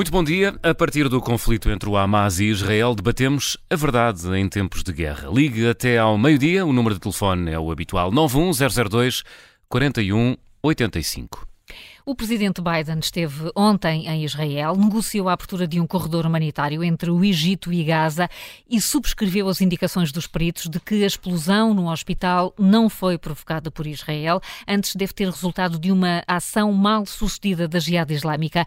[0.00, 0.58] Muito bom dia.
[0.62, 4.94] A partir do conflito entre o Hamas e Israel, debatemos a verdade em tempos de
[4.94, 5.28] guerra.
[5.28, 6.64] Ligue até ao meio-dia.
[6.64, 9.22] O número de telefone é o habitual 91002
[9.68, 11.46] 4185.
[12.06, 17.10] O presidente Biden esteve ontem em Israel, negociou a abertura de um corredor humanitário entre
[17.10, 18.26] o Egito e Gaza
[18.68, 23.70] e subscreveu as indicações dos peritos de que a explosão no hospital não foi provocada
[23.70, 28.66] por Israel, antes deve ter resultado de uma ação mal sucedida da Jihad Islâmica.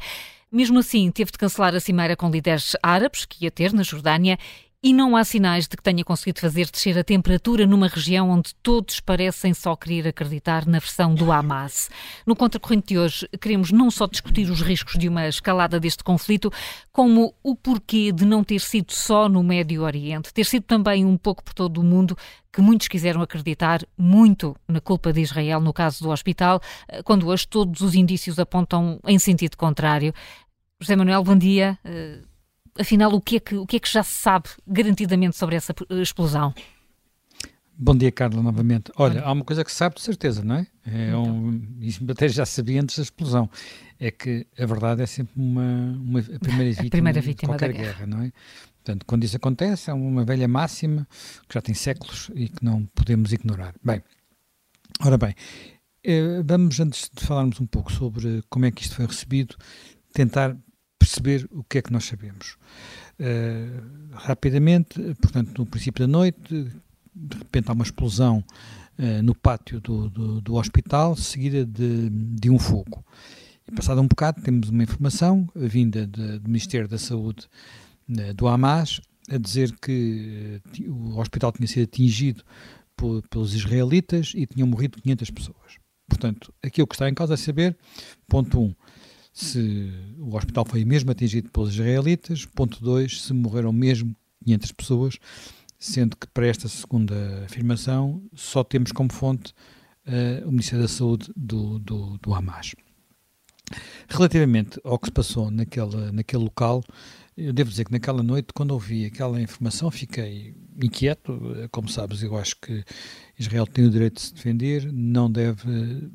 [0.54, 4.38] Mesmo assim, teve de cancelar a cimeira com líderes árabes, que ia ter na Jordânia,
[4.84, 8.54] e não há sinais de que tenha conseguido fazer descer a temperatura numa região onde
[8.62, 11.90] todos parecem só querer acreditar na versão do Hamas.
[12.24, 16.52] No contracorrente de hoje, queremos não só discutir os riscos de uma escalada deste conflito,
[16.92, 21.18] como o porquê de não ter sido só no Médio Oriente, ter sido também um
[21.18, 22.18] pouco por todo o mundo,
[22.52, 26.62] que muitos quiseram acreditar muito na culpa de Israel no caso do hospital,
[27.06, 30.14] quando hoje todos os indícios apontam em sentido contrário.
[30.84, 31.80] José Manuel, bom dia.
[31.84, 32.34] Uh
[32.80, 35.74] afinal, o que, é que, o que é que já se sabe garantidamente sobre essa
[36.02, 36.54] explosão?
[37.76, 38.92] Bom dia, Carla, novamente.
[38.96, 40.68] Olha, há uma coisa que se sabe de certeza, não é?
[40.86, 41.24] é então.
[41.24, 43.50] um, isso até já sabia antes da explosão.
[44.00, 47.60] É que a verdade é sempre uma, uma a primeira vítima, a primeira vítima de
[47.60, 47.94] qualquer guerra.
[47.94, 48.32] guerra, não é?
[48.84, 51.08] Portanto, quando isso acontece, é uma velha máxima
[51.48, 53.74] que já tem séculos e que não podemos ignorar.
[53.84, 54.04] Bem,
[55.02, 55.34] ora bem,
[56.04, 59.56] eh, vamos, antes de falarmos um pouco sobre como é que isto foi recebido,
[60.14, 60.56] tentar
[61.04, 62.58] perceber o que é que nós sabemos.
[63.20, 66.72] Uh, rapidamente, portanto, no princípio da noite,
[67.14, 68.44] de repente há uma explosão
[68.98, 73.04] uh, no pátio do, do, do, hospital, seguida de, de um fogo.
[73.68, 77.48] E passado um bocado, temos uma informação vinda de, do Ministério da Saúde
[78.10, 82.44] uh, do Hamas a dizer que o hospital tinha sido atingido
[82.96, 85.84] por, pelos israelitas e tinham morrido 500 pessoas.
[86.08, 87.78] Portanto, aquilo que está em causa é saber,
[88.28, 88.76] ponto 1, um,
[89.34, 92.46] se o hospital foi mesmo atingido pelos israelitas.
[92.46, 95.18] Ponto 2, se morreram mesmo 500 pessoas,
[95.80, 99.54] sendo que para esta segunda afirmação só temos como fonte
[100.08, 102.76] uh, o Ministério da Saúde do, do, do Hamas.
[104.08, 106.84] Relativamente ao que se passou naquele, naquele local,
[107.36, 111.40] eu devo dizer que naquela noite, quando ouvi aquela informação, fiquei inquieto.
[111.72, 112.84] Como sabes, eu acho que
[113.40, 116.12] Israel tem o direito de se defender, não deve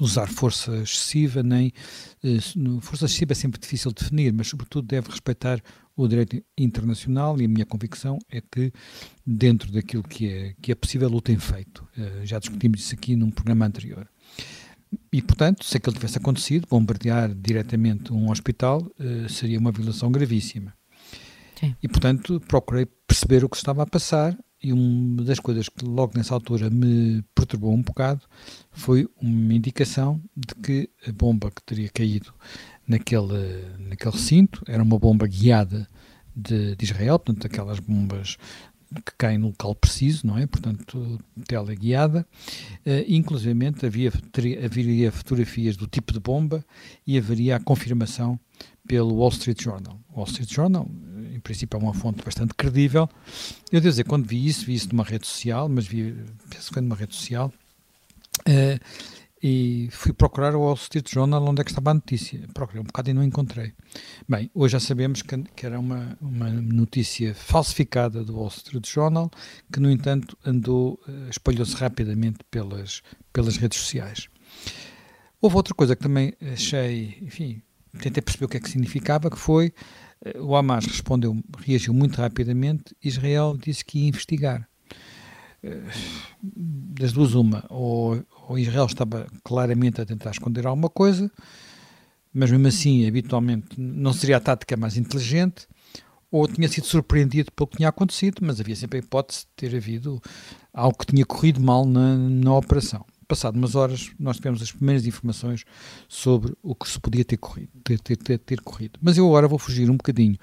[0.00, 1.72] usar força excessiva, nem
[2.22, 2.38] eh,
[2.80, 5.60] força excessiva é sempre difícil de definir, mas sobretudo deve respeitar
[5.96, 8.72] o direito internacional e a minha convicção é que
[9.26, 11.86] dentro daquilo que é, que é possível o tem feito.
[11.96, 14.08] Eh, já discutimos isso aqui num programa anterior.
[15.12, 20.72] E, portanto, se aquilo tivesse acontecido, bombardear diretamente um hospital eh, seria uma violação gravíssima.
[21.58, 21.74] Sim.
[21.82, 26.12] E, portanto, procurei perceber o que estava a passar e uma das coisas que logo
[26.16, 28.22] nessa altura me perturbou um bocado
[28.72, 32.32] foi uma indicação de que a bomba que teria caído
[32.86, 35.88] naquele, naquele recinto era uma bomba guiada
[36.34, 38.36] de, de Israel, portanto, aquelas bombas
[39.04, 40.46] que caem no local preciso, não é?
[40.46, 42.26] Portanto, teleguiada.
[42.86, 46.64] Uh, inclusivamente havia, teria, haveria fotografias do tipo de bomba
[47.06, 48.40] e haveria a confirmação
[48.86, 50.00] pelo Wall Street Journal.
[50.08, 50.88] O Wall Street Journal
[51.38, 53.08] em princípio é uma fonte bastante credível.
[53.72, 56.12] Eu devo dizer, quando vi isso, vi isso numa rede social, mas vi,
[56.50, 57.52] penso que foi numa rede social,
[58.40, 59.08] uh,
[59.40, 62.40] e fui procurar o Wall Street Journal onde é que estava a notícia.
[62.52, 63.72] Procurei um bocado e não encontrei.
[64.28, 69.30] Bem, hoje já sabemos que, que era uma, uma notícia falsificada do Wall Street Journal,
[69.72, 73.00] que no entanto andou, uh, espalhou-se rapidamente pelas,
[73.32, 74.28] pelas redes sociais.
[75.40, 77.62] Houve outra coisa que também achei, enfim,
[78.02, 80.07] tentei perceber o que é que significava, que foi eh,
[80.40, 82.96] o Hamas respondeu, reagiu muito rapidamente.
[83.02, 84.68] Israel disse que ia investigar.
[85.62, 85.82] Eh,
[86.42, 91.30] das duas, uma, ou, ou Israel estava claramente a tentar esconder alguma coisa,
[92.32, 95.66] mas mesmo assim, habitualmente, não seria a tática mais inteligente,
[96.30, 99.76] ou tinha sido surpreendido pelo que tinha acontecido, mas havia sempre a hipótese de ter
[99.76, 100.20] havido
[100.72, 105.06] algo que tinha corrido mal na, na operação passado umas horas, nós tivemos as primeiras
[105.06, 105.64] informações
[106.08, 108.98] sobre o que se podia ter corrido, ter, ter, ter, ter corrido.
[109.02, 110.36] Mas eu agora vou fugir um bocadinho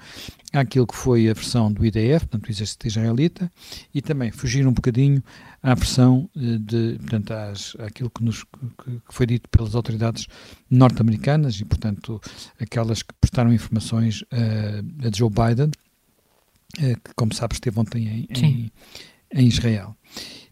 [0.52, 3.50] àquilo que foi a versão do IDF, portanto, do Exército Israelita,
[3.92, 5.22] e também fugir um bocadinho
[5.60, 10.28] à versão eh, de, portanto, às, àquilo que, nos, que foi dito pelas autoridades
[10.70, 12.20] norte-americanas e, portanto,
[12.60, 15.70] aquelas que prestaram informações a, a Joe Biden,
[16.78, 18.72] eh, que, como sabes, esteve ontem em, em,
[19.32, 19.96] em Israel.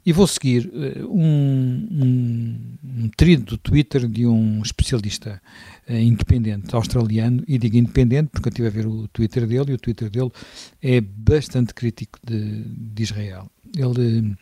[0.07, 5.41] E vou seguir uh, um, um, um trilho do Twitter de um especialista
[5.89, 9.75] uh, independente australiano, e digo independente porque eu estive a ver o Twitter dele, e
[9.75, 10.31] o Twitter dele
[10.83, 13.51] é bastante crítico de, de Israel.
[13.75, 14.37] Ele,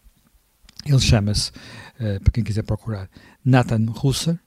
[0.84, 3.08] ele chama-se, uh, para quem quiser procurar,
[3.44, 4.38] Nathan Russer,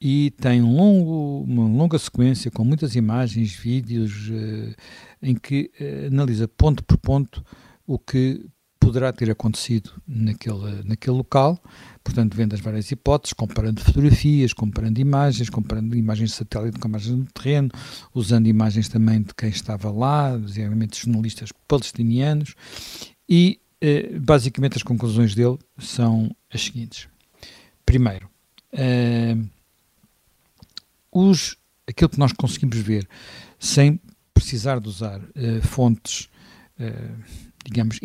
[0.00, 4.74] e tem um longo, uma longa sequência com muitas imagens, vídeos, uh,
[5.22, 5.70] em que
[6.08, 7.44] analisa ponto por ponto
[7.86, 8.44] o que
[8.80, 11.62] poderá ter acontecido naquele, naquele local,
[12.02, 17.14] portanto, vendo as várias hipóteses, comparando fotografias, comparando imagens, comparando imagens de satélite com imagens
[17.14, 17.70] do terreno,
[18.14, 22.54] usando imagens também de quem estava lá, geralmente jornalistas palestinianos,
[23.28, 27.06] e eh, basicamente as conclusões dele são as seguintes.
[27.84, 28.28] Primeiro,
[28.72, 29.36] eh,
[31.12, 31.56] os,
[31.86, 33.06] aquilo que nós conseguimos ver
[33.58, 34.00] sem
[34.32, 36.28] precisar de usar eh, fontes
[37.64, 37.98] digamos,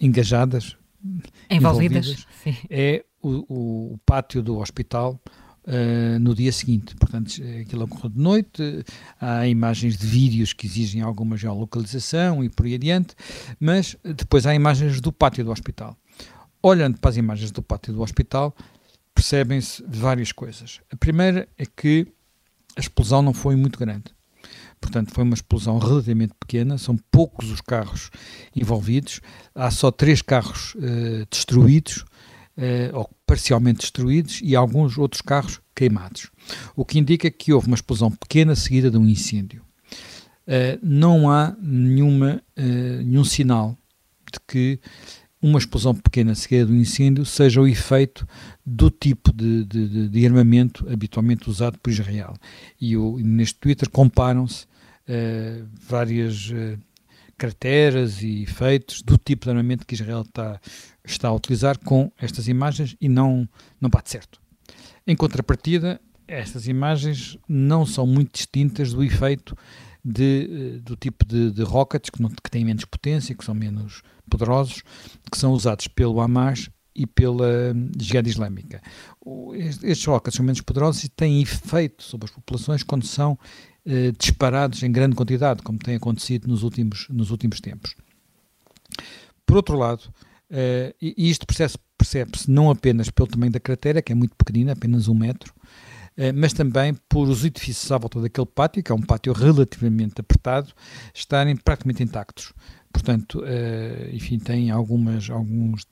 [0.00, 0.76] engajadas,
[1.50, 2.26] envolvidas, envolvidas
[2.70, 5.20] é o, o, pátio do hospital
[5.66, 6.94] uh, no dia seguinte.
[6.96, 8.84] Portanto, aquilo ocorreu de noite,
[9.20, 13.14] há imagens de vídeos que exigem alguma geolocalização e por aí adiante,
[13.58, 15.96] mas depois há imagens do pátio do hospital.
[16.62, 18.54] Olhando para as imagens do pátio do hospital,
[19.14, 20.80] percebem-se várias coisas.
[20.90, 22.06] A primeira é que
[22.76, 24.04] a explosão não foi muito grande.
[24.80, 28.10] Portanto, foi uma explosão relativamente pequena, são poucos os carros
[28.54, 29.20] envolvidos,
[29.54, 31.98] há só três carros uh, destruídos,
[32.56, 36.30] uh, ou parcialmente destruídos, e alguns outros carros queimados.
[36.76, 39.62] O que indica que houve uma explosão pequena seguida de um incêndio.
[40.46, 43.78] Uh, não há nenhuma, nenhum sinal
[44.32, 44.80] de que
[45.42, 48.26] uma explosão pequena seguida de um incêndio seja o efeito
[48.64, 52.34] do tipo de, de, de armamento habitualmente usado por Israel.
[52.80, 56.78] E o, neste Twitter comparam-se uh, várias uh,
[57.36, 60.60] crateras e efeitos do tipo de armamento que Israel está,
[61.04, 63.48] está a utilizar com estas imagens e não,
[63.80, 64.40] não bate certo.
[65.04, 69.56] Em contrapartida, estas imagens não são muito distintas do efeito
[70.04, 74.02] de, do tipo de, de rockets que, não, que têm menos potência, que são menos
[74.30, 74.82] poderosos,
[75.30, 78.82] que são usados pelo Hamas e pela Jihad Islâmica.
[79.82, 83.38] Estes rockets são menos poderosos e têm efeito sobre as populações quando são
[83.84, 87.94] eh, disparados em grande quantidade, como tem acontecido nos últimos, nos últimos tempos.
[89.46, 90.02] Por outro lado,
[90.50, 94.72] eh, e isto percebe-se percebe não apenas pelo tamanho da cratera, que é muito pequenina,
[94.72, 95.54] apenas um metro,
[96.34, 100.72] mas também por os edifícios à volta daquele pátio, que é um pátio relativamente apertado,
[101.14, 102.52] estarem praticamente intactos.
[102.92, 103.42] Portanto,
[104.12, 105.86] enfim, tem algumas, alguns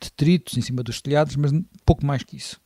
[0.00, 1.52] detritos em cima dos telhados, mas
[1.84, 2.60] pouco mais que isso.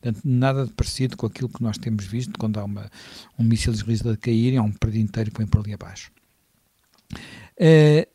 [0.00, 2.90] Portanto, nada de parecido com aquilo que nós temos visto quando há uma,
[3.38, 6.10] um míssil israelita a cair e há um prédio inteiro que vem por ali abaixo.
[7.58, 8.06] Uh,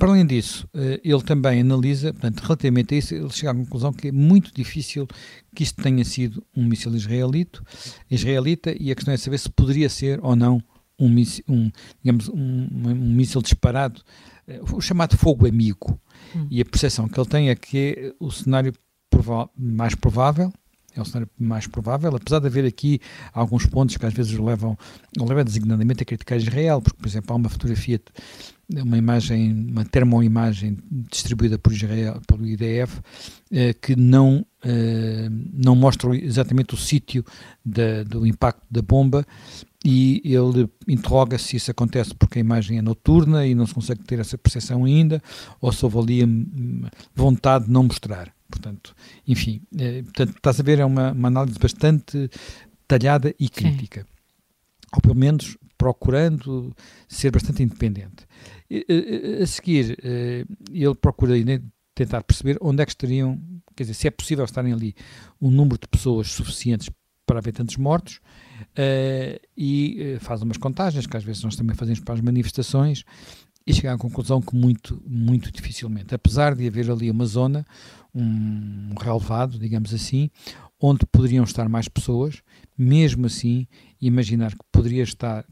[0.00, 3.92] para além disso, uh, ele também analisa, portanto, relativamente a isso, ele chega à conclusão
[3.92, 5.06] que é muito difícil
[5.54, 7.64] que isto tenha sido um míssil israelito,
[8.10, 10.60] israelita e a questão é saber se poderia ser ou não
[10.98, 11.70] um míssil, um,
[12.02, 14.00] digamos, um, um míssil disparado,
[14.48, 16.00] uh, o chamado fogo amigo,
[16.34, 16.46] Hum.
[16.50, 18.72] E a percepção que ele tem é que é o cenário
[19.56, 20.52] mais provável,
[20.96, 23.00] é o cenário mais provável, apesar de haver aqui
[23.32, 24.78] alguns pontos que às vezes levam,
[25.18, 28.00] levam designadamente a criticar Israel, porque, por exemplo, há uma fotografia,
[28.82, 30.78] uma imagem, uma termoimagem
[31.10, 33.00] distribuída por Israel, pelo IDF,
[33.50, 37.24] eh, que não, eh, não mostra exatamente o sítio
[37.64, 39.26] do impacto da bomba,
[39.84, 44.04] e ele interroga se isso acontece porque a imagem é noturna e não se consegue
[44.04, 45.22] ter essa percepção ainda,
[45.60, 46.84] ou se houve ali hum,
[47.14, 48.32] vontade de não mostrar.
[48.50, 48.94] Portanto,
[49.26, 52.30] enfim, é, portanto, estás a ver, é uma, uma análise bastante
[52.82, 54.02] detalhada e crítica.
[54.02, 54.06] Sim.
[54.92, 56.76] Ou pelo menos procurando
[57.08, 58.26] ser bastante independente.
[59.42, 61.34] A seguir, eh, ele procura
[61.94, 63.40] tentar perceber onde é que estariam,
[63.76, 64.94] quer dizer, se é possível estarem ali
[65.40, 66.88] um número de pessoas suficientes
[67.26, 68.20] para haver tantos mortos
[68.76, 73.04] uh, e uh, faz umas contagens, que às vezes nós também fazemos para as manifestações,
[73.66, 77.64] e chega à conclusão que muito, muito dificilmente, apesar de haver ali uma zona,
[78.14, 80.30] um relevado, digamos assim,
[80.80, 82.42] onde poderiam estar mais pessoas,
[82.76, 83.68] mesmo assim,
[84.00, 85.44] imaginar que poderia estar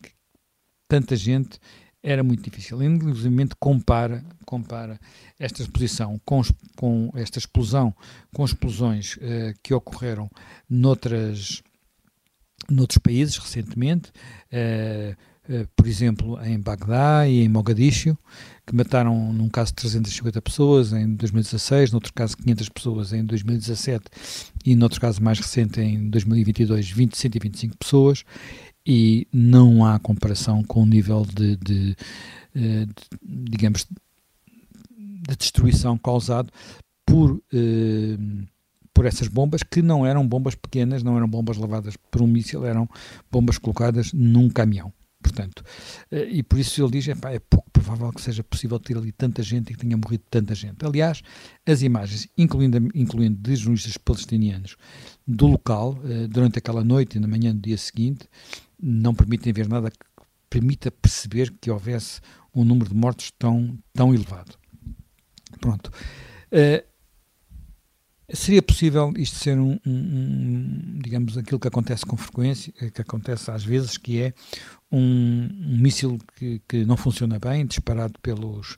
[0.88, 1.60] tanta gente
[2.02, 2.83] era muito difícil.
[2.83, 4.99] Inclusive compara, compara
[5.38, 6.43] esta exposição com,
[6.76, 7.95] com esta explosão
[8.35, 10.31] com explosões uh, que ocorreram
[10.69, 11.62] noutras,
[12.69, 14.11] noutros países recentemente,
[14.52, 18.17] uh, uh, por exemplo em Bagdá e em Mogadishu,
[18.67, 24.05] que mataram num caso 350 pessoas em 2016, noutro caso 500 pessoas em 2017
[24.64, 28.25] e noutro caso mais recente em 2022 20, 125 pessoas
[28.90, 31.97] e não há comparação com o nível de, de,
[32.57, 33.87] eh, de digamos
[34.97, 36.50] de destruição causado
[37.04, 37.38] por
[38.95, 42.66] por essas bombas que não eram bombas pequenas, não eram bombas levadas por um míssil,
[42.66, 42.88] eram
[43.30, 44.92] bombas colocadas num caminhão.
[45.23, 45.62] Portanto,
[46.11, 49.12] eh, e por isso ele diz, epá, é pouco provável que seja possível ter ali
[49.12, 50.85] tanta gente e que tenha morrido tanta gente.
[50.85, 51.23] Aliás,
[51.64, 54.76] as imagens, incluindo, incluindo de jornalistas palestinianos
[55.25, 55.97] do local,
[56.28, 58.28] durante aquela noite e na manhã do dia seguinte,
[58.80, 59.99] não permitem ver nada que
[60.49, 62.20] permita perceber que houvesse
[62.54, 64.56] um número de mortos tão, tão elevado.
[65.61, 65.90] Pronto.
[66.52, 66.87] Uh,
[68.32, 73.50] seria possível isto ser um, um, um, digamos, aquilo que acontece com frequência, que acontece
[73.50, 74.35] às vezes, que é
[74.90, 78.76] um, um míssil que, que não funciona bem, disparado pelos,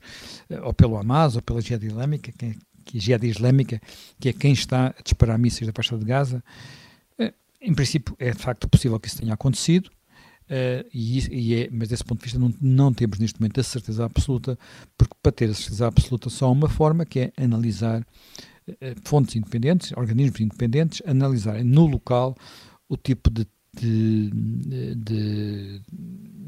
[0.49, 2.55] eh, ou pelo Hamas ou pela Jihad Islâmica, que é,
[2.85, 3.81] que Jihad Islâmica,
[4.19, 6.43] que é quem está a disparar mísseis da faixa de Gaza.
[7.61, 9.89] Em princípio, é de facto possível que isso tenha acontecido.
[10.49, 13.63] Uh, e, e é, mas desse ponto de vista não, não, temos neste momento a
[13.63, 14.59] certeza absoluta,
[14.97, 18.75] porque para ter a certeza absoluta só há uma forma, que é analisar uh,
[19.05, 22.35] fontes independentes, organismos independentes, analisarem no local
[22.89, 24.29] o tipo de de,
[24.95, 25.81] de,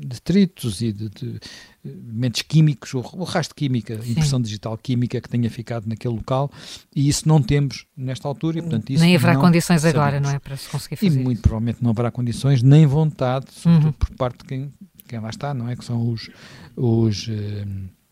[0.05, 1.39] detritos e de, de
[1.83, 6.51] mentes químicos, o, o rastro química, impressão digital química que tenha ficado naquele local,
[6.93, 8.59] e isso não temos nesta altura.
[8.59, 10.01] E, portanto, isso nem haverá condições sabemos.
[10.01, 10.39] agora, não é?
[10.39, 11.19] Para se conseguir fazer.
[11.19, 13.93] E muito provavelmente não haverá condições, nem vontade, sobretudo uhum.
[13.93, 14.73] por parte de quem,
[15.07, 15.75] quem lá está, não é?
[15.75, 16.29] Que são os.
[16.75, 18.03] os uh,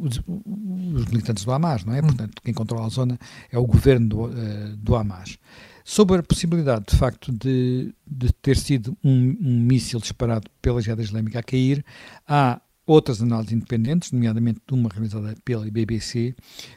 [0.00, 2.00] os, os, militantes do Hamas, não é?
[2.00, 2.08] Uhum.
[2.08, 3.18] Portanto, quem controla a zona
[3.50, 5.38] é o governo do, uh, do Hamas.
[5.84, 11.00] Sobre a possibilidade, de facto, de, de ter sido um, um míssil disparado pela Jihad
[11.00, 11.84] Islâmica a cair,
[12.26, 16.34] há outras análises independentes, nomeadamente uma realizada pela BBC,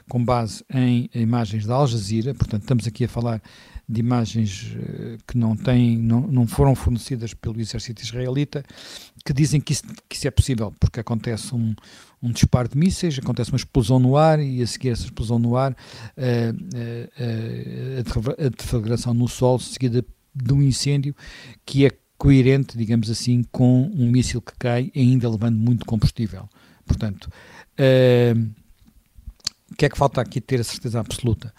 [0.07, 3.41] com base em imagens da Al Jazeera, portanto estamos aqui a falar
[3.87, 8.63] de imagens uh, que não, têm, não, não foram fornecidas pelo exército israelita,
[9.23, 11.75] que dizem que isso, que isso é possível, porque acontece um,
[12.21, 15.55] um disparo de mísseis, acontece uma explosão no ar e a seguir essa explosão no
[15.55, 15.75] ar, uh,
[17.23, 21.15] uh, a deflagração no solo, seguida de um incêndio
[21.65, 26.49] que é coerente, digamos assim, com um míssil que cai, ainda levando muito combustível.
[26.85, 27.29] Portanto,
[29.71, 31.53] o que é que falta aqui ter a certeza absoluta?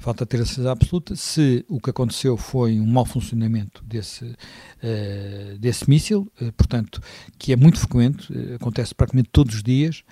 [0.00, 5.58] Falta ter a certeza absoluta se o que aconteceu foi um mau funcionamento desse, uh,
[5.58, 7.02] desse míssil, uh, portanto,
[7.38, 10.02] que é muito frequente, uh, acontece praticamente todos os dias,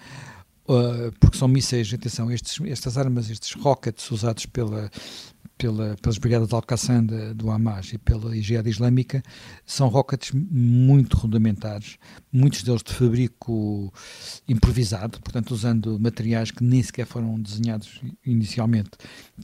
[1.18, 4.90] porque são mísseis, atenção, estes, estas armas, estes rockets usados pela,
[5.56, 9.22] pela, pelas brigadas de Al-Qassam do Hamas e pela Jihad Islâmica
[9.64, 11.96] são rockets muito rudimentares,
[12.30, 13.90] muitos deles de fabrico
[14.46, 18.90] improvisado, portanto usando materiais que nem sequer foram desenhados inicialmente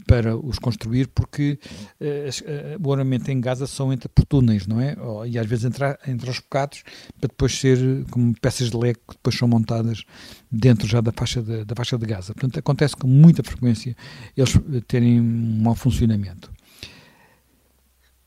[0.06, 1.58] para os construir, porque
[2.00, 4.96] uh, o ornamento em Gaza são entre por túneis, não é?
[5.26, 6.82] E às vezes entre, entre os bocados,
[7.20, 7.78] para depois ser
[8.10, 10.04] como peças de leque que depois são montadas
[10.50, 12.34] dentro já da faixa de, da faixa de Gaza.
[12.34, 13.96] Portanto, acontece com muita frequência
[14.36, 14.52] eles
[14.86, 16.52] terem um mau funcionamento.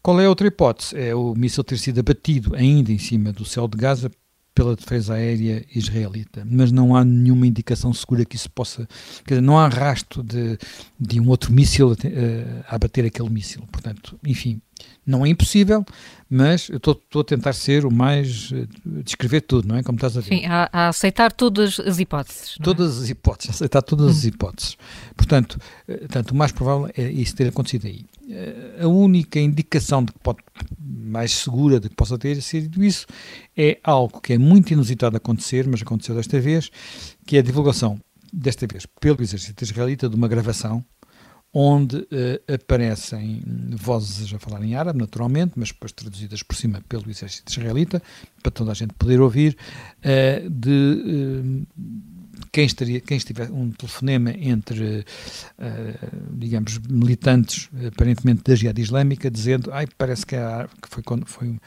[0.01, 0.97] Qual é a outra hipótese?
[0.97, 4.09] É o míssil ter sido abatido ainda em cima do céu de Gaza
[4.57, 8.89] pela defesa aérea israelita, mas não há nenhuma indicação segura que isso possa.
[9.23, 10.57] Quer dizer, não há rastro de,
[10.99, 13.61] de um outro míssil a, a abater aquele míssil.
[13.71, 14.59] Portanto, enfim,
[15.07, 15.85] não é impossível,
[16.29, 18.51] mas eu estou a tentar ser o mais.
[18.53, 18.67] Eh,
[19.03, 19.83] descrever tudo, não é?
[19.83, 20.27] Como estás a ver.
[20.27, 22.57] Sim, a, a aceitar todas as hipóteses.
[22.59, 22.63] É?
[22.63, 24.27] Todas as hipóteses, aceitar todas as hum.
[24.27, 24.77] hipóteses.
[25.15, 28.05] Portanto, eh, portanto, o mais provável é isso ter acontecido aí.
[28.29, 30.39] Eh, a única indicação de que pode,
[30.77, 33.07] mais segura de que possa ter sido isso
[33.55, 36.69] é algo que é muito inusitado acontecer, mas aconteceu desta vez,
[37.25, 37.97] que é a divulgação,
[38.33, 40.83] desta vez pelo exército israelita, de uma gravação
[41.53, 47.09] onde uh, aparecem vozes a falar em árabe, naturalmente, mas depois traduzidas por cima pelo
[47.09, 48.01] exército israelita,
[48.43, 49.57] para toda a gente poder ouvir,
[49.99, 51.67] uh, de uh,
[52.51, 55.03] quem, estaria, quem estiver um telefonema entre,
[56.33, 61.59] digamos, militantes, aparentemente da Jihad Islâmica, dizendo, ai, parece que, a, que foi, foi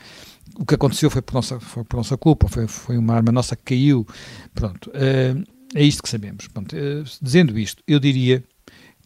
[0.56, 3.56] o que aconteceu foi por nossa, foi por nossa culpa, foi, foi uma arma nossa
[3.56, 4.06] que caiu,
[4.54, 6.46] pronto, é isto que sabemos.
[6.48, 6.74] Pronto,
[7.20, 8.44] dizendo isto, eu diria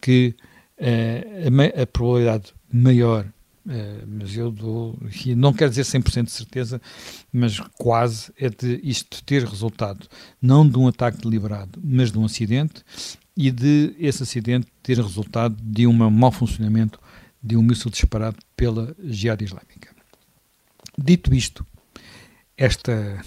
[0.01, 0.35] que
[0.79, 3.25] a, a probabilidade maior
[3.65, 4.95] Uh, mas eu dou,
[5.35, 6.79] não quero dizer 100% de certeza,
[7.33, 10.07] mas quase, é de isto ter resultado
[10.39, 12.83] não de um ataque deliberado, mas de um acidente
[13.35, 16.99] e de esse acidente ter resultado de um mau funcionamento
[17.41, 19.89] de um míssil disparado pela Jihad Islâmica.
[20.95, 21.65] Dito isto,
[22.55, 23.19] esta,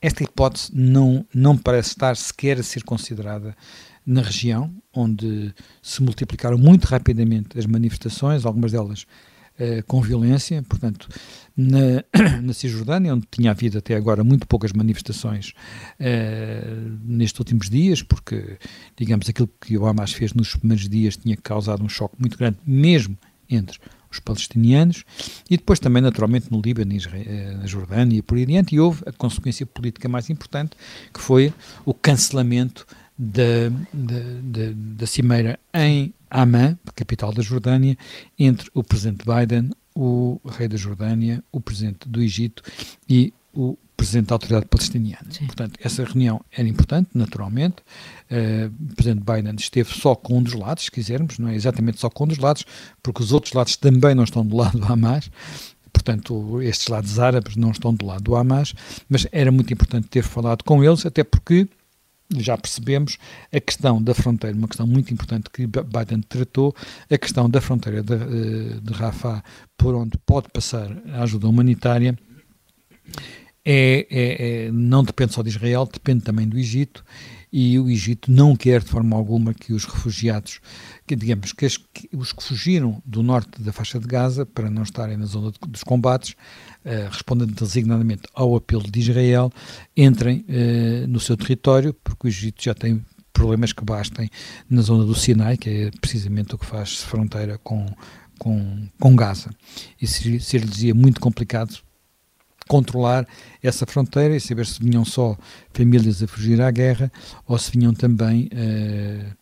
[0.00, 3.56] esta hipótese não, não parece estar sequer a ser considerada
[4.08, 11.10] na região, onde se multiplicaram muito rapidamente as manifestações, algumas delas uh, com violência, portanto,
[11.54, 12.02] na,
[12.42, 15.52] na Cisjordânia, onde tinha havido até agora muito poucas manifestações
[16.00, 18.56] uh, nestes últimos dias, porque,
[18.96, 22.56] digamos, aquilo que o Hamas fez nos primeiros dias tinha causado um choque muito grande,
[22.64, 23.14] mesmo
[23.50, 23.78] entre
[24.10, 25.04] os palestinianos,
[25.50, 29.02] e depois também, naturalmente, no Líbano, eh, na Jordânia e por aí adiante, e houve
[29.04, 30.70] a consequência política mais importante,
[31.12, 31.52] que foi
[31.84, 32.86] o cancelamento
[33.18, 37.96] da, da, da, cimeira em Amman, capital da Jordânia,
[38.38, 42.62] entre o presidente Biden, o rei da Jordânia, o presidente do Egito
[43.08, 45.26] e o presidente da autoridade palestiniana.
[45.30, 45.46] Sim.
[45.46, 47.76] Portanto, essa reunião era importante, naturalmente.
[48.30, 51.98] Uh, o presidente Biden esteve só com um dos lados, se quisermos, não é exatamente
[51.98, 52.64] só com um dos lados,
[53.02, 55.28] porque os outros lados também não estão do lado do Hamas.
[55.92, 58.72] Portanto, estes lados árabes não estão do lado do Hamas,
[59.08, 61.66] mas era muito importante ter falado com eles, até porque
[62.36, 63.18] já percebemos
[63.52, 66.74] a questão da fronteira, uma questão muito importante que Biden tratou,
[67.10, 69.42] a questão da fronteira de, eh, de Rafah,
[69.76, 72.18] por onde pode passar a ajuda humanitária,
[73.64, 77.04] é, é, é, não depende só de Israel, depende também do Egito,
[77.52, 80.60] e o Egito não quer de forma alguma que os refugiados,
[81.06, 84.70] que digamos que, as, que os que fugiram do norte da faixa de Gaza para
[84.70, 86.34] não estarem na zona de, dos combates,
[87.10, 89.52] respondendo designadamente ao apelo de Israel,
[89.96, 94.28] entrem uh, no seu território, porque o Egito já tem problemas que bastem
[94.68, 97.86] na zona do Sinai, que é precisamente o que faz fronteira com,
[98.38, 99.50] com, com Gaza.
[100.00, 101.78] E ser-lhes muito complicado
[102.68, 103.26] controlar
[103.62, 105.36] essa fronteira e saber se vinham só
[105.72, 107.10] famílias a fugir à guerra
[107.46, 109.37] ou se vinham também uh,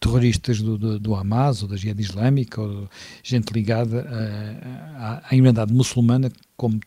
[0.00, 2.88] terroristas do, do, do, Hamas ou da Jihad Islâmica ou
[3.22, 4.06] gente ligada
[4.96, 6.80] à, à Irmandade Muçulmana, como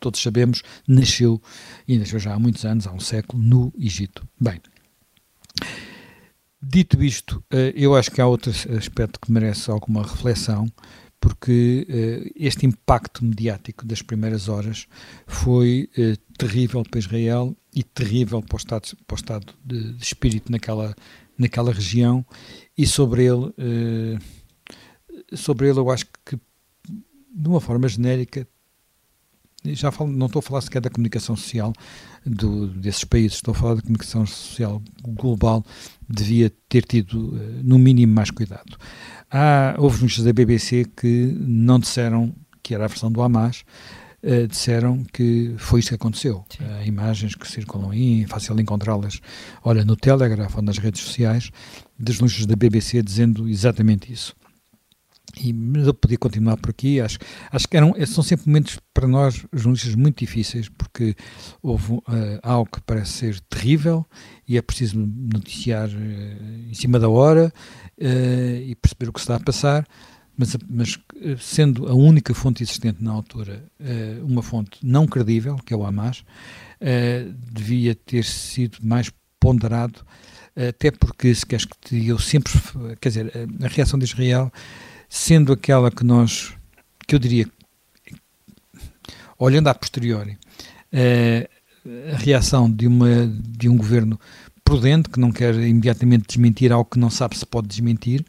[0.00, 1.40] todos sabemos, nasceu,
[1.88, 4.26] e nasceu já há muitos anos, há um século, no Egito.
[4.38, 4.60] Bem,
[6.62, 10.66] dito isto, uh, eu acho que há outro aspecto que merece alguma reflexão,
[11.18, 14.86] porque uh, este impacto mediático das primeiras horas
[15.26, 15.88] foi
[16.36, 20.94] terrível para Israel e terrível para o estado, para o estado de, de, espírito naquela,
[21.38, 22.24] naquela região
[22.76, 24.18] e sobre ele, uh,
[25.36, 28.46] sobre ele eu acho que de uma forma genérica
[29.66, 31.72] já falo, não estou a falar sequer da comunicação social
[32.26, 35.64] do, desses países, estou a falar da comunicação social global,
[36.06, 38.76] devia ter tido, no mínimo, mais cuidado.
[39.30, 43.64] Há, houve notícias da BBC que não disseram que era a versão do Hamas,
[44.24, 46.44] uh, disseram que foi isso que aconteceu.
[46.60, 49.20] Uh, imagens que circulam aí, é fácil encontrá-las,
[49.62, 51.50] olha, no Telegraph ou nas redes sociais,
[51.98, 54.34] das notícias da BBC dizendo exatamente isso.
[55.40, 57.00] E, mas eu podia continuar por aqui.
[57.00, 57.18] Acho,
[57.50, 61.16] acho que eram, são sempre momentos para nós, jornalistas, muito difíceis, porque
[61.60, 62.02] houve uh,
[62.42, 64.06] algo que parece ser terrível
[64.46, 67.52] e é preciso noticiar em cima da hora
[67.98, 69.86] e perceber o que se está a passar.
[70.36, 70.98] Mas, mas
[71.38, 73.64] sendo a única fonte existente na altura
[74.22, 76.24] uma fonte não credível, que é o Hamas,
[77.52, 80.00] devia ter sido mais ponderado,
[80.56, 82.52] até porque, se queres que eu sempre,
[83.00, 84.52] quer dizer, a reação de Israel
[85.08, 86.52] sendo aquela que nós,
[87.06, 87.46] que eu diria,
[89.38, 90.36] olhando a posteriori,
[92.12, 94.18] a reação de, uma, de um governo
[94.64, 98.24] prudente, que não quer imediatamente desmentir algo que não sabe se pode desmentir,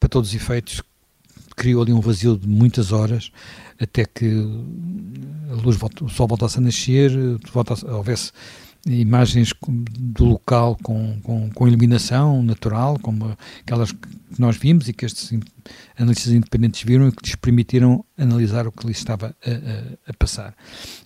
[0.00, 0.82] para todos os efeitos,
[1.54, 3.30] criou ali um vazio de muitas horas,
[3.78, 4.26] até que
[5.50, 7.10] a luz, o sol voltasse a nascer,
[7.52, 8.32] voltasse, houvesse
[8.86, 14.08] imagens do local com, com, com, iluminação natural, como aquelas que
[14.38, 15.38] nós vimos e que estes
[15.98, 20.14] analistas independentes viram e que lhes permitiram analisar o que lhes estava a, a, a
[20.14, 20.54] passar.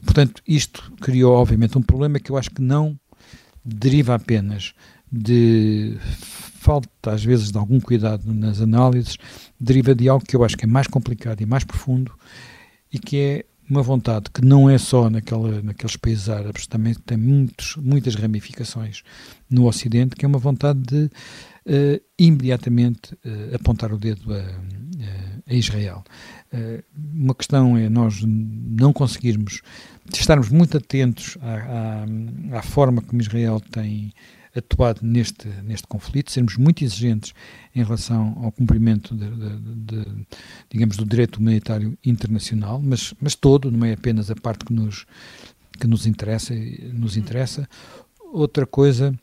[0.05, 2.99] Portanto, isto criou, obviamente, um problema que eu acho que não
[3.65, 4.73] deriva apenas
[5.11, 5.97] de
[6.65, 9.19] falta, às vezes, de algum cuidado nas análises,
[9.61, 12.13] deriva de algo que eu acho que é mais complicado e mais profundo
[12.91, 17.19] e que é uma vontade que não é só naquela, naqueles países árabes, também tem
[17.19, 19.03] muitos, muitas ramificações
[19.51, 24.45] no Ocidente, que é uma vontade de uh, imediatamente uh, apontar o dedo a,
[25.47, 26.03] a Israel.
[26.53, 26.83] Uh,
[27.15, 29.61] uma questão é nós não conseguirmos,
[30.13, 34.13] estarmos muito atentos à, à, à forma como Israel tem
[34.57, 37.35] atuado neste, neste conflito, sermos muito exigentes
[37.75, 40.27] em relação ao cumprimento, de, de, de,
[40.71, 45.07] digamos, do direito humanitário internacional, mas, mas todo, não é apenas a parte que nos,
[45.79, 46.55] que nos interessa.
[46.93, 47.69] Nos interessa.
[48.33, 49.15] Outra coisa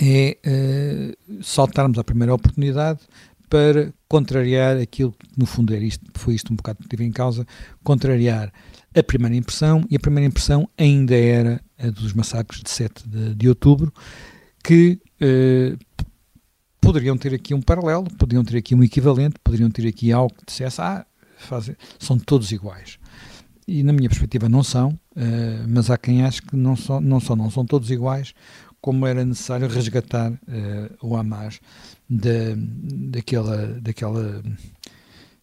[0.00, 3.00] é uh, saltarmos à primeira oportunidade
[3.48, 7.12] para contrariar aquilo que, no fundo, era isto, foi isto um bocado que tive em
[7.12, 7.46] causa,
[7.84, 8.50] contrariar
[8.94, 13.34] a primeira impressão, e a primeira impressão ainda era a dos massacres de 7 de,
[13.34, 13.92] de outubro,
[14.62, 15.76] que eh,
[16.82, 20.44] poderiam ter aqui um paralelo, poderiam ter aqui um equivalente, poderiam ter aqui algo que
[20.44, 21.06] dissesse, ah,
[21.98, 22.98] são todos iguais.
[23.66, 27.20] E na minha perspectiva não são, uh, mas há quem ache que não só, não
[27.20, 28.34] só não são todos iguais,
[28.80, 30.38] como era necessário resgatar uh,
[31.00, 31.60] o Hamas
[32.10, 34.42] da, daquela, daquela,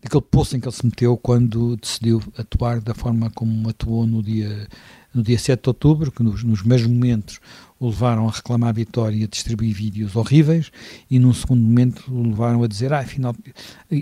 [0.01, 4.21] daquele poço em que ele se meteu quando decidiu atuar da forma como atuou no
[4.21, 4.67] dia,
[5.13, 7.39] no dia 7 de outubro, que nos, nos mesmos momentos
[7.79, 10.71] o levaram a reclamar a vitória e a distribuir vídeos horríveis,
[11.09, 13.35] e num segundo momento o levaram a dizer, ah, afinal,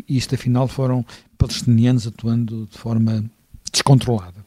[0.08, 1.06] isto afinal foram
[1.38, 3.24] palestinianos atuando de forma
[3.72, 4.46] descontrolada.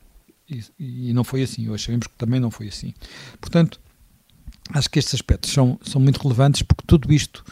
[0.49, 2.93] E, e não foi assim, hoje sabemos que também não foi assim.
[3.41, 3.81] Portanto,
[4.73, 7.45] acho que estes aspectos são, são muito relevantes porque tudo isto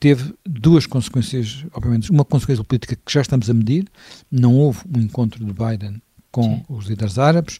[0.00, 3.86] teve duas consequências, obviamente, uma consequência política que já estamos a medir,
[4.30, 6.64] não houve um encontro de Biden com Sim.
[6.68, 7.58] os líderes árabes,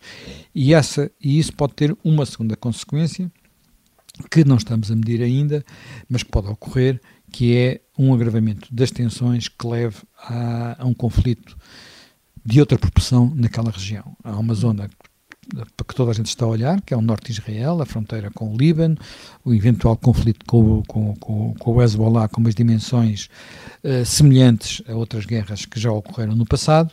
[0.54, 3.30] e, essa, e isso pode ter uma segunda consequência,
[4.30, 5.64] que não estamos a medir ainda,
[6.08, 7.00] mas que pode ocorrer,
[7.30, 11.56] que é um agravamento das tensões que leve a, a um conflito
[12.44, 14.16] de outra proporção naquela região.
[14.24, 14.88] Há uma zona
[15.76, 17.86] para que toda a gente está a olhar, que é o norte de Israel, a
[17.86, 18.96] fronteira com o Líbano,
[19.44, 23.28] o eventual conflito com, com, com, com o Hezbollah com umas dimensões
[23.82, 26.92] uh, semelhantes a outras guerras que já ocorreram no passado,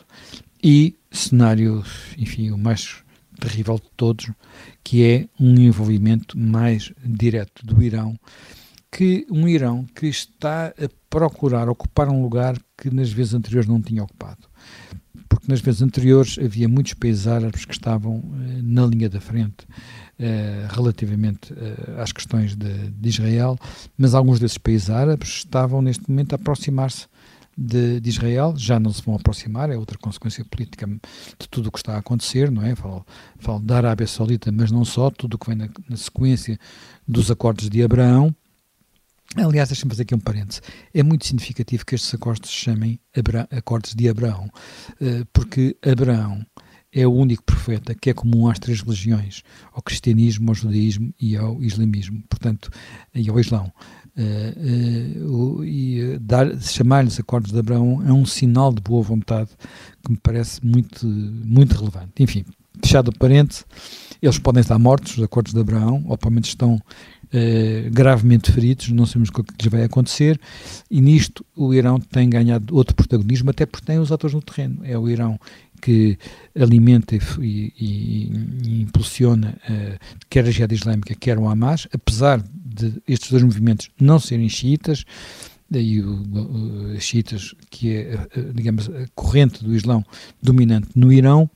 [0.62, 1.84] e cenário,
[2.16, 3.04] enfim, o mais
[3.36, 4.30] terrível de todos,
[4.82, 8.18] que é um envolvimento mais direto do Irão,
[8.90, 13.80] que um Irão que está a procurar ocupar um lugar que nas vezes anteriores não
[13.80, 14.48] tinha ocupado.
[15.28, 19.66] Porque nas vezes anteriores havia muitos países árabes que estavam eh, na linha da frente
[20.18, 23.58] eh, relativamente eh, às questões de, de, Israel,
[23.98, 27.06] mas alguns desses países árabes estavam neste momento a aproximar-se
[27.56, 31.72] de, de, Israel, já não se vão aproximar, é outra consequência política de tudo o
[31.72, 32.74] que está a acontecer, não é?
[32.74, 33.06] Falo,
[33.38, 36.58] falo da Arábia Saudita, mas não só, tudo o que vem na, na sequência
[37.06, 38.34] dos acordos de Abraão.
[39.34, 40.60] Aliás, deixa-me fazer aqui um parêntese.
[40.94, 44.48] É muito significativo que estes acordos se chamem Abra Acordos de Abraão,
[45.00, 46.46] eh, porque Abraão
[46.92, 49.42] é o único profeta que é comum às três religiões,
[49.72, 52.70] ao cristianismo, ao judaísmo e ao islamismo, portanto,
[53.14, 53.70] e ao islão.
[54.18, 59.50] Uh, uh, e dar, chamar-lhes acordos de Abraão é um sinal de boa vontade
[60.02, 62.12] que me parece muito, muito relevante.
[62.20, 62.42] Enfim,
[62.82, 63.64] fechado o parêntese,
[64.22, 68.88] eles podem estar mortos, os acordos de Abraão, ou pelo menos estão uh, gravemente feridos,
[68.88, 70.40] não sabemos o que lhes vai acontecer,
[70.90, 74.78] e nisto o Irão tem ganhado outro protagonismo, até porque tem os atores no terreno.
[74.82, 75.38] É o Irão
[75.82, 76.18] que
[76.58, 78.32] alimenta e, e,
[78.64, 79.58] e impulsiona
[80.30, 82.42] quer a Jihad Islâmica, quer o Hamas, apesar
[82.76, 85.04] de estes dois movimentos não serem xiitas,
[85.68, 88.18] daí os xiitas, que é,
[88.54, 90.04] digamos, a corrente do Islão
[90.42, 91.50] dominante no Irão,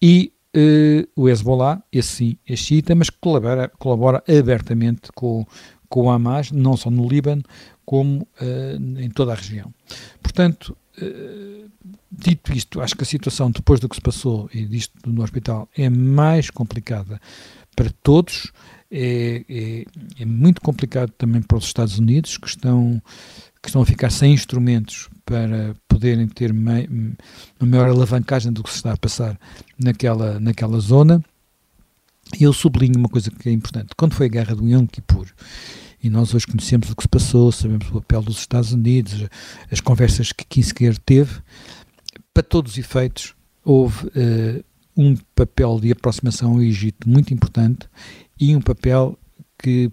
[0.00, 5.46] e uh, o Hezbollah, esse sim é xiita, mas colabora, colabora abertamente com,
[5.88, 7.42] com o Hamas, não só no Líbano,
[7.84, 9.72] como uh, em toda a região.
[10.22, 11.70] Portanto, uh,
[12.10, 15.68] dito isto, acho que a situação depois do que se passou e disto no hospital
[15.76, 17.20] é mais complicada
[17.76, 18.52] para todos,
[18.90, 19.84] é, é,
[20.20, 23.00] é muito complicado também para os Estados Unidos, que estão
[23.62, 26.88] que estão a ficar sem instrumentos para poderem ter mei,
[27.60, 29.38] uma maior alavancagem do que se está a passar
[29.78, 31.22] naquela, naquela zona.
[32.38, 33.90] E eu sublinho uma coisa que é importante.
[33.96, 35.26] Quando foi a guerra do Yom Kippur,
[36.02, 39.28] e nós hoje conhecemos o que se passou, sabemos o papel dos Estados Unidos,
[39.70, 41.42] as conversas que Kissinger teve,
[42.32, 44.64] para todos os efeitos, houve uh,
[44.96, 47.88] um papel de aproximação ao Egito muito importante
[48.40, 49.18] e um papel
[49.58, 49.92] que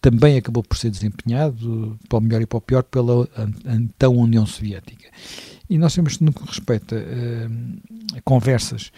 [0.00, 3.28] também acabou por ser desempenhado, para o melhor e para o pior, pela
[3.66, 5.08] então União Soviética.
[5.68, 8.90] E nós temos, no que respeita uh, a conversas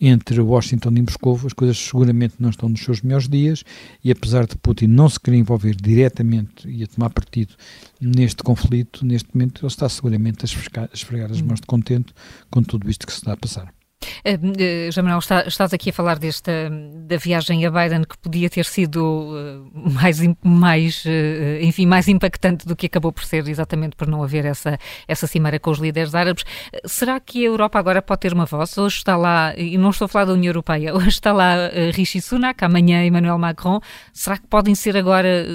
[0.00, 3.64] entre Washington e Moscou, as coisas seguramente não estão nos seus melhores dias,
[4.04, 7.54] e apesar de Putin não se querer envolver diretamente e a tomar partido
[8.00, 12.12] neste conflito, neste momento ele está seguramente a esfregar, a esfregar as mãos de contente
[12.50, 13.77] com tudo isto que se está a passar.
[14.24, 16.70] Uh, Jamal, está, estás aqui a falar desta
[17.06, 22.66] da viagem a Biden que podia ter sido uh, mais, mais, uh, enfim, mais impactante
[22.66, 26.14] do que acabou por ser, exatamente por não haver essa, essa cimeira com os líderes
[26.14, 26.44] árabes.
[26.84, 28.76] Será que a Europa agora pode ter uma voz?
[28.76, 31.54] Hoje está lá, e não estou a falar da União Europeia, hoje está lá
[31.92, 33.80] Rishi Sunak, amanhã Emmanuel Macron.
[34.12, 35.46] Será que podem ser agora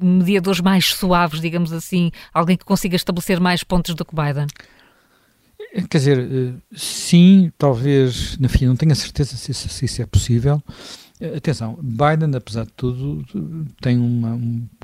[0.00, 4.46] mediadores mais suaves, digamos assim, alguém que consiga estabelecer mais pontos do que Biden?
[5.90, 10.62] Quer dizer, eh, sim, talvez, enfim, não tenho a certeza se, se isso é possível.
[11.20, 13.24] Eh, atenção, Biden, apesar de tudo,
[13.80, 14.38] tem uma,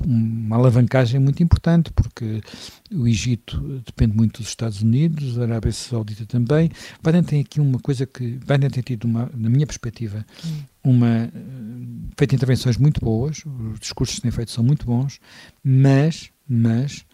[0.05, 2.41] uma alavancagem muito importante, porque
[2.91, 6.69] o Egito depende muito dos Estados Unidos, a Arábia Saudita também.
[7.01, 8.39] Biden tem aqui uma coisa que.
[8.45, 10.25] Biden tem tido, uma, na minha perspectiva,
[10.83, 11.07] uma.
[11.07, 11.31] Eh,
[12.17, 15.19] feito intervenções muito boas, os discursos que têm feito são muito bons,
[15.63, 17.05] mas, mas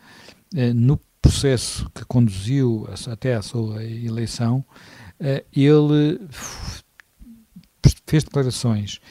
[0.75, 4.63] no processo que conduziu até à sua eleição,
[5.19, 6.21] eh, ele
[8.05, 9.01] fez declarações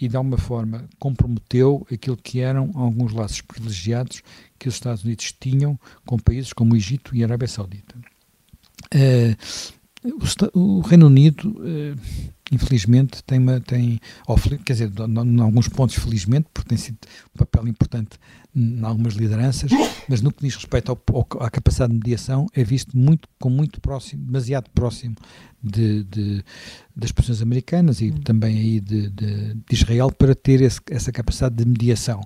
[0.00, 4.22] e de alguma forma comprometeu aquilo que eram alguns laços privilegiados
[4.58, 7.94] que os Estados Unidos tinham com países como o Egito e a Arábia Saudita.
[8.94, 9.36] Uh,
[10.12, 12.00] o, o, Reino Unido, uh,
[12.52, 14.00] infelizmente, tem, uma, tem
[14.64, 16.98] quer dizer, em alguns pontos, felizmente, porque tem sido
[17.34, 18.18] um papel importante
[18.54, 19.70] em algumas lideranças,
[20.08, 23.50] mas no que diz respeito ao, ao, à capacidade de mediação, é visto muito, com
[23.50, 25.14] muito próximo, demasiado próximo
[25.62, 26.44] de, de
[26.94, 28.20] das posições americanas e hum.
[28.22, 32.20] também aí de, de, de Israel para ter esse, essa capacidade de mediação.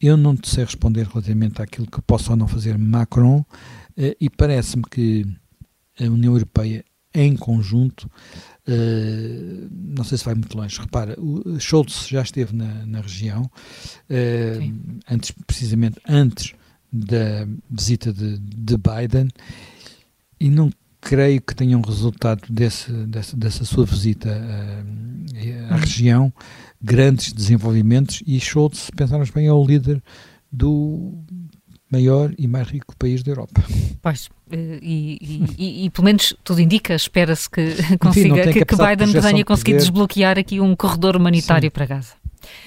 [0.00, 3.44] Eu não te sei responder relativamente àquilo que possa ou não fazer Macron,
[3.96, 5.26] eh, e parece-me que
[6.00, 8.10] a União Europeia, em conjunto,
[8.66, 10.78] eh, não sei se vai muito longe.
[10.80, 13.50] Repara, o Schultz já esteve na, na região,
[14.08, 14.58] eh,
[15.10, 16.52] antes, precisamente antes
[16.92, 19.28] da visita de, de Biden,
[20.38, 20.70] e não
[21.00, 25.80] creio que tenha um resultado desse, dessa, dessa sua visita à, à hum.
[25.80, 26.32] região
[26.80, 30.02] grandes desenvolvimentos e Schultz, pensarmos bem, é o líder
[30.50, 31.22] do
[31.90, 33.62] maior e mais rico país da Europa.
[34.00, 38.64] Pois, eh, e, e, e, e pelo menos tudo indica, espera-se que consiga, Enfim, que,
[38.64, 41.70] que Biden tenha conseguido desbloquear aqui um corredor humanitário Sim.
[41.70, 42.20] para Gaza.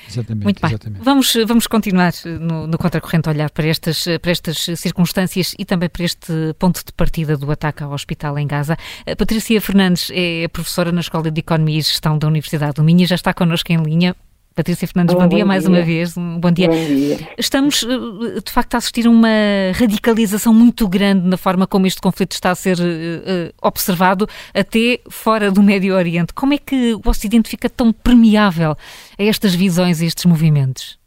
[0.07, 0.43] Exatamente.
[0.43, 0.69] Muito bem.
[0.69, 1.03] Exatamente.
[1.03, 5.89] Vamos, vamos continuar no, no contracorrente a olhar para estas, para estas circunstâncias e também
[5.89, 8.77] para este ponto de partida do ataque ao hospital em Gaza.
[9.05, 13.01] A Patrícia Fernandes é professora na Escola de Economia e Gestão da Universidade do Minho
[13.01, 14.15] e já está connosco em linha.
[14.55, 15.69] Patrícia Fernandes, Olá, bom, dia bom mais dia.
[15.71, 16.15] uma vez.
[16.15, 16.67] Um bom dia.
[16.67, 17.29] Bom dia.
[17.37, 19.27] Estamos, eh, de facto, a assistir a uma
[19.73, 25.49] radicalização muito grande na forma como este conflito está a ser uh, observado, até fora
[25.51, 26.33] do Médio Oriente.
[26.33, 28.75] Como é que o Ocidente fica tão permeável
[29.17, 31.02] a estas visões e estes movimentos?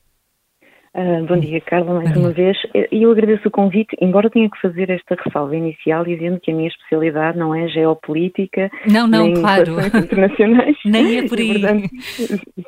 [0.96, 2.56] Uh, bom dia, Carla, mais bom uma vez.
[2.90, 6.54] E eu agradeço o convite, embora tenha que fazer esta ressalva inicial dizendo que a
[6.54, 9.72] minha especialidade não é geopolítica, não, não, nem claro.
[9.94, 10.74] internacionais.
[10.86, 11.52] nem é por aí.
[11.52, 11.88] Portanto,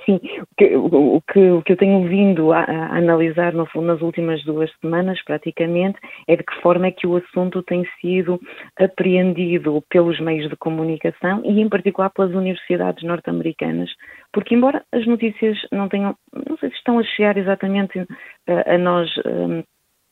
[0.05, 4.03] sim, o que, o, que, o que eu tenho vindo a, a, analisar no nas
[4.03, 8.39] últimas duas semanas, praticamente, é de que forma é que o assunto tem sido
[8.79, 13.89] apreendido pelos meios de comunicação e, em particular, pelas universidades norte-americanas,
[14.39, 16.15] porque embora as notícias não tenham,
[16.49, 17.99] não sei se estão a chegar exatamente
[18.47, 19.65] a, a nós um,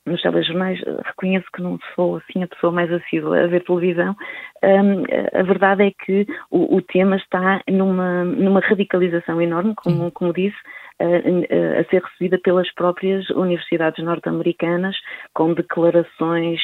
[0.05, 4.17] nos telejornais, reconheço que não sou assim a pessoa mais assídua a ver televisão,
[4.65, 10.33] um, a verdade é que o, o, tema está numa, numa radicalização enorme, como, como
[10.33, 10.57] disse,
[10.99, 14.97] a, ser recebida pelas próprias universidades norte-americanas,
[15.35, 16.61] com declarações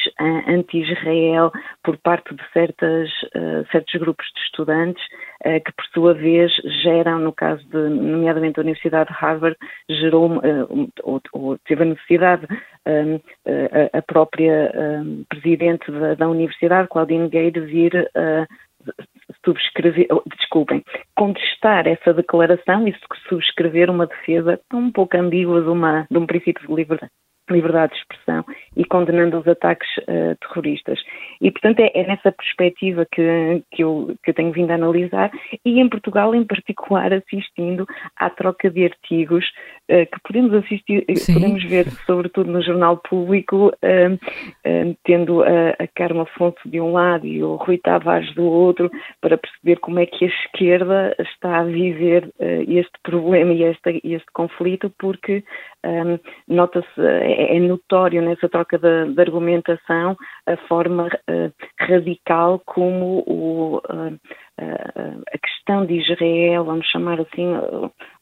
[0.47, 1.51] anti-Israel
[1.83, 3.09] por parte de certas,
[3.71, 5.03] certos grupos de estudantes,
[5.43, 6.51] que por sua vez
[6.83, 9.57] geram, no caso de, nomeadamente a Universidade de Harvard,
[9.89, 10.41] gerou,
[11.03, 12.47] ou, ou, teve a necessidade,
[13.93, 14.71] a, própria
[15.29, 18.09] presidente da, da, Universidade, Claudine Gay, de vir
[19.45, 20.83] subscrever, oh, desculpem,
[21.15, 22.95] contestar essa declaração e
[23.29, 27.11] subscrever uma defesa um pouco ambígua de, uma, de um princípio de liberdade
[27.49, 30.99] liberdade de expressão e condenando os ataques uh, terroristas.
[31.41, 35.31] E, portanto, é, é, nessa perspectiva que, que, eu, que eu tenho vindo a analisar
[35.65, 39.45] e em Portugal, em particular, assistindo à troca de artigos
[39.91, 41.33] uh, que podemos assistir, eh, Sim.
[41.33, 47.27] podemos ver, sobretudo no Jornal Público, uh, tendo a, a Carmo Afonso de um lado
[47.27, 51.63] e o Rui Tavares do outro, para perceber como é que a esquerda está a
[51.63, 55.43] viver este problema e este, este conflito, porque
[55.85, 60.15] um, nota-se é, é, notório nessa troca de, de argumentação
[60.45, 67.47] a forma uh, radical como o, uh, uh, a questão de Israel, vamos chamar assim,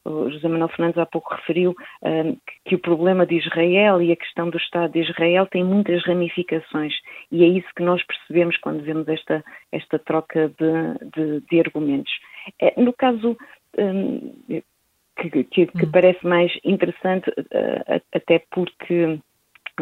[0.05, 1.75] o José Manuel Fernandes há pouco referiu
[2.65, 6.93] que o problema de Israel e a questão do Estado de Israel tem muitas ramificações
[7.31, 12.11] e é isso que nós percebemos quando vemos esta, esta troca de, de, de argumentos.
[12.59, 13.35] É, no caso,
[13.77, 14.33] um,
[15.17, 15.91] que, que, que hum.
[15.91, 19.19] parece mais interessante, uh, até porque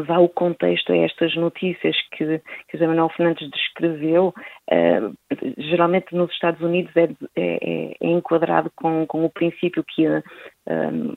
[0.08, 4.34] dá o contexto a estas notícias que, que José Manuel Fernandes descreveu,
[4.72, 5.15] uh,
[5.58, 11.15] geralmente nos Estados Unidos é, é, é, enquadrado com, com o princípio que um,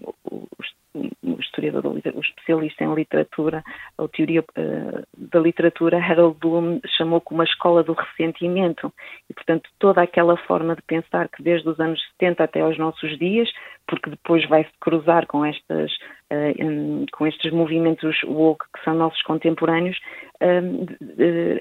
[0.59, 3.63] os o historiador, o especialista em literatura,
[3.99, 8.93] a teoria uh, da literatura, Harold Bloom chamou como uma escola do ressentimento.
[9.31, 13.19] E, portanto, toda aquela forma de pensar que desde os anos 70 até aos nossos
[13.19, 13.49] dias,
[13.87, 15.93] porque depois vai se cruzar com estas
[16.33, 19.97] uh, um, com estes movimentos woke que são nossos contemporâneos,
[20.43, 20.87] uh,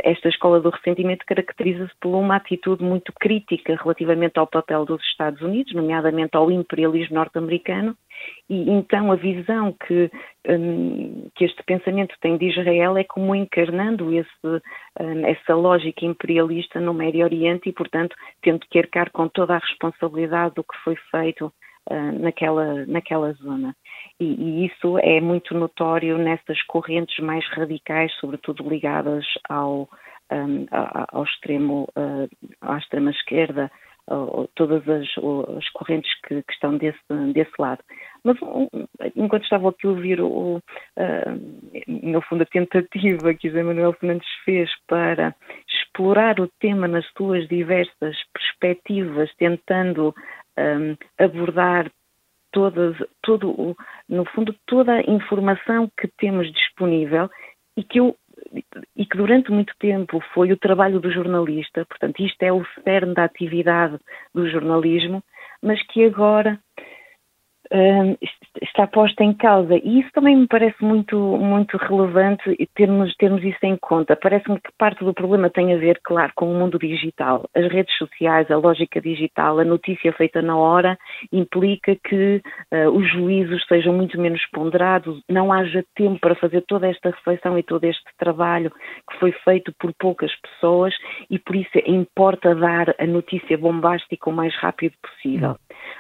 [0.03, 5.41] esta escola do ressentimento caracteriza-se por uma atitude muito crítica relativamente ao papel dos Estados
[5.41, 7.95] Unidos, nomeadamente ao imperialismo norte-americano,
[8.51, 10.11] e então a visão que,
[10.49, 14.29] um, que este pensamento tem de Israel é como encarnando esse,
[14.99, 19.59] um, essa lógica imperialista no Médio Oriente e, portanto, tendo que arcar com toda a
[19.59, 21.51] responsabilidade do que foi feito
[22.19, 23.75] naquela, naquela zona.
[24.19, 29.89] E, e, isso é muito notório nessas correntes mais radicais, sobretudo ligadas ao,
[30.31, 30.65] um,
[31.11, 32.29] ao extremo, uh,
[32.61, 33.71] à extrema esquerda,
[34.55, 35.07] todas as,
[35.57, 36.99] as correntes que, que, estão desse,
[37.33, 37.83] desse lado.
[38.23, 38.37] Mas
[39.15, 40.61] enquanto estava aqui a ouvir o, uh,
[41.87, 45.35] no fundo a tentativa que o José Manuel Fernandes fez para
[45.67, 50.13] explorar o tema nas suas diversas perspectivas, tentando
[50.57, 51.91] um, abordar
[52.51, 53.75] todas, todo,
[54.07, 57.29] no fundo toda a informação que temos disponível
[57.77, 58.15] e que eu
[58.95, 63.13] e que durante muito tempo foi o trabalho do jornalista, portanto, isto é o cerne
[63.13, 63.97] da atividade
[64.33, 65.23] do jornalismo,
[65.61, 66.59] mas que agora
[68.61, 69.75] está posta em causa.
[69.75, 72.43] E isso também me parece muito, muito relevante
[72.75, 74.15] termos, termos isso em conta.
[74.15, 77.45] Parece-me que parte do problema tem a ver, claro, com o mundo digital.
[77.55, 80.97] As redes sociais, a lógica digital, a notícia feita na hora
[81.31, 82.41] implica que
[82.73, 87.57] uh, os juízos sejam muito menos ponderados, não haja tempo para fazer toda esta reflexão
[87.57, 88.71] e todo este trabalho
[89.09, 90.93] que foi feito por poucas pessoas
[91.29, 95.55] e por isso importa dar a notícia bombástica o mais rápido possível.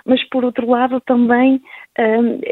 [0.05, 1.60] Mas, por outro lado, também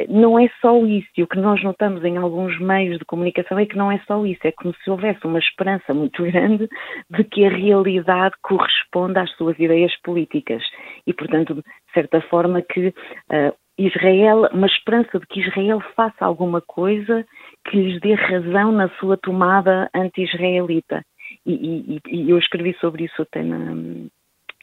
[0.09, 1.07] não é só isso.
[1.17, 4.25] E o que nós notamos em alguns meios de comunicação é que não é só
[4.25, 4.41] isso.
[4.43, 6.67] É como se houvesse uma esperança muito grande
[7.09, 10.63] de que a realidade corresponda às suas ideias políticas.
[11.05, 16.61] E, portanto, de certa forma, que uh, Israel, uma esperança de que Israel faça alguma
[16.61, 17.25] coisa
[17.65, 21.03] que lhes dê razão na sua tomada anti-israelita.
[21.45, 23.73] E, e, e, eu escrevi sobre isso até na,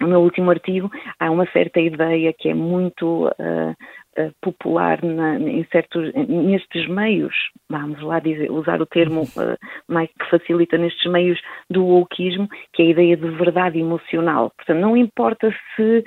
[0.00, 3.74] no meu último artigo, há uma certa ideia que é muito uh,
[4.18, 7.34] uh, popular na, em certos, nestes meios,
[7.68, 9.56] vamos lá dizer, usar o termo uh,
[9.88, 14.52] mais que facilita nestes meios do wokeismo, que é a ideia de verdade emocional.
[14.56, 16.04] Portanto, não importa se,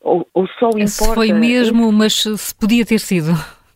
[0.00, 0.86] ou, ou, só importa...
[0.86, 3.32] Se foi mesmo, mas se podia ter sido.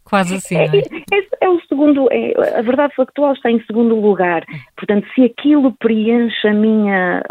[0.08, 0.56] Quase assim.
[0.56, 1.18] É, é?
[1.18, 4.44] É, é, o segundo, é, a verdade factual está em segundo lugar.
[4.76, 7.22] Portanto, se aquilo preenche a minha,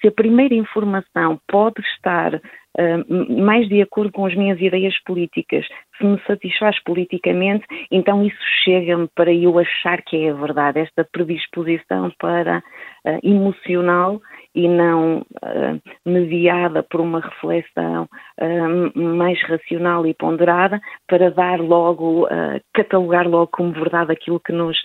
[0.00, 5.66] se a primeira informação pode estar uh, mais de acordo com as minhas ideias políticas,
[5.96, 10.80] se me satisfaz politicamente, então isso chega-me para eu achar que é a verdade.
[10.80, 14.20] Esta predisposição para uh, emocional
[14.54, 22.24] e não uh, mediada por uma reflexão uh, mais racional e ponderada para dar logo,
[22.24, 24.76] uh, catalogar logo como verdade aquilo que nos,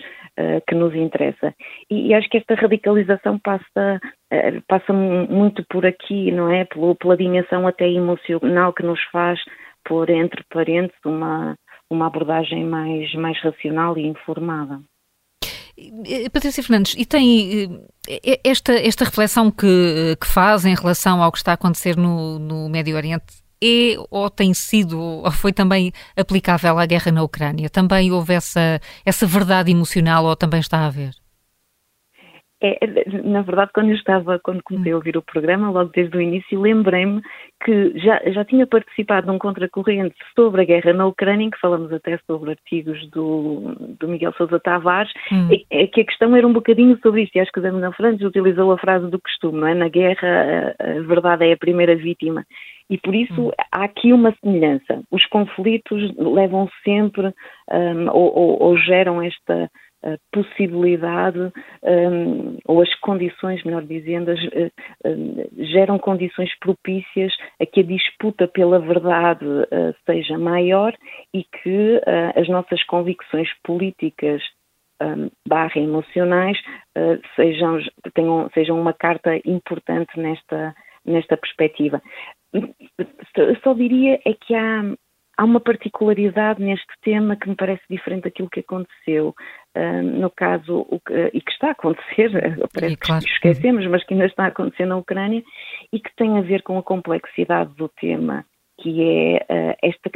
[0.68, 1.54] que nos interessa.
[1.90, 4.00] E, e, acho que esta radicalização passa,
[4.68, 6.66] passa muito por aqui, não é?
[6.66, 9.40] Pela, pela dimensão até emocional que nos faz
[9.84, 11.56] pôr entre parentes uma,
[11.90, 14.80] uma abordagem mais, mais racional e informada.
[15.78, 21.30] Eh, Patrícia Fernandes, e tem eh, esta, esta reflexão que, que faz em relação ao
[21.30, 25.92] que está a acontecer no, no Médio Oriente é ou tem sido ou foi também
[26.16, 27.70] aplicável à guerra na Ucrânia?
[27.70, 31.14] Também houve essa, essa verdade emocional ou também está a haver?
[32.62, 32.78] É,
[33.22, 36.58] na verdade, quando eu estava, quando comecei a ouvir o programa, logo desde o início,
[36.58, 37.20] lembrei-me
[37.62, 41.92] que já, já tinha participado num contracorrente sobre a guerra na Ucrânia, em que falamos
[41.92, 45.48] até sobre artigos do, do Miguel Sousa Tavares, hum.
[45.52, 47.70] e, é que a questão era um bocadinho sobre isto, e acho que o Zé
[47.70, 49.74] Manuel Fernandes utilizou a frase do costume, não é?
[49.74, 52.46] Na guerra, a, a verdade é a primeira vítima.
[52.88, 53.50] E por isso hum.
[53.70, 55.02] há aqui uma semelhança.
[55.10, 57.34] Os conflitos levam sempre,
[57.70, 59.70] um, ou, ou, ou geram esta
[60.06, 67.80] a possibilidade um, ou as condições, melhor dizendo, as, uh, geram condições propícias a que
[67.80, 70.94] a disputa pela verdade uh, seja maior
[71.34, 74.40] e que uh, as nossas convicções políticas
[75.02, 76.58] um, barra emocionais
[77.34, 77.78] sejam,
[78.14, 82.00] tenham, sejam uma carta importante nesta, nesta perspectiva.
[83.62, 84.82] Só diria é que há,
[85.36, 89.34] há uma particularidade neste tema que me parece diferente daquilo que aconteceu.
[89.76, 92.30] Uh, no caso, que, e que está a acontecer,
[92.72, 93.24] parece e, claro.
[93.24, 95.42] que esquecemos, mas que ainda está a acontecer na Ucrânia,
[95.92, 98.44] e que tem a ver com a complexidade do tema,
[98.80, 100.10] que é uh, esta,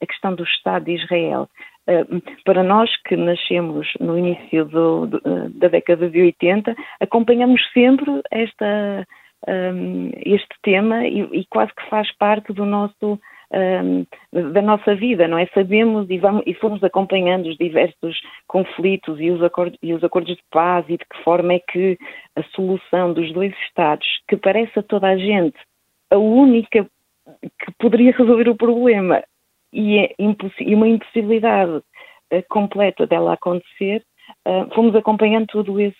[0.00, 1.48] a questão do Estado de Israel.
[1.88, 8.20] Uh, para nós que nascemos no início do, do, da década de 80, acompanhamos sempre
[8.30, 9.06] esta,
[9.48, 13.18] um, este tema e, e quase que faz parte do nosso
[14.52, 15.46] da nossa vida, não é?
[15.54, 20.36] Sabemos e, vamos, e fomos acompanhando os diversos conflitos e os, acordos, e os acordos
[20.36, 21.96] de paz e de que forma é que
[22.34, 25.56] a solução dos dois Estados, que parece a toda a gente
[26.10, 26.84] a única
[27.42, 29.22] que poderia resolver o problema
[29.72, 34.02] e, é e uma impossibilidade uh, completa dela acontecer,
[34.46, 35.96] uh, fomos acompanhando todo esse,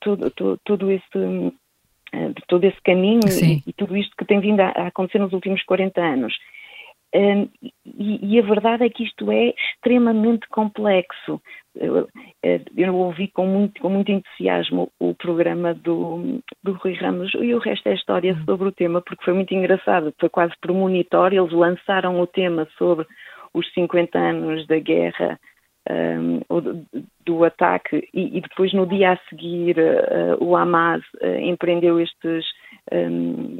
[0.00, 1.18] todo, todo, todo esse
[2.12, 5.32] um, todo esse caminho e, e, tudo isto que tem vindo a, a, acontecer nos
[5.32, 6.34] últimos 40 anos.
[7.14, 7.48] Um,
[7.84, 11.40] e, e, a verdade é que isto é extremamente complexo.
[11.74, 12.08] Eu,
[12.76, 17.58] eu ouvi com muito, com muito entusiasmo o programa do, do Rui Ramos e o
[17.58, 18.44] resto é história uhum.
[18.44, 21.42] sobre o tema, porque foi muito engraçado, foi quase premonitório.
[21.42, 23.06] Eles lançaram o tema sobre
[23.52, 25.38] os 50 anos da guerra
[25.90, 26.40] um,
[27.24, 32.44] do, ataque e, e, depois no dia a seguir uh, o Hamas uh, empreendeu estes
[32.92, 33.58] um,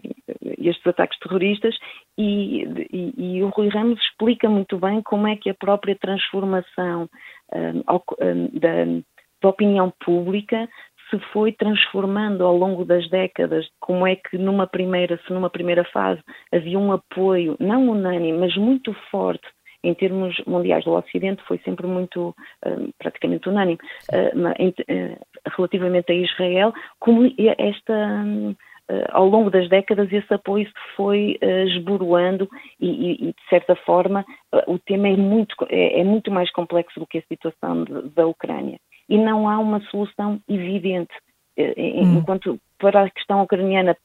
[0.59, 1.77] estes ataques terroristas
[2.17, 2.63] e,
[2.93, 7.09] e, e, o Rui Ramos explica muito bem como é que a própria transformação
[7.55, 8.85] um, da,
[9.43, 10.69] da opinião pública
[11.09, 15.85] se foi transformando ao longo das décadas, como é que numa primeira, se numa primeira
[15.85, 16.23] fase
[16.53, 19.47] havia um apoio, não unânime, mas muito forte
[19.83, 23.79] em termos mundiais do Ocidente foi sempre muito, uh, praticamente unânime,
[24.13, 25.27] uh, uh,
[25.57, 27.25] relativamente a Israel, como
[27.59, 28.55] esta um,
[29.11, 32.49] ao longo das décadas esse apoio se foi uh, esboroando
[32.81, 36.51] e, e, e, de certa forma uh, o tema é muito, é, é, muito mais
[36.51, 38.79] complexo do que a situação de, da Ucrânia
[39.09, 41.13] e não há uma solução evidente.
[41.59, 42.19] Uh, hum.
[42.19, 43.97] Enquanto para a questão ucraniana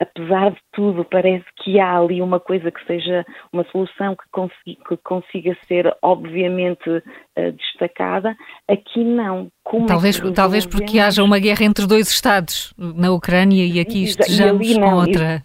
[0.00, 4.84] apesar de tudo, parece que há ali uma coisa que seja uma solução que consiga,
[4.88, 8.36] que consiga ser obviamente uh, destacada.
[8.68, 9.48] Aqui não.
[9.64, 14.04] Como talvez, é talvez porque haja uma guerra entre dois Estados, na Ucrânia e aqui
[14.04, 15.44] estejamos com outra.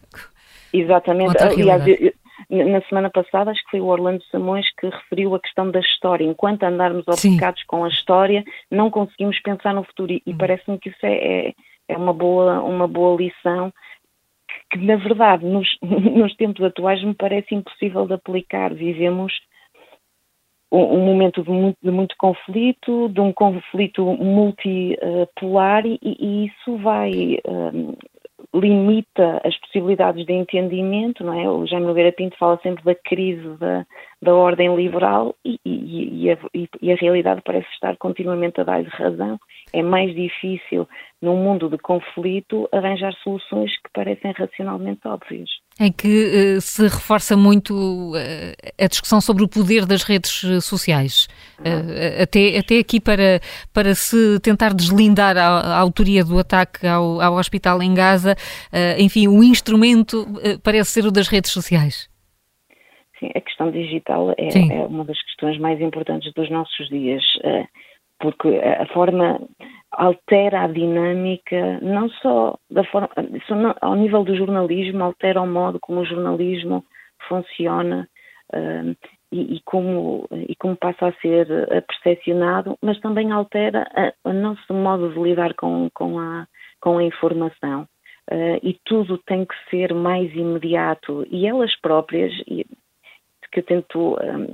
[0.71, 1.29] Exatamente.
[1.29, 1.83] Outra Aliás,
[2.49, 6.25] na semana passada, acho que foi o Orlando Samões que referiu a questão da história.
[6.25, 10.13] Enquanto andarmos obcecados com a história, não conseguimos pensar no futuro.
[10.13, 10.37] E, e hum.
[10.37, 11.53] parece-me que isso é, é,
[11.89, 13.73] é uma, boa, uma boa lição
[14.73, 18.73] que na verdade nos, nos tempos atuais me parece impossível de aplicar.
[18.73, 19.31] Vivemos
[20.71, 26.77] um, um momento de muito, de muito, conflito, de um conflito multipolar e, e isso
[26.77, 27.93] vai um,
[28.53, 31.49] limita as possibilidades de entendimento, não é?
[31.49, 33.85] O Jaime Nogueira Pinto fala sempre da crise da,
[34.23, 36.37] da ordem liberal e, e, e, a,
[36.81, 39.37] e, a, realidade parece estar continuamente a dar-lhe razão.
[39.73, 40.87] É mais difícil,
[41.21, 45.49] num mundo de conflito, arranjar soluções que parecem racionalmente óbvias.
[45.79, 46.07] Em que
[46.57, 48.13] uh, se reforça muito uh,
[48.79, 51.27] a discussão sobre o poder das redes eh, sociais.
[51.59, 53.41] Uh, até, até aqui para,
[53.73, 58.35] para se tentar deslindar a, a autoria do ataque ao, ao hospital em Gaza,
[58.97, 60.27] enfim, o instrumento
[60.63, 62.12] parece ser o das redes sociais.
[63.23, 67.65] Sim, a questão digital é, é, uma das questões mais importantes dos nossos dias, eh,
[68.19, 69.39] porque a forma
[69.91, 73.09] altera a dinâmica, não só da forma,
[73.81, 76.83] ao nível do jornalismo, altera o modo como o jornalismo
[77.27, 78.07] funciona
[78.53, 78.95] uh,
[79.31, 81.47] e, e, como, e como passa a ser
[81.87, 83.85] percepcionado, mas também altera
[84.23, 86.47] o nosso modo de lidar com, com, a,
[86.81, 87.87] com a informação.
[88.31, 91.27] Uh, e tudo tem que ser mais imediato.
[91.29, 92.31] E elas próprias,
[93.53, 94.47] que eu tento, um,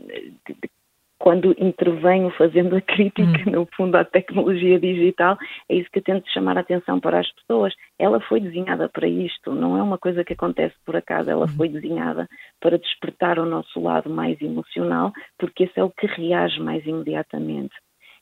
[1.18, 3.52] quando intervenho fazendo a crítica, hum.
[3.52, 5.38] no fundo, à tecnologia digital,
[5.70, 7.74] é isso que eu tento chamar a atenção para as pessoas.
[7.97, 11.56] Ela foi desenhada para isto, não é uma coisa que acontece por acaso, ela hum.
[11.58, 12.28] foi desenhada
[12.60, 17.76] para despertar o nosso lado mais emocional, porque esse é o que reage mais imediatamente.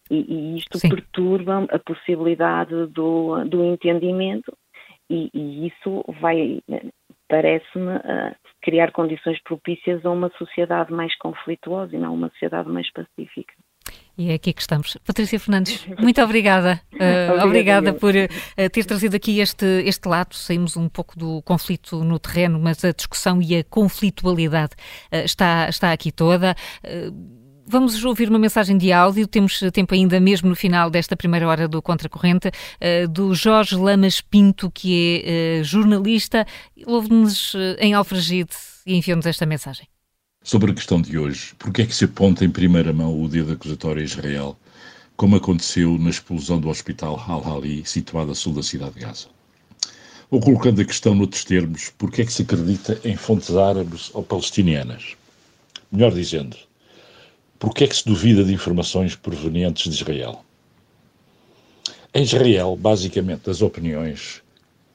[0.09, 0.89] E, e isto Sim.
[0.89, 4.55] perturba a possibilidade do, do entendimento
[5.09, 6.61] e, e, isso vai,
[7.28, 8.36] parece-me, uh,
[8.68, 13.53] criar condições propícias a uma sociedade mais conflituosa e não uma sociedade mais pacífica.
[14.18, 14.97] E é aqui que estamos.
[15.05, 16.82] Patrícia Fernandes, muito obrigada.
[16.97, 20.34] Uh, obrigada por uh, ter trazido aqui este, este lado.
[20.34, 24.74] Saímos um pouco do conflito no terreno, mas a discussão e a conflitualidade
[25.13, 26.55] uh, está, está aqui toda.
[27.70, 31.68] Vamos ouvir uma mensagem de áudio, temos tempo ainda mesmo no final desta primeira hora
[31.68, 36.47] do Contracorrente, uh, do Jorge Lamas Pinto, que é uh, jornalista,
[36.86, 38.51] ouve-nos em Alfragide
[38.86, 39.86] e enviou-nos esta mensagem.
[40.41, 43.51] Sobre a questão de hoje, porque é que se aponta em primeira mão o dedo
[43.51, 44.57] acusatório a Israel,
[45.18, 49.28] como aconteceu na explosão do hospital Al-Hali, situado a sul da cidade de Gaza?
[50.32, 54.24] Ou colocando a questão noutros termos, porque é que se acredita em fontes árabes ou
[54.24, 55.18] palestinianas?
[55.91, 56.55] Melhor dizendo,
[57.60, 60.43] porque é que se duvida de informações provenientes de Israel?
[62.14, 64.41] Em Israel, basicamente, as opiniões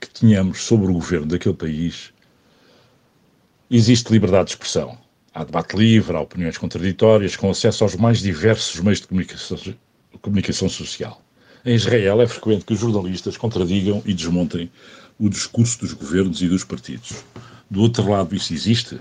[0.00, 2.12] que tínhamos sobre o governo daquele país,
[3.70, 4.98] existe liberdade de expressão.
[5.32, 9.58] Há debate livre, há opiniões contraditórias, com acesso aos mais diversos meios de comunicação,
[10.20, 11.22] comunicação social.
[11.64, 14.70] Em Israel é frequente que os jornalistas contradigam e desmontem
[15.18, 17.24] o discurso dos governos e dos partidos.
[17.70, 19.00] Do outro lado, isso existe?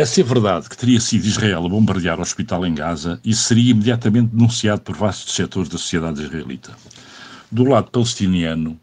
[0.00, 3.72] A ser verdade que teria sido Israel a bombardear o hospital em Gaza, isso seria
[3.72, 6.74] imediatamente denunciado por vastos setores da sociedade israelita.
[7.52, 8.80] Do lado palestiniano,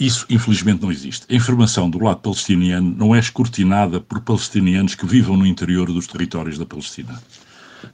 [0.00, 1.26] Isso, infelizmente, não existe.
[1.30, 6.06] A informação do lado palestiniano não é escrutinada por palestinianos que vivam no interior dos
[6.06, 7.22] territórios da Palestina.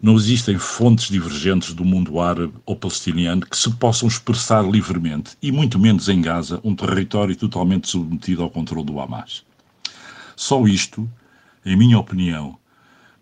[0.00, 5.50] Não existem fontes divergentes do mundo árabe ou palestiniano que se possam expressar livremente, e
[5.50, 9.44] muito menos em Gaza, um território totalmente submetido ao controle do Hamas.
[10.36, 11.10] Só isto,
[11.68, 12.58] em minha opinião,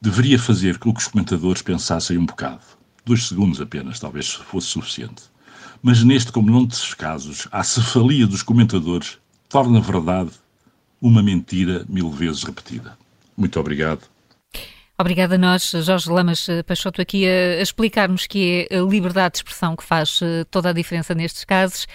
[0.01, 2.64] deveria fazer com que os comentadores pensassem um bocado.
[3.05, 5.24] Dois segundos apenas, talvez fosse suficiente
[5.82, 9.18] mas neste como noutros casos, a cefalia dos comentadores
[9.49, 10.30] torna verdade
[11.01, 12.99] uma mentira mil vezes repetida.
[13.36, 14.01] Muito obrigado.
[14.99, 19.76] Obrigada a nós, Jorge Lamas Peixoto, aqui a, explicar-nos que é a liberdade de expressão
[19.76, 21.86] que faz eh, toda a diferença nestes casos.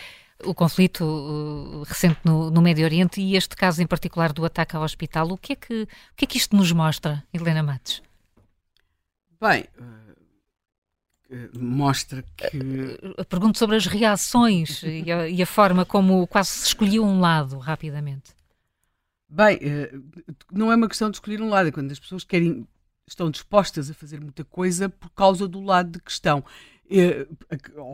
[0.45, 4.75] O conflito uh, recente no, no, Médio Oriente e este caso em particular do ataque
[4.75, 8.01] ao hospital, o que é que, o que, é que isto nos mostra, Helena Matos?
[9.39, 9.65] Bem,
[11.57, 13.25] mostra que.
[13.29, 17.57] Pergunto sobre as reações e, a, e, a, forma como quase se escolheu um lado
[17.57, 18.31] rapidamente.
[19.29, 19.93] Bem, eh,
[20.51, 22.67] não é uma questão de escolher um lado, é quando as pessoas querem,
[23.07, 26.43] estão dispostas a fazer muita coisa por causa do lado de questão
[26.80, 26.80] eh,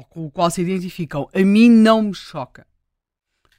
[0.10, 1.30] com o qual se identificam.
[1.34, 2.66] A mim não me choca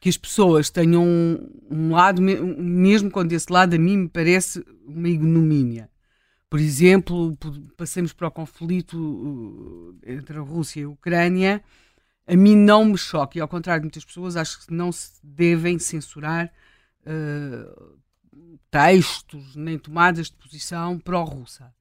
[0.01, 4.65] que as pessoas tenham um, um lado, mesmo quando esse lado a mim me parece
[4.85, 5.91] uma ignomínia.
[6.49, 7.37] Por exemplo,
[7.77, 11.63] passemos para o conflito uh, entre a Rússia e a Ucrânia.
[12.27, 15.13] A mim não me choca, e ao contrário de muitas pessoas, acho que não se
[15.23, 16.53] devem censurar
[17.03, 17.99] uh,
[18.71, 21.75] textos nem tomadas de posição pró-russa.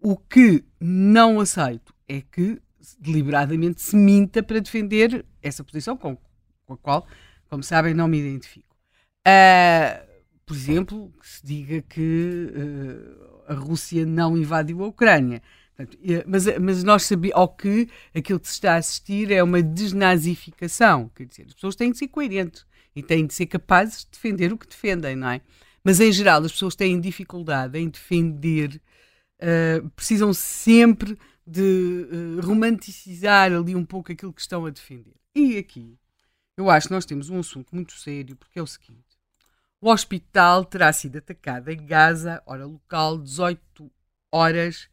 [0.00, 2.60] O que não aceito é que
[2.98, 6.16] deliberadamente se minta para defender essa posição com,
[6.64, 7.06] com a qual,
[7.48, 8.76] como sabem, não me identifico.
[9.26, 10.08] Uh,
[10.46, 15.42] por exemplo, que se diga que uh, a Rússia não invadiu a Ucrânia.
[16.26, 21.08] Mas, mas nós sabemos, que aquilo que se está a assistir é uma desnazificação.
[21.14, 24.52] Quer dizer, as pessoas têm de ser coerentes e têm de ser capazes de defender
[24.52, 25.40] o que defendem, não é?
[25.84, 28.80] Mas em geral as pessoas têm dificuldade em defender,
[29.40, 31.16] uh, precisam sempre
[31.48, 35.14] de uh, romanticizar ali um pouco aquilo que estão a defender.
[35.34, 35.98] E aqui
[36.56, 39.16] eu acho que nós temos um assunto muito sério, porque é o seguinte:
[39.80, 43.90] o hospital terá sido atacado em Gaza, hora local, 18
[44.32, 44.90] horas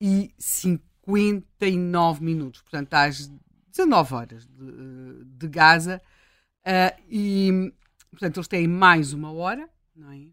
[0.00, 2.60] e 59 minutos.
[2.62, 3.28] Portanto, às
[3.70, 6.00] 19 horas de, de Gaza.
[6.66, 7.72] Uh, e,
[8.10, 10.26] portanto, eles têm mais uma hora, não é?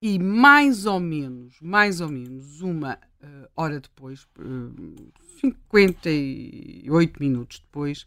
[0.00, 8.06] E mais ou menos, mais ou menos uma uh, hora depois, uh, 58 minutos depois,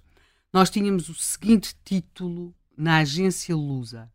[0.54, 4.12] nós tínhamos o seguinte título na agência Lusa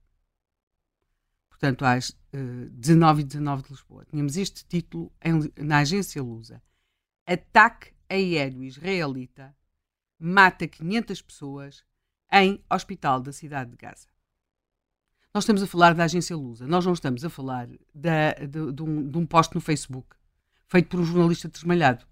[1.56, 4.04] portanto às uh, 19 e 19 de Lisboa.
[4.04, 6.62] Tínhamos este título em, na agência Lusa.
[7.26, 9.56] Ataque aéreo israelita
[10.18, 11.84] mata 500 pessoas
[12.32, 14.08] em hospital da cidade de Gaza.
[15.36, 18.82] Nós estamos a falar da agência Lusa, nós não estamos a falar da, de, de,
[18.82, 20.16] um, de um post no Facebook
[20.66, 22.06] feito por um jornalista desmalhado.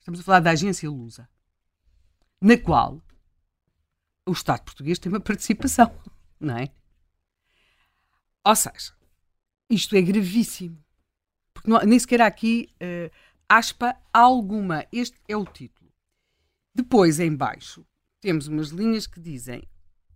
[0.00, 1.28] Estamos a falar da agência Lusa,
[2.40, 3.00] na qual
[4.26, 5.96] o Estado português tem uma participação,
[6.40, 6.68] não é?
[8.44, 8.92] Ou seja,
[9.70, 10.84] isto é gravíssimo.
[11.54, 13.08] Porque não, nem sequer há aqui uh,
[13.48, 14.84] aspa alguma.
[14.90, 15.92] Este é o título.
[16.74, 17.86] Depois, em baixo,
[18.20, 19.62] temos umas linhas que dizem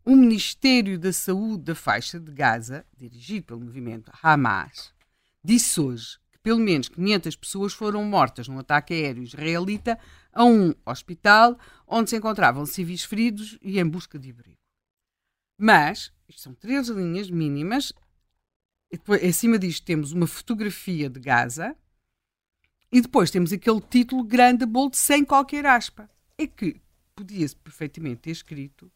[0.07, 4.95] o Ministério da Saúde da faixa de Gaza, dirigido pelo movimento Hamas,
[5.43, 9.99] disse hoje que pelo menos 500 pessoas foram mortas num ataque aéreo israelita
[10.33, 14.57] a um hospital onde se encontravam civis feridos e em busca de abrigo.
[15.59, 17.93] Mas, isto são três linhas mínimas
[18.93, 21.77] e depois, acima disto, temos uma fotografia de Gaza
[22.93, 26.09] e depois temos aquele título grande, bold, sem qualquer aspa.
[26.39, 26.81] É que
[27.17, 28.89] podia-se perfeitamente ter escrito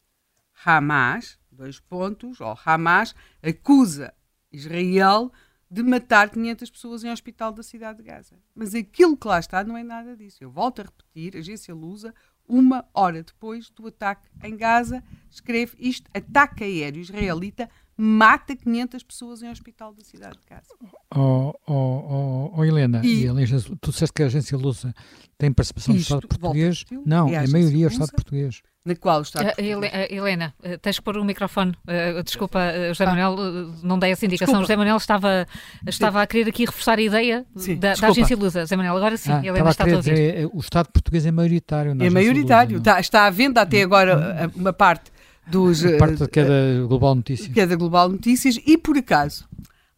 [0.63, 4.13] Hamas, dois pontos, ou Hamas acusa
[4.51, 5.31] Israel
[5.69, 8.35] de matar 500 pessoas em hospital da cidade de Gaza.
[8.53, 10.43] Mas aquilo que lá está não é nada disso.
[10.43, 12.13] Eu volto a repetir, a agência Lusa,
[12.47, 17.69] uma hora depois do ataque em Gaza, escreve isto, ataque aéreo israelita
[18.03, 20.73] mata 500 pessoas em hospital da cidade de Gaza.
[21.15, 24.91] Oh, oh, oh, oh Helena, e, e tu disseste que a agência Lusa
[25.37, 26.83] tem participação do Estado português?
[27.05, 28.63] Não, é a, a maioria é o Estado português.
[28.83, 30.07] Na qual o Estado uh, português.
[30.09, 31.73] Helena, uh, tens que pôr o microfone.
[31.87, 33.07] Uh, desculpa, José ah.
[33.07, 33.35] Manuel,
[33.83, 34.53] não dei essa indicação.
[34.53, 34.63] Desculpa.
[34.63, 35.47] José Manuel estava,
[35.87, 38.61] estava a querer aqui reforçar a ideia sim, da, da, agência Lusa.
[38.61, 40.13] José Manuel, agora sim, ah, Helena está a ouvir.
[40.15, 41.91] Dizer, o Estado português é maioritário.
[41.91, 42.77] é maioritário.
[42.77, 45.11] Lusa, está, está à venda até agora uma parte
[45.51, 45.83] dos.
[45.97, 47.53] Parte que é da Global Notícias.
[47.53, 49.47] Que é Global Notícias, e por acaso,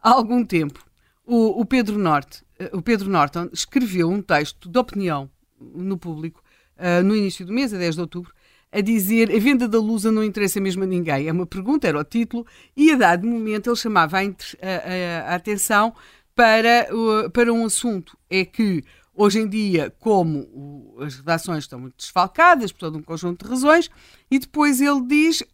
[0.02, 0.84] há algum tempo,
[1.26, 2.42] o, o Pedro Norte,
[2.72, 5.30] o Pedro Norton, escreveu um texto de opinião
[5.60, 6.42] no público,
[6.76, 8.32] uh, no início do mês, a 10 de outubro,
[8.70, 11.28] a dizer a venda da Lusa não interessa mesmo a ninguém.
[11.28, 12.44] É uma pergunta, era o título,
[12.76, 15.94] e a dado momento ele chamava a, a, a atenção
[16.34, 16.88] para,
[17.32, 18.18] para um assunto.
[18.28, 18.82] É que
[19.14, 23.90] hoje em dia, como as redações estão muito desfalcadas por todo um conjunto de razões,
[24.30, 25.44] e depois ele diz uh,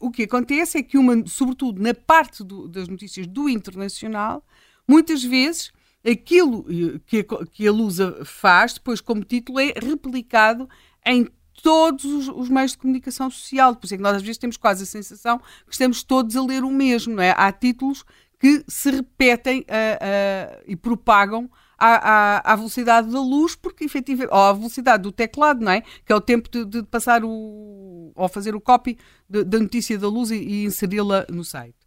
[0.00, 4.44] o que acontece é que, uma, sobretudo na parte do, das notícias do internacional,
[4.88, 5.72] muitas vezes
[6.04, 10.68] aquilo eh, que que a Lusa faz, depois como título, é replicado
[11.04, 11.28] em
[11.62, 13.76] todos os, os, meios de comunicação social.
[13.76, 16.42] Por isso é que nós às vezes temos quase a sensação que estamos todos a
[16.42, 17.34] ler o mesmo, não é?
[17.36, 18.04] Há títulos
[18.38, 21.50] que se repetem uh, uh, e propagam
[21.80, 25.80] à, à, à, velocidade da luz, porque efetivamente, ou à velocidade do teclado, não é?
[26.04, 28.12] Que é o tempo de, de passar o.
[28.14, 31.78] ou fazer o copy da notícia da luz e, e inseri-la no site.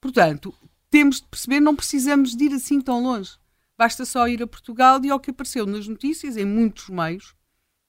[0.00, 0.54] Portanto,
[0.90, 3.32] temos de perceber, não precisamos de ir assim tão longe.
[3.78, 7.34] Basta só ir a Portugal e ao que apareceu nas notícias, em muitos meios,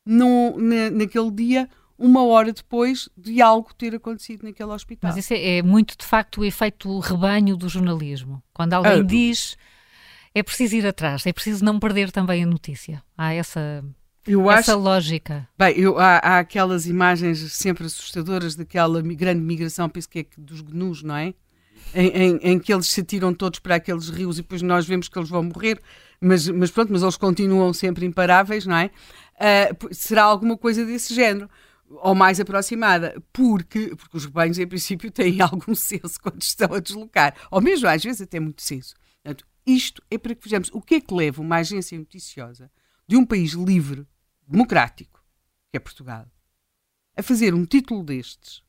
[0.06, 5.10] no, na, naquele dia, uma hora depois de algo ter acontecido naquele hospital.
[5.10, 8.44] Mas isso é, é muito, de facto, o efeito rebanho do jornalismo.
[8.54, 9.58] Quando alguém ah, diz
[10.36, 13.04] é preciso ir atrás, é preciso não perder também a notícia.
[13.18, 13.84] Há essa,
[14.26, 15.48] eu essa acho, lógica.
[15.58, 20.62] Bem, eu, há, há, aquelas imagens sempre assustadoras daquela grande migração, penso que é dos
[20.62, 21.34] gnus, não é?
[21.94, 25.08] Em, em, em, que eles se atiram todos para aqueles rios e depois nós vemos
[25.08, 25.80] que eles vão morrer,
[26.20, 28.90] mas, mas pronto, mas eles continuam sempre imparáveis, não é?
[29.36, 31.50] Uh, será alguma coisa desse género
[32.02, 36.80] ou mais aproximada, porque, porque os rebanhos, em princípio, têm algum senso quando estão a
[36.80, 38.96] deslocar, ou mesmo às vezes até muito senso.
[39.66, 42.70] Isto é para que vejamos o que é que leva uma agência noticiosa
[43.08, 44.06] de um país livre,
[44.48, 45.24] democrático,
[45.72, 46.28] que é Portugal,
[47.16, 48.64] a fazer um título destes,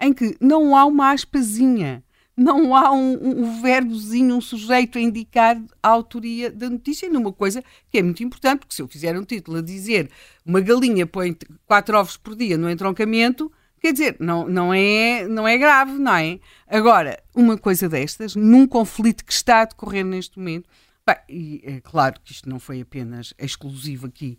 [0.00, 2.04] em que não há uma aspazinha,
[2.36, 7.32] não há um, um, um verbozinho, um sujeito a indicar a autoria da notícia, numa
[7.32, 10.10] coisa que é muito importante, porque se eu fizer um título a dizer
[10.46, 15.46] uma galinha põe quatro ovos por dia no entroncamento, Quer dizer, não, não, é, não
[15.46, 16.40] é grave, não é?
[16.66, 20.68] Agora, uma coisa destas, num conflito que está a decorrer neste momento,
[21.06, 24.36] bem, e é claro que isto não foi apenas exclusivo aqui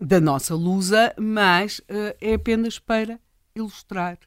[0.00, 3.20] da nossa Lusa, mas uh, é apenas para
[3.54, 4.18] ilustrar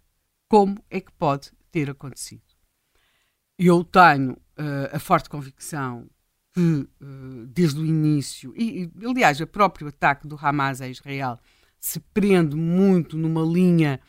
[0.48, 2.44] como é que pode ter acontecido.
[3.58, 6.08] Eu tenho uh, a forte convicção
[6.54, 11.40] que, uh, desde o início, e, e aliás, o próprio ataque do Hamas a Israel
[11.80, 14.00] se prende muito numa linha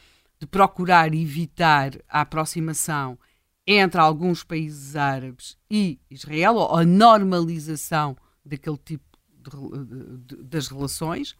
[0.45, 3.18] de procurar evitar a aproximação
[3.66, 8.14] entre alguns países árabes e Israel, ou a normalização
[8.45, 9.05] daquele tipo
[9.38, 11.34] de, de, das relações.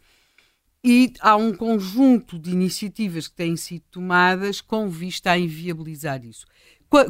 [0.83, 6.47] E há um conjunto de iniciativas que têm sido tomadas com vista a inviabilizar isso.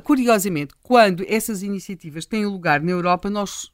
[0.02, 3.70] Curiosamente, quando essas iniciativas têm lugar na Europa, nós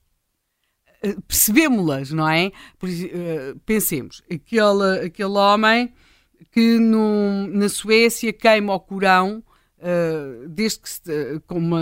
[1.02, 2.46] eh, percebemos-las, não é?
[2.82, 5.94] Eh, pensemos, aquele, aquele homem
[6.50, 9.42] que na Suécia queima o Corão,
[9.78, 11.80] uh, desde que se, uh, com uma,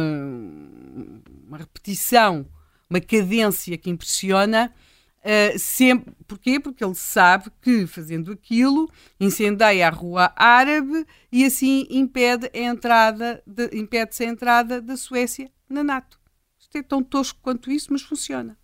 [1.46, 2.46] uma, repetição,
[2.88, 4.72] uma cadência que impressiona.
[5.18, 6.60] Uh, sempre, porquê?
[6.60, 8.88] Porque ele sabe que fazendo aquilo
[9.18, 13.42] incendeia a rua árabe e assim impede a entrada
[13.72, 16.18] impede-se a entrada da Suécia na NATO.
[16.58, 18.57] Isto é tão tosco quanto isso, mas funciona.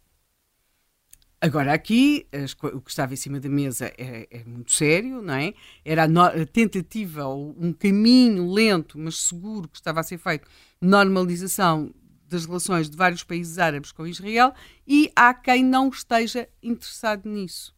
[1.44, 5.34] Agora, aqui, as, o que estava em cima da mesa é, é muito sério, não
[5.34, 5.52] é?
[5.84, 10.48] Era a, no, a, tentativa, um caminho lento, mas seguro, que estava a ser feito,
[10.80, 11.94] normalização
[12.26, 14.54] das relações de vários países árabes com Israel,
[14.88, 17.74] e há quem não esteja interessado nisso.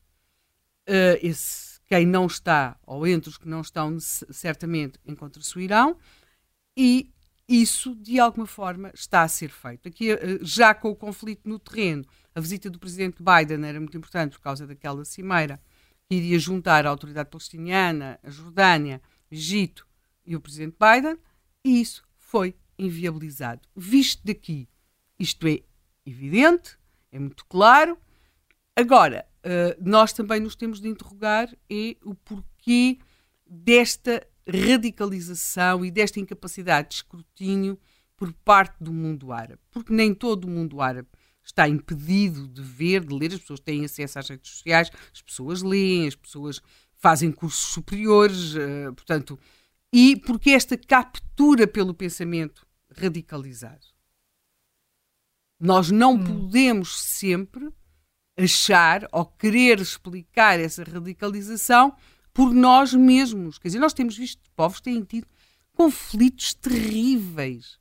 [0.89, 5.97] Uh, esse quem não está, ou entre os que não estão, certamente encontra-se o Irão,
[6.77, 7.11] e
[7.49, 9.89] isso, de alguma forma, está a ser feito.
[9.89, 12.07] Aqui, uh, já com o conflito no terreno,
[12.37, 15.59] a visita do presidente Biden era muito importante por causa daquela cimeira
[16.07, 19.87] que iria juntar a autoridade palestiniana, a Jordânia, o Egito
[20.23, 21.19] e o presidente Biden,
[21.65, 23.63] e isso foi inviabilizado.
[23.75, 24.69] Visto daqui,
[25.19, 25.63] isto é
[26.05, 26.79] evidente,
[27.11, 27.97] é muito claro.
[28.77, 32.99] Agora, uh, nós também nos temos de interrogar é o porquê
[33.47, 37.79] desta radicalização e desta incapacidade de escrutínio
[38.15, 39.63] por parte do mundo árabe.
[39.71, 41.09] Porque nem todo o mundo árabe
[41.47, 45.63] está impedido de ver, de ler, as pessoas têm acesso às redes sociais, as pessoas
[45.63, 46.61] leem, as pessoas
[46.97, 49.39] fazem cursos superiores, uh, portanto,
[49.93, 53.87] e porque esta captura pelo pensamento radicalizado.
[55.59, 56.25] Nós não hum.
[56.25, 57.73] podemos sempre
[58.37, 61.97] achar ou querer explicar essa radicalização
[62.35, 63.57] por nós mesmos.
[63.57, 65.27] Quer dizer, nós temos visto povos que têm tido
[65.73, 67.79] conflitos terríveis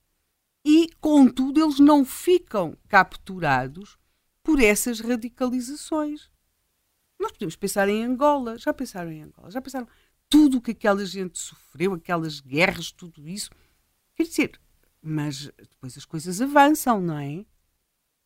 [0.65, 3.99] e, contudo, eles não ficam capturados
[4.41, 6.31] por essas radicalizações.
[7.19, 9.87] Nós podemos pensar em Angola, já pensaram em Angola, já pensaram
[10.27, 13.51] tudo o que aquela gente sofreu, aquelas guerras, tudo isso.
[14.15, 14.59] Quer dizer,
[14.99, 17.45] mas depois as coisas avançam, não é?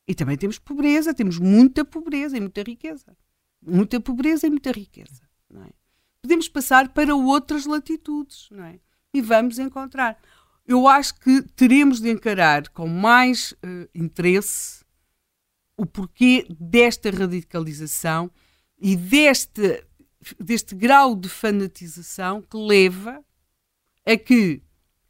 [0.08, 3.18] E também temos pobreza, temos muita pobreza e muita riqueza.
[3.62, 5.70] Muita pobreza e muita riqueza, não é?
[6.22, 8.80] Podemos passar para outras latitudes, não é?
[9.14, 10.18] E vamos encontrar.
[10.70, 14.86] Eu acho que teremos de encarar com mais uh, interesse
[15.76, 18.30] o porquê desta radicalização
[18.80, 19.84] e deste,
[20.40, 23.20] deste grau de fanatização que leva
[24.06, 24.62] a que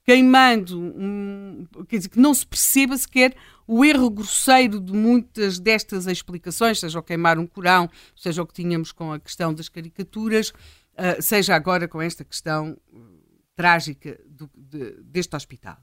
[0.05, 3.35] queimando, um, quer dizer, que não se perceba sequer
[3.67, 8.53] o erro grosseiro de muitas destas explicações, seja o queimar um Corão, seja o que
[8.53, 12.77] tínhamos com a questão das caricaturas, uh, seja agora com esta questão
[13.59, 15.77] trágica do, de, deste hospital.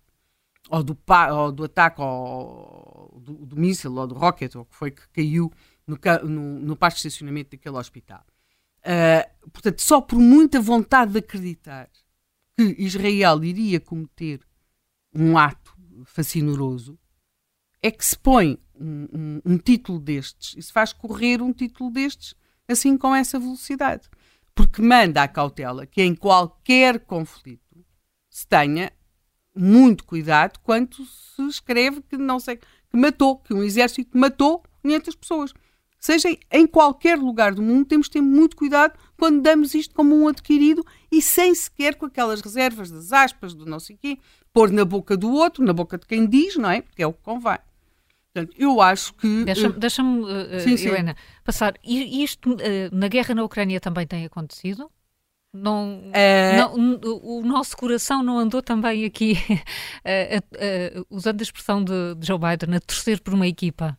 [0.70, 0.98] Ou do,
[1.30, 5.52] ou do ataque ao, do, do míssil ou do rocket, ou que foi que caiu
[5.86, 8.24] no, no, no parque de estacionamento daquele hospital.
[8.78, 11.90] Uh, portanto, só por muita vontade de acreditar
[12.56, 14.40] que Israel iria cometer
[15.14, 16.98] um ato fascinoroso,
[17.82, 21.90] é que se põe um, um, um, título destes e se faz correr um título
[21.90, 22.34] destes
[22.66, 24.08] assim com essa velocidade.
[24.54, 27.65] Porque manda a cautela que em qualquer conflito
[28.36, 28.92] se tenha
[29.54, 35.14] muito cuidado quando se escreve que não sei que matou, que um exército matou 500
[35.14, 35.54] pessoas
[35.98, 40.14] seja em qualquer lugar do mundo, temos de ter muito cuidado quando damos isto como
[40.14, 44.18] um adquirido e sem sequer com aquelas reservas das aspas, do não sei quê,
[44.52, 46.82] pôr na boca do outro, na boca de quem diz, não é?
[46.82, 47.58] Porque é o que convém.
[48.32, 49.44] Portanto, eu acho que.
[49.46, 51.74] Deixa-me, uh, deixa uh, Helena, passar.
[51.82, 52.56] Isto uh,
[52.92, 54.90] na guerra na Ucrânia também tem acontecido?
[55.62, 56.02] Não,
[56.56, 59.38] não, o nosso coração não andou também aqui,
[61.10, 63.96] usando a expressão de, de Joe Biden, a torcer por uma equipa?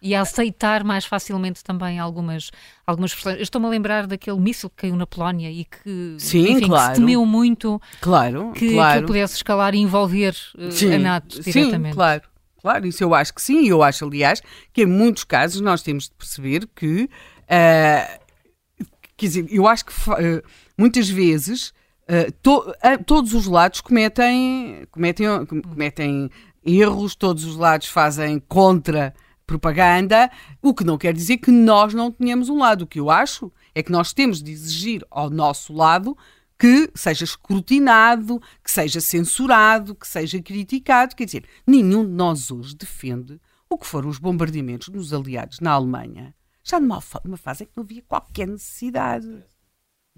[0.00, 2.50] e a aceitar mais facilmente também algumas,
[2.86, 3.40] algumas expressões.
[3.42, 6.90] Estou-me a lembrar daquele míssil que caiu na Polónia e que, Sim, enfim, claro.
[6.90, 9.00] que se temeu muito claro, que, claro.
[9.00, 11.92] que pudesse escalar e envolver uh, a NATO diretamente.
[11.92, 12.22] Sim, claro.
[12.60, 14.42] Claro, isso eu acho que sim, eu acho, aliás,
[14.72, 18.84] que em muitos casos nós temos de perceber que, uh,
[19.16, 20.42] quer dizer, eu acho que uh,
[20.78, 21.74] muitas vezes
[22.08, 22.64] uh, to,
[23.04, 26.30] todos os lados cometem, cometem, cometem
[26.64, 29.12] erros, todos os lados fazem contra
[29.46, 30.30] propaganda,
[30.62, 32.82] o que não quer dizer que nós não tenhamos um lado.
[32.82, 36.16] O que eu acho é que nós temos de exigir ao nosso lado
[36.58, 41.16] que seja escrutinado, que seja censurado, que seja criticado.
[41.16, 45.72] Quer dizer, nenhum de nós hoje defende o que foram os bombardeamentos dos aliados na
[45.72, 49.44] Alemanha, já numa, numa fase em que não havia qualquer necessidade.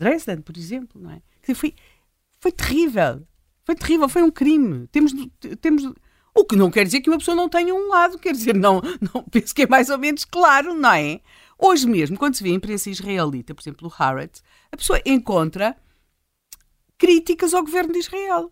[0.01, 1.21] Dresden, por exemplo, não é?
[1.43, 1.75] Dizer, foi,
[2.41, 3.23] foi terrível.
[3.65, 4.87] Foi terrível, foi um crime.
[4.89, 5.13] Temos,
[5.61, 5.93] temos
[6.35, 8.81] o que não quer dizer que uma pessoa não tenha um lado, quer dizer, não,
[9.13, 11.21] não penso que é mais ou menos claro, não é?
[11.59, 14.43] Hoje mesmo, quando se vê a imprensa israelita, por exemplo, o Haaretz,
[14.73, 15.77] a pessoa encontra
[16.97, 18.51] críticas ao governo de Israel.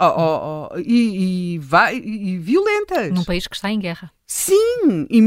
[0.00, 3.10] Oh, oh, oh, e, e, vai, e, violentas.
[3.10, 4.12] Num país que está em guerra.
[4.24, 5.18] Sim, e,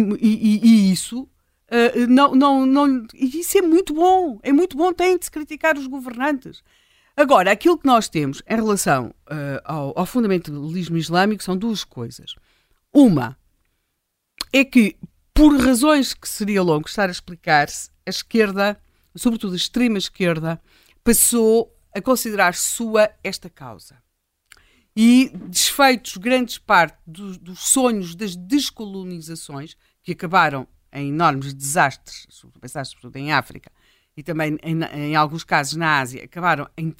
[0.63, 1.27] e isso
[1.71, 4.39] uh, não, não, não, isso é muito bom.
[4.43, 6.63] É muito bom, tem de se criticar os governantes.
[7.15, 12.35] Agora, aquilo que nós temos em relação uh, ao, ao fundamentalismo islâmico são duas coisas.
[12.93, 13.37] Uma
[14.53, 14.97] é que,
[15.33, 18.81] por razões que seria longo estar a explicar-se, a esquerda,
[19.15, 20.61] sobretudo a extrema esquerda,
[21.03, 24.01] passou a considerar sua esta causa.
[24.95, 33.17] E desfeitos grandes parte do, dos sonhos das descolonizações, que acabaram em enormes desastres, sobretudo
[33.17, 33.71] em África,
[34.15, 36.93] e também em, em alguns casos na Ásia, acabaram em,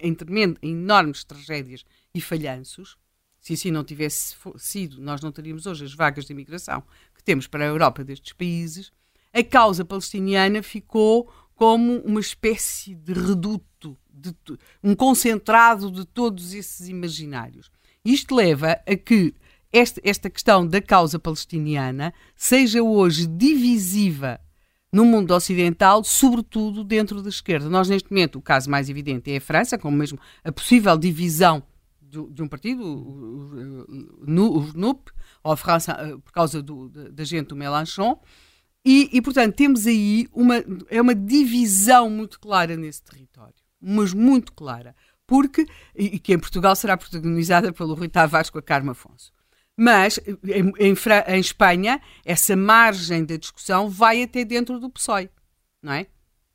[0.00, 1.84] em, tremendo, em enormes tragédias
[2.14, 2.96] e falhanços.
[3.40, 6.82] Se assim não tivesse sido, nós não teríamos hoje as vagas de imigração
[7.14, 8.90] que temos para a Europa destes países.
[9.32, 14.34] A causa palestiniana ficou como uma espécie de reduto, de,
[14.82, 17.70] um concentrado de todos esses imaginários.
[18.04, 19.34] Isto leva a que
[19.76, 24.40] esta, esta questão da causa palestiniana seja hoje divisiva
[24.90, 27.68] no mundo ocidental, sobretudo dentro da esquerda.
[27.68, 31.62] Nós, neste momento, o caso mais evidente é a França, com mesmo a possível divisão
[32.00, 35.10] de um partido, o, o, o NUP,
[35.42, 38.18] ou a França, eh, por causa do, da gente do Mélenchon.
[38.82, 44.52] E, e, portanto, temos aí uma, é uma divisão muito clara nesse território, mas muito
[44.52, 44.94] clara,
[45.26, 49.35] porque, e que em Portugal será protagonizada pelo Rui Tavares com a Carmo Afonso.
[49.76, 50.94] Mas em, em,
[51.28, 55.28] em, Espanha, essa margem da discussão vai até dentro do PSOE,
[55.82, 56.06] não é?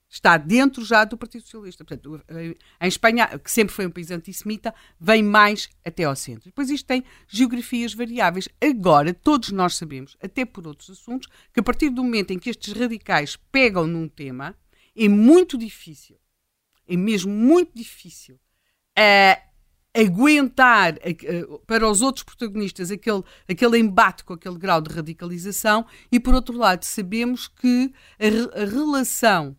[0.09, 1.85] Está dentro já do Partido Socialista.
[1.85, 6.45] Portanto, em Espanha, que sempre foi um país antissemita, vem mais até ao centro.
[6.45, 8.49] Depois isto tem geografias variáveis.
[8.59, 12.49] Agora, todos nós sabemos, até por outros assuntos, que a partir do momento em que
[12.49, 14.53] estes radicais pegam num tema,
[14.97, 16.17] é muito difícil
[16.91, 19.50] é mesmo muito difícil uh,
[19.93, 26.19] aguentar uh, para os outros protagonistas aquele, aquele embate com aquele grau de radicalização, e
[26.19, 29.55] por outro lado, sabemos que a, a relação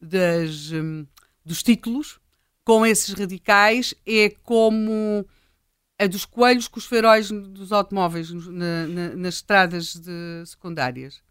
[0.00, 1.06] das, um,
[1.44, 2.18] dos títulos
[2.64, 5.26] com esses radicais é como
[5.98, 11.22] a dos coelhos com os faróis dos automóveis na, na, nas estradas de secundárias.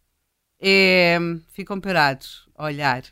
[0.60, 1.18] É,
[1.52, 3.04] ficam parados a olhar,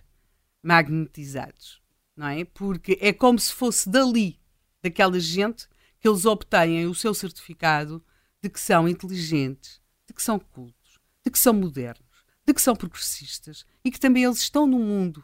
[0.64, 1.82] magnetizados,
[2.16, 2.46] não é?
[2.46, 4.40] Porque é como se fosse dali,
[4.84, 5.68] daquela gente,
[6.00, 8.04] que eles obtêm o seu certificado
[8.42, 12.76] de que são inteligentes, de que são cultos, de que são modernos, de que são
[12.76, 15.24] progressistas e que também eles estão no mundo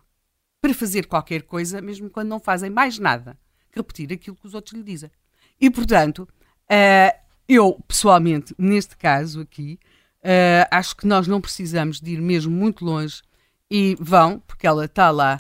[0.62, 3.38] para fazer qualquer coisa, mesmo quando não fazem mais nada
[3.72, 5.12] que repetir aquilo que os outros lhe dizem.
[5.60, 6.28] E, portanto,
[6.66, 9.80] uh, eu, pessoalmente, neste caso aqui,
[10.24, 13.22] uh, acho que nós não precisamos de ir mesmo muito longe
[13.70, 15.40] e vão, porque ela está lá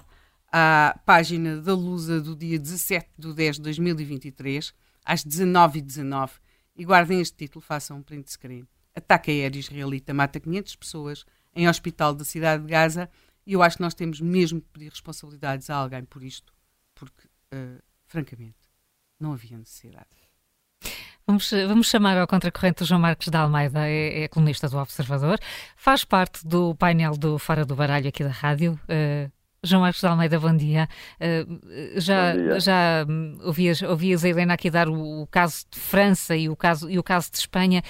[0.52, 4.74] à página da Lusa do dia 17 de 10 de 2023,
[5.06, 6.32] às 19h19,
[6.76, 8.68] e guardem este título, façam um print screen.
[8.96, 11.26] Ataque aéreo israelita mata 500 pessoas
[11.56, 13.10] em hospital da cidade de Gaza
[13.46, 16.54] e eu acho que nós temos mesmo que pedir responsabilidades a alguém por isto,
[16.94, 18.58] porque, uh, francamente,
[19.20, 20.08] não havia necessidade.
[21.26, 25.40] Vamos, vamos, chamar ao contracorrente o João Marcos da Almeida, é, é, colunista do Observador,
[25.76, 28.80] faz parte do painel do Fora do Baralho aqui da rádio.
[28.86, 29.32] Uh,
[29.64, 30.88] João Marcos da Almeida, bom dia.
[31.20, 32.60] Uh, já bom dia.
[32.60, 33.06] já
[33.44, 36.98] ouvias, ouvias a Helena aqui dar o, o, caso de França e o caso, e
[36.98, 37.84] o caso de Espanha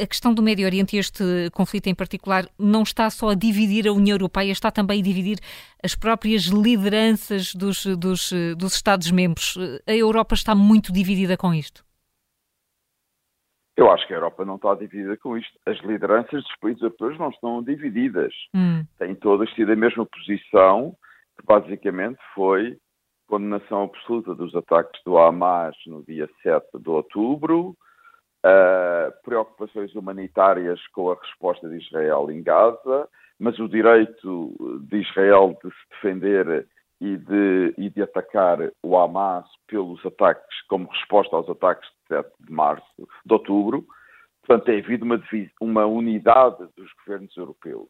[0.00, 1.22] a questão do Médio Oriente e este
[1.52, 5.38] conflito em particular não está só a dividir a União Europeia, está também a dividir
[5.82, 9.56] as próprias lideranças dos, dos, dos Estados-membros.
[9.86, 11.84] A Europa está muito dividida com isto?
[13.76, 15.58] Eu acho que a Europa não está dividida com isto.
[15.66, 18.32] As lideranças dos países europeus não estão divididas.
[18.54, 18.84] Hum.
[18.98, 20.94] Têm todas tido a mesma posição,
[21.38, 22.76] que basicamente foi
[23.26, 27.74] condenação absoluta dos ataques do Hamas no dia 7 de outubro,
[28.44, 33.08] uh, preocupações humanitárias com a resposta de Israel em Gaza,
[33.38, 36.66] mas o direito de Israel de se defender
[37.02, 42.30] e de, e de atacar o Hamas pelos ataques, como resposta aos ataques de 7
[42.38, 43.84] de março, de outubro.
[44.40, 45.20] Portanto, tem havido uma,
[45.60, 47.88] uma unidade dos governos europeus.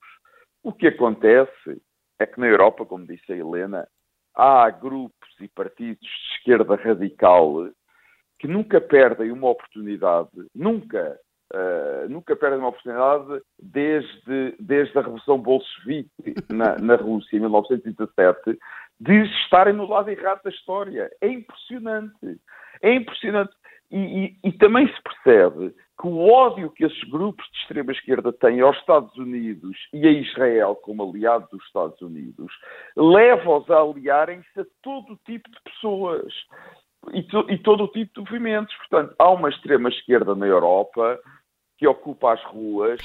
[0.62, 1.82] O que acontece
[2.18, 3.86] é que na Europa, como disse a Helena,
[4.34, 7.68] há grupos e partidos de esquerda radical
[8.38, 11.18] que nunca perdem uma oportunidade, nunca,
[11.52, 18.58] uh, nunca perdem uma oportunidade desde, desde a Revolução Bolchevique na, na Rússia, em 1917,
[19.00, 21.10] de estarem no lado errado da história.
[21.20, 22.40] É impressionante.
[22.80, 23.52] É impressionante.
[23.90, 28.62] E, e, e, também se percebe que o ódio que esses grupos de extrema-esquerda têm
[28.62, 32.50] aos Estados Unidos e a Israel como aliado dos Estados Unidos
[32.96, 36.32] leva-os a aliarem-se a todo tipo de pessoas
[37.12, 38.74] e, to, e todo tipo de movimentos.
[38.76, 41.20] Portanto, há uma extrema-esquerda na Europa
[41.76, 43.00] que ocupa as ruas,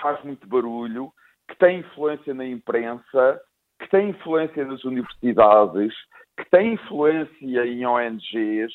[0.00, 1.12] faz muito barulho,
[1.48, 3.40] que tem influência na imprensa,
[3.78, 5.94] que tem influência nas universidades,
[6.36, 8.72] que tem influência em ONGs,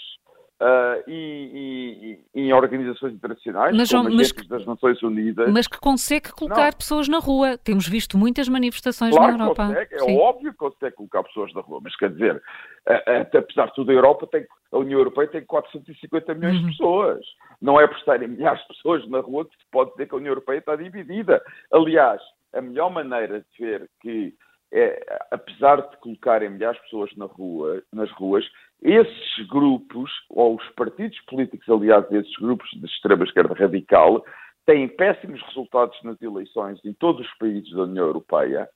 [0.61, 5.51] Uh, e, e, e, em organizações internacionais, mas, como mas, que, das Nações Unidas.
[5.51, 6.77] Mas que consegue colocar não.
[6.77, 7.57] pessoas na rua.
[7.57, 9.67] Temos visto muitas manifestações claro na Europa.
[9.67, 10.17] Consegue, é Sim.
[10.19, 12.41] óbvio que consegue colocar pessoas na rua, mas quer dizer,
[12.85, 16.61] até apesar de tudo, a Europa tem, a União Europeia tem 450 milhões uhum.
[16.61, 17.25] de pessoas.
[17.61, 20.17] Não é por estarem milhares de pessoas na rua que se pode dizer que a
[20.17, 21.41] União Europeia está dividida.
[21.73, 22.21] Aliás,
[22.53, 24.33] a melhor maneira de ver que
[24.73, 28.43] é, apesar de colocarem milhares de pessoas na rua, nas ruas,
[28.81, 34.25] esses grupos, ou os partidos políticos aliados a esses grupos de extrema-esquerda radical,
[34.65, 38.67] têm péssimos resultados nas eleições em todos os países da União Europeia.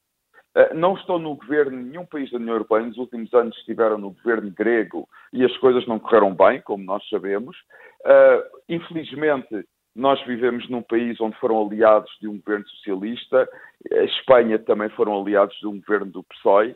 [0.56, 4.12] Eh, não estão no governo, nenhum país da União Europeia nos últimos anos estiveram no
[4.12, 7.58] governo grego e as coisas não correram bem, como nós sabemos.
[8.06, 9.66] Eh, infelizmente,
[9.98, 13.50] nós vivemos num país onde foram aliados de um governo socialista,
[13.92, 16.76] a Espanha também foram aliados de um governo do PSOE.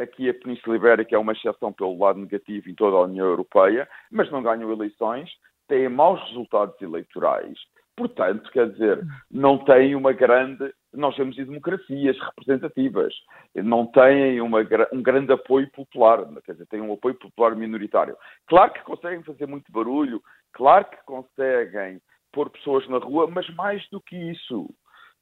[0.00, 3.88] Aqui a Península Ibérica é uma exceção pelo lado negativo em toda a União Europeia,
[4.10, 5.30] mas não ganham eleições,
[5.68, 7.56] têm maus resultados eleitorais.
[7.96, 9.00] Portanto, quer dizer,
[9.30, 10.74] não têm uma grande.
[10.92, 13.14] Nós temos democracias representativas,
[13.54, 14.58] não têm uma,
[14.92, 18.16] um grande apoio popular, quer dizer, têm um apoio popular minoritário.
[18.48, 20.20] Claro que conseguem fazer muito barulho,
[20.52, 22.00] claro que conseguem
[22.36, 24.68] pôr pessoas na rua, mas mais do que isso,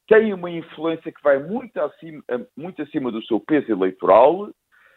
[0.08, 2.20] tem uma influência que vai muito acima,
[2.56, 4.50] muito acima do seu peso eleitoral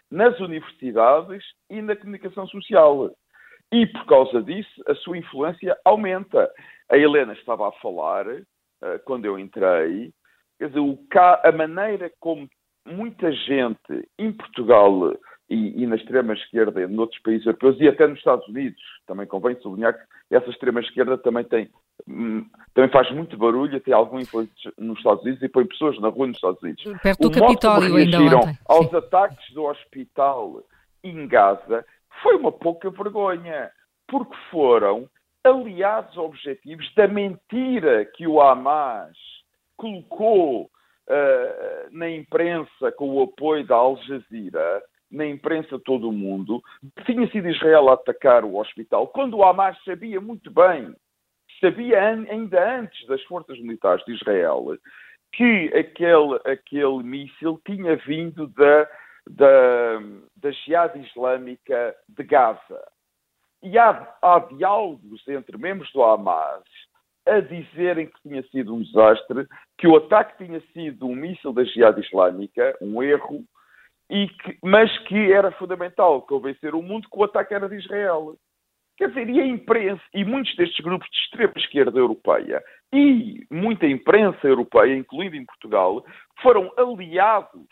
[0.09, 3.11] nas universidades e na comunicação social.
[3.72, 6.51] E por causa disso, a sua influência aumenta.
[6.89, 10.11] A Helena estava a falar, uh, quando eu entrei,
[10.57, 10.82] quer dizer,
[11.43, 12.49] a maneira como
[12.84, 15.13] muita gente em Portugal
[15.50, 18.82] e, e, na extrema-esquerda e noutros países europeus e até nos Estados Unidos.
[19.06, 21.70] Também convém sublinhar que essa extrema-esquerda também tem
[22.08, 26.10] hum, também faz muito barulho, tem algum influência nos Estados Unidos e põe pessoas na
[26.10, 26.84] rua nos Estados Unidos.
[27.02, 28.60] Perto do Capitólio ainda ontem.
[28.68, 30.64] aos ataques do hospital
[31.04, 31.86] em Gaza
[32.22, 33.72] foi uma pouca vergonha,
[34.08, 35.10] porque foram
[35.43, 39.16] aliados objetivos da mentira que o Hamas
[39.78, 40.70] colocou uh,
[41.91, 46.62] na imprensa com o apoio da Al Jazeera na imprensa todo o mundo,
[47.05, 50.93] tinha sido Israel a atacar o hospital, quando o Hamas sabia muito bem,
[51.62, 54.78] sabia ainda antes das forças militares de Israel,
[55.34, 58.89] que aquele, aquele míssil tinha vindo da,
[59.30, 59.99] da,
[60.36, 62.84] da Jihad Islâmica de Gaza.
[63.64, 66.64] E há, há diálogos entre membros do Hamas
[67.26, 69.45] a dizerem que tinha sido um desastre,
[69.78, 73.43] que o ataque tinha sido um míssil da Jihad Islâmica, um erro,
[74.10, 78.36] e que, mas que era fundamental convencer o mundo que o ataque era de Israel.
[78.97, 83.86] Quer dizer, e a imprensa, e muitos destes grupos de extrema esquerda europeia, e muita
[83.86, 86.03] imprensa europeia, incluindo em Portugal,
[86.41, 87.68] foram aliados,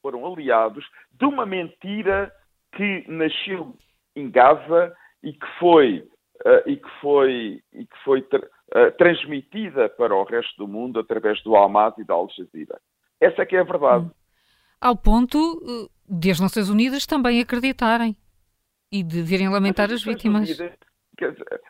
[0.00, 2.32] foram aliados de uma mentira
[2.72, 3.74] que nasceu
[4.14, 5.98] em Gaza e que foi,
[6.46, 11.42] uh, e que foi, e que foi uh, transmitida para o resto do mundo através
[11.42, 12.78] do Hamas e da Al Jazeera.
[13.20, 14.08] Essa é que é a verdade.
[14.80, 18.16] Ao ponto eh, de as Nações Unidas também acreditarem
[18.92, 20.48] e de virem lamentar as, as vítimas.
[20.48, 20.78] Unidas,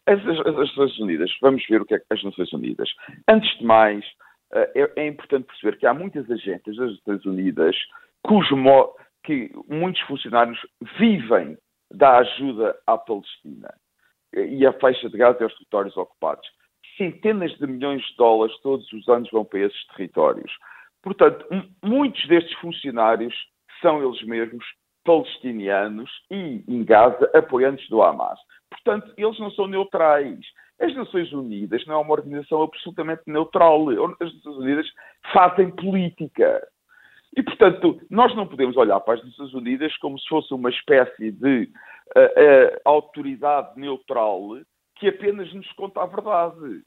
[0.06, 2.88] as, as, as, Nações Unidas, vamos ver o que é as Nações Unidas.
[3.28, 4.04] Antes de mais,
[4.52, 7.76] eh, é, é importante perceber que há muitas agências das Nações Unidas
[8.22, 8.56] cujo
[9.24, 10.58] que muitos funcionários
[10.98, 11.56] vivem
[11.90, 13.74] da ajuda à Palestina
[14.34, 16.46] e a faixa de Gaza e aos territórios ocupados.
[16.96, 20.52] Centenas de milhões de dólares todos os anos vão para esses territórios.
[21.02, 21.46] Portanto,
[21.84, 23.34] muitos destes funcionários
[23.80, 24.64] são eles mesmos
[25.04, 28.38] palestinianos e, em Gaza, apoiantes do Hamas.
[28.70, 30.38] Portanto, eles não são neutrais.
[30.80, 33.88] As Nações Unidas não é uma organização absolutamente neutral.
[34.20, 34.86] As Nações Unidas
[35.32, 36.62] fazem política.
[37.36, 41.30] E, portanto, nós não podemos olhar para as Nações Unidas como se fosse uma espécie
[41.30, 41.70] de
[42.16, 44.58] uh, uh, autoridade neutral
[44.96, 46.82] que apenas nos conta a verdade.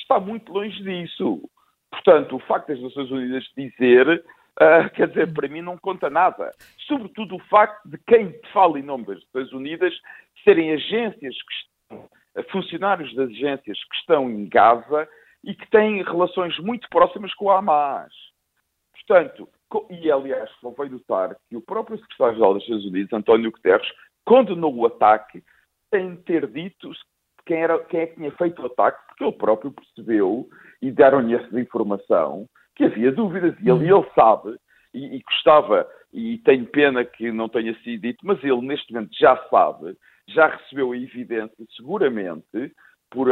[0.00, 1.42] Está muito longe disso.
[1.90, 4.24] Portanto, o facto das Nações Unidas dizer,
[4.60, 6.50] uh, quer dizer, para mim não conta nada.
[6.86, 9.94] Sobretudo o facto de quem fala em nome das Nações Unidas
[10.44, 12.08] serem agências que estão,
[12.50, 15.08] funcionários das agências que estão em Gaza
[15.42, 18.12] e que têm relações muito próximas com a Hamas.
[18.92, 19.48] Portanto,
[19.90, 23.88] e aliás, convém notar que o próprio secretário-geral das Nações Unidas, António Guterres,
[24.24, 25.42] condenou o ataque
[25.92, 26.90] sem ter dito
[27.46, 30.48] quem, era, quem é que tinha feito o ataque, porque ele próprio percebeu
[30.82, 34.56] e deram-lhe essa informação que havia dúvidas e ele, ele sabe
[34.92, 39.16] e, e gostava e tenho pena que não tenha sido dito, mas ele neste momento
[39.18, 39.96] já sabe,
[40.28, 42.72] já recebeu a evidência seguramente
[43.10, 43.28] por,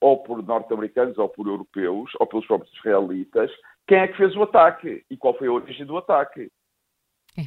[0.00, 3.50] ou por norte-americanos ou por europeus ou pelos próprios israelitas
[3.86, 6.50] quem é que fez o ataque e qual foi a origem do ataque.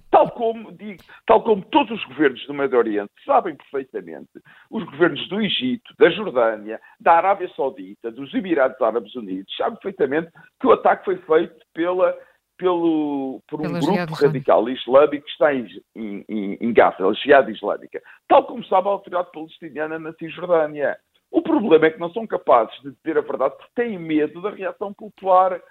[0.09, 4.29] Tal como, digo, tal como todos os governos do Médio Oriente sabem perfeitamente,
[4.69, 10.31] os governos do Egito, da Jordânia, da Arábia Saudita, dos Emirados Árabes Unidos, sabem perfeitamente
[10.59, 12.17] que o ataque foi feito pela,
[12.57, 17.49] pelo, por um Pela grupo radical islâmico que está em, em, em Gaza, a Jihad
[17.49, 18.01] Islâmica.
[18.27, 20.97] Tal como sabe a autoridade palestiniana na Cisjordânia.
[21.29, 24.51] O problema é que não são capazes de dizer a verdade porque têm medo da
[24.51, 25.61] reação popular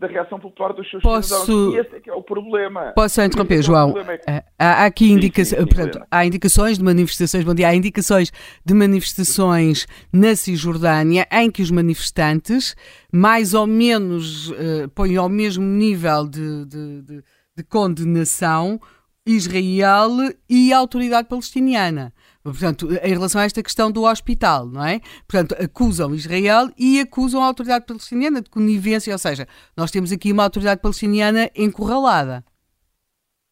[0.00, 1.28] da reação popular dos seus Posso...
[1.28, 1.74] cidadãos.
[1.74, 2.92] E esse é que é o problema.
[2.94, 3.94] Posso interromper, é João?
[3.98, 4.30] É que...
[4.30, 5.44] Eh, há, aqui indica...
[5.44, 8.32] sim, sim, portanto, há indicações de manifestações, bom dia, há indicações
[8.64, 12.74] de manifestações na Cisjordânia em que os manifestantes
[13.12, 17.24] mais ou menos uh, põem ao mesmo nível de, de, de,
[17.58, 18.80] de condenação
[19.26, 20.10] Israel
[20.48, 22.14] e a autoridade palestiniana.
[22.42, 25.00] Portanto, em relação a esta questão do hospital, não é?
[25.28, 30.32] Portanto, acusam Israel e acusam a autoridade palestiniana de conivência, ou seja, nós temos aqui
[30.32, 32.42] uma autoridade palestiniana encurralada.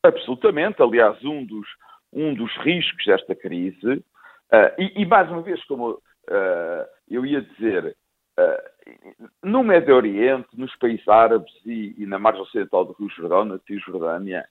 [0.03, 0.83] Absolutamente.
[0.83, 1.67] Aliás, um dos,
[2.13, 6.01] um dos riscos desta crise, uh, e, e, mais uma vez, como uh,
[7.11, 7.95] eu ia dizer,
[8.39, 13.45] uh, no Médio Oriente, nos países árabes e, e na margem ocidental do Rio Jordão,
[13.45, 14.47] na Cisjordânia,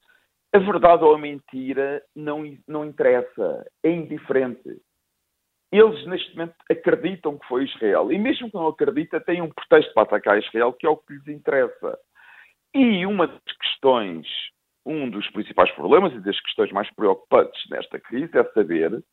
[0.54, 4.82] a verdade ou a mentira não, não interessa, é indiferente.
[5.72, 8.12] Eles, neste momento, acreditam que foi Israel.
[8.12, 11.14] E mesmo que não acreditem, têm um pretexto para atacar Israel, que é o que
[11.14, 12.00] lhes interessa.
[12.74, 14.26] E uma das questões,
[14.86, 19.04] um dos principais problemas e das questões mais preocupantes nesta crise é saber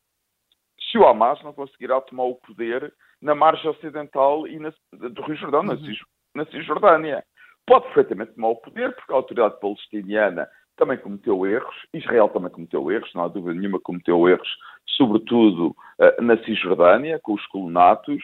[0.90, 5.36] se o Hamas não conseguirá tomar o poder na margem ocidental e na, do Rio
[5.36, 5.94] Jordão, uhum.
[6.34, 7.24] na, Cisjordânia.
[7.66, 12.90] Pode perfeitamente tomar o poder, porque a autoridade palestiniana também cometeu erros, Israel também cometeu
[12.90, 14.48] erros, não há dúvida nenhuma cometeu erros,
[14.96, 18.22] sobretudo uh, na Cisjordânia, com os colonatos,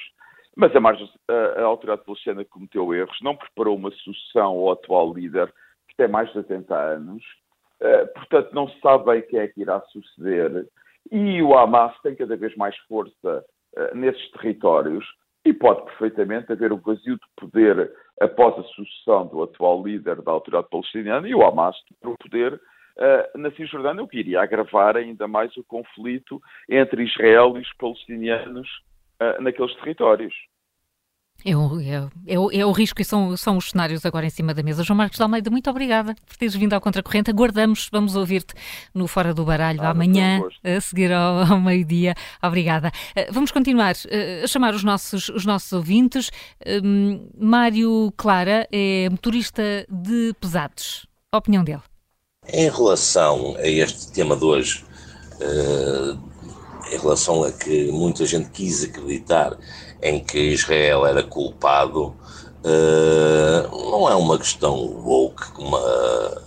[0.57, 5.13] mas a, margem, a, a autoridade palestina cometeu erros, não preparou uma sucessão ao atual
[5.13, 5.53] líder,
[5.89, 7.23] que tem mais de 80 anos,
[7.81, 10.67] uh, portanto não se sabe bem quem é que irá suceder,
[11.11, 13.45] e o Hamas tem cada vez mais força
[13.77, 15.05] uh, nesses territórios,
[15.45, 17.91] e pode perfeitamente haver um vazio de poder
[18.21, 22.55] após a sucessão do atual líder da autoridade palestiniana e o Hamas ter o poder
[22.55, 27.73] uh, na Cisjordânia, o que iria agravar ainda mais o conflito entre Israel e os
[27.75, 28.69] palestinianos
[29.21, 30.35] uh, naqueles territórios.
[31.45, 34.31] É o, é, é, o, é o risco e são, são os cenários agora em
[34.31, 34.83] cima da mesa.
[34.83, 37.31] João Marcos de Almeida, muito obrigada por teres vindo ao Contracorrente.
[37.31, 38.55] Aguardamos, vamos ouvir-te
[38.95, 42.15] no Fora do Baralho ah, amanhã, a seguir ao, ao meio-dia.
[42.43, 42.93] Obrigada.
[43.17, 46.29] Uh, vamos continuar uh, a chamar os nossos, os nossos ouvintes.
[46.61, 51.07] Uh, Mário Clara é motorista de pesados.
[51.33, 51.83] A opinião dele.
[52.49, 54.85] Em relação a este tema de hoje,
[56.91, 59.57] em relação a que muita gente quis acreditar
[60.03, 62.15] em que Israel era culpado,
[62.65, 66.43] uh, não é uma questão woke, como a,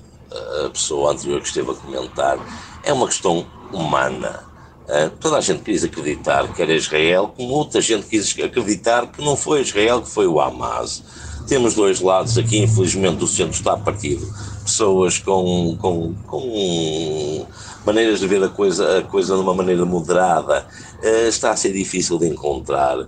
[0.65, 2.37] a, pessoa anterior que esteve a comentar,
[2.83, 4.43] é uma questão humana.
[4.83, 9.23] Uh, toda a gente quis acreditar que era Israel, como muita gente quis acreditar que
[9.23, 11.03] não foi Israel, que foi o Hamas.
[11.47, 14.25] Temos dois lados aqui, infelizmente o centro está partido.
[14.63, 17.45] Pessoas com, com, com
[17.85, 20.65] maneiras de ver a coisa, a coisa de uma maneira moderada,
[21.01, 22.99] uh, está a ser difícil de encontrar.
[22.99, 23.07] Uh,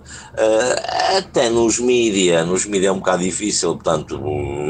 [1.18, 4.20] até nos mídia, nos mídia é um bocado difícil, portanto,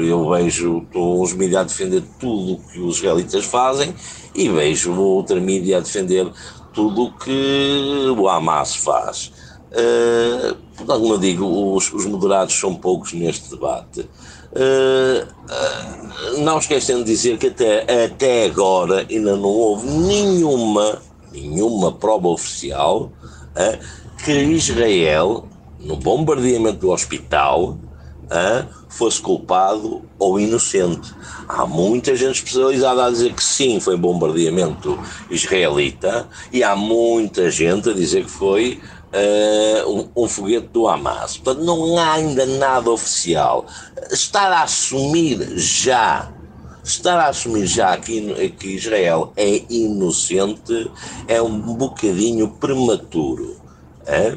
[0.02, 3.94] eu vejo os mídia a defender tudo o que os israelitas fazem
[4.34, 6.30] e vejo outra mídia a defender
[6.72, 9.32] tudo o que o Hamas faz.
[9.72, 14.08] Uh, portanto, eu digo, os, os moderados são poucos neste debate.
[14.56, 21.92] Uh, uh, não esquecendo de dizer que até, até agora ainda não houve nenhuma, nenhuma
[21.92, 23.12] prova oficial
[23.52, 23.78] uh,
[24.24, 25.46] que Israel,
[25.78, 27.76] no bombardeamento do hospital,
[28.88, 31.14] fosse culpado ou inocente.
[31.46, 34.98] Há muita gente especializada a dizer que sim, foi bombardeamento
[35.30, 38.80] israelita, e há muita gente a dizer que foi
[39.12, 41.38] uh, um, um, foguete do Hamas.
[41.38, 43.66] Portanto, não há ainda nada oficial.
[44.10, 46.32] Estar a assumir já,
[46.84, 50.90] estar a assumir já que, que Israel é inocente
[51.28, 53.56] é um bocadinho prematuro.
[54.06, 54.36] É?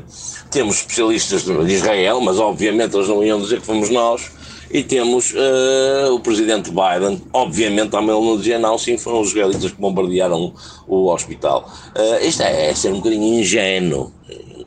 [0.49, 4.31] Temos especialistas de Israel, mas obviamente eles não iam dizer que fomos nós.
[4.71, 9.29] E temos uh, o presidente Biden, obviamente também ele não dizia não, sim, foram os
[9.29, 10.53] israelitas que bombardearam
[10.87, 11.67] o hospital.
[11.95, 14.13] Uh, isto é, é ser um bocadinho ingênuo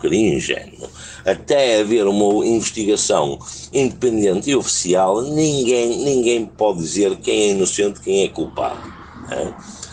[0.03, 0.88] bocadinho ingênuo.
[1.24, 3.38] Até haver uma investigação
[3.72, 8.92] independente e oficial, ninguém, ninguém pode dizer quem é inocente, quem é culpado.
[9.30, 9.53] É?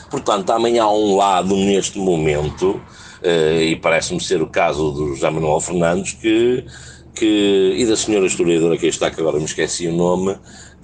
[0.09, 2.81] Portanto, amanhã há um lado neste momento,
[3.21, 6.65] eh, e parece-me ser o caso do José Manuel Fernandes, que,
[7.13, 10.35] que, e da senhora historiadora que está, que agora me esqueci o nome,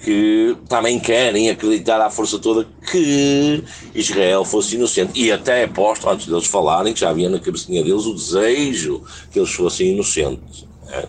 [0.06, 3.64] que também querem acreditar à força toda que
[3.96, 5.20] Israel fosse inocente.
[5.20, 9.02] E até aposto, antes deles falarem, que já havia na cabecinha deles o desejo
[9.32, 10.68] que eles fossem inocentes.
[10.86, 11.06] Né?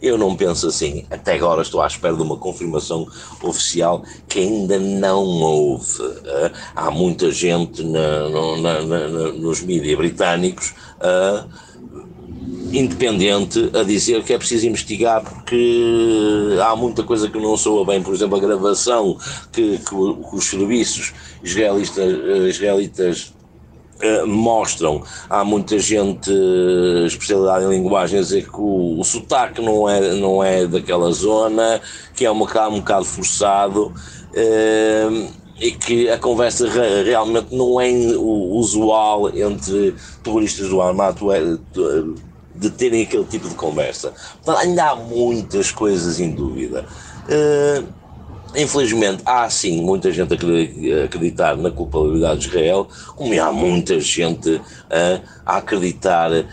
[0.00, 1.04] Eu não penso assim.
[1.10, 3.08] Até agora estou à espera de uma confirmação
[3.42, 6.00] oficial que ainda não houve.
[6.00, 6.52] Né?
[6.76, 10.74] Há muita gente na, na, na, nos mídias britânicos.
[11.00, 11.67] Uh,
[12.72, 18.02] independente a dizer que é preciso investigar porque há muita coisa que não soa bem,
[18.02, 19.16] por exemplo, a gravação
[19.52, 21.12] que, que, os serviços
[21.42, 23.34] israelitas, eh, israelitas
[24.02, 25.02] uh, mostram.
[25.28, 30.14] Há muita gente uh, especialidade em linguagem a dizer que o, o sotaque não é,
[30.14, 31.80] não é daquela zona,
[32.14, 33.92] que é um bocado, um bocado forçado.
[34.34, 36.68] Uh, e que a conversa
[37.04, 39.92] realmente não é usual entre
[40.22, 41.16] terroristas do Hamas,
[42.58, 44.12] de terem aquele tipo de conversa.
[44.42, 46.84] Portanto, ainda há muitas coisas em dúvida.
[47.28, 47.86] Uh,
[48.56, 54.50] infelizmente, há sim muita gente a acreditar na culpabilidade de Israel, como há muita gente
[54.50, 54.62] uh,
[55.46, 56.44] a acreditar uh,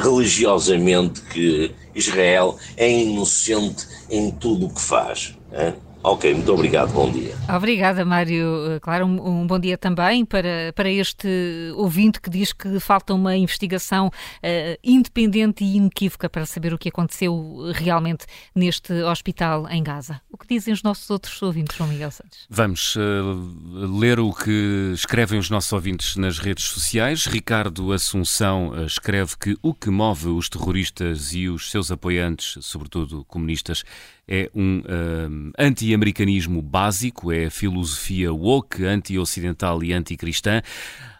[0.00, 5.36] religiosamente que Israel é inocente em tudo o que faz.
[6.04, 7.32] Ok, muito obrigado, bom dia.
[7.48, 8.72] Obrigada, Mário.
[8.72, 11.28] Eh, claro, um, um, bom dia também para, para este
[11.76, 16.88] ouvinte que diz que falta uma investigação uh, independente e inequívoca para saber o que
[16.88, 20.20] aconteceu realmente neste hospital em Gaza.
[20.28, 22.46] O que dizem os nossos outros ouvintes, João Miguel Santos?
[22.50, 27.26] Vamos uh, ler o que escrevem os nossos ouvintes nas redes sociais.
[27.26, 33.84] Ricardo Assunção escreve que o que move os terroristas e os seus apoiantes, sobretudo comunistas,
[34.28, 34.82] é um
[35.58, 40.62] anti anti-americanismo básico, é a filosofia woke, anti-ocidental e anti-cristã.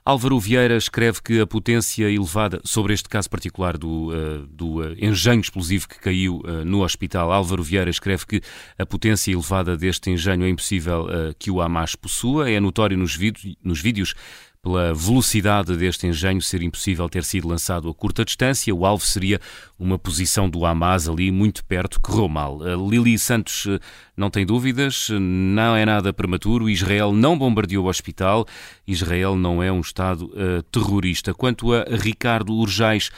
[0.05, 4.97] Álvaro Vieira escreve que a potência elevada, sobre este caso particular do, uh, do uh,
[4.99, 8.41] engenho explosivo que caiu uh, no hospital, Álvaro Vieira escreve que
[8.77, 11.07] a potência elevada deste engenho é impossível
[11.39, 12.51] que o Hamas possua.
[12.51, 13.17] É notório nos,
[13.63, 14.15] nos vídeos
[14.63, 18.73] pela velocidade deste engenho ser impossível ter sido lançado a curta distância.
[18.73, 19.41] O alvo seria
[19.77, 22.61] uma posição do Hamas ali muito perto, correu mal.
[22.89, 23.81] Lili Santos eh,
[24.17, 26.71] não tem dúvidas, não é nada prematuro.
[26.71, 28.47] Israel não bombardeou o hospital.
[28.87, 31.35] Israel não é um Estado uh, terrorista.
[31.35, 33.11] Quanto a Ricardo Urjais,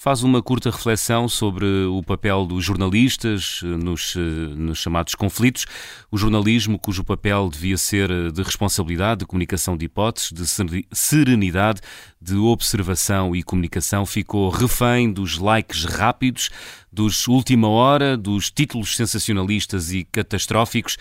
[0.00, 4.20] faz uma curta reflexão sobre o papel dos jornalistas eh, nos, eh,
[4.56, 5.66] nos, chamados conflitos.
[6.10, 11.82] O jornalismo, cujo papel devia ser eh, de responsabilidade, de comunicação de hipóteses, de serenidade,
[12.18, 16.48] de observação e comunicação, ficou refém dos likes rápidos,
[16.92, 20.96] dos última hora, dos títulos sensacionalistas e catastróficos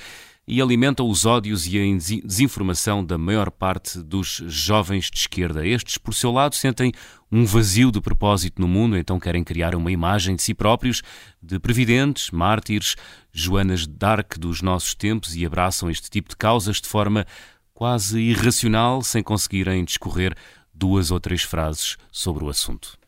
[0.50, 1.84] e alimenta os ódios e a
[2.26, 5.66] desinformação da maior parte dos jovens de esquerda.
[5.66, 6.92] Estes, por seu lado, sentem
[7.32, 11.04] um vazio de propósito no mundo, então querem criar uma imagem de si próprios,
[11.40, 12.96] de previdentes, mártires,
[13.32, 17.28] Joanas Dark dos nossos tempos e abraçam este tipo de causas de forma
[17.72, 20.36] quase irracional, sem conseguirem discorrer
[20.74, 22.99] duas ou três frases sobre o assunto.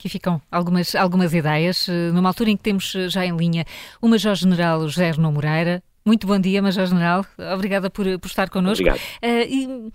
[0.00, 1.86] Aqui ficam algumas, algumas ideias.
[2.14, 3.66] Numa altura em que temos já em linha
[4.00, 7.22] o Major-General José Arno Moreira, muito bom dia, Major General.
[7.54, 8.82] Obrigada por, por estar connosco.
[8.82, 8.98] Obrigado.
[9.22, 9.92] Uh, e,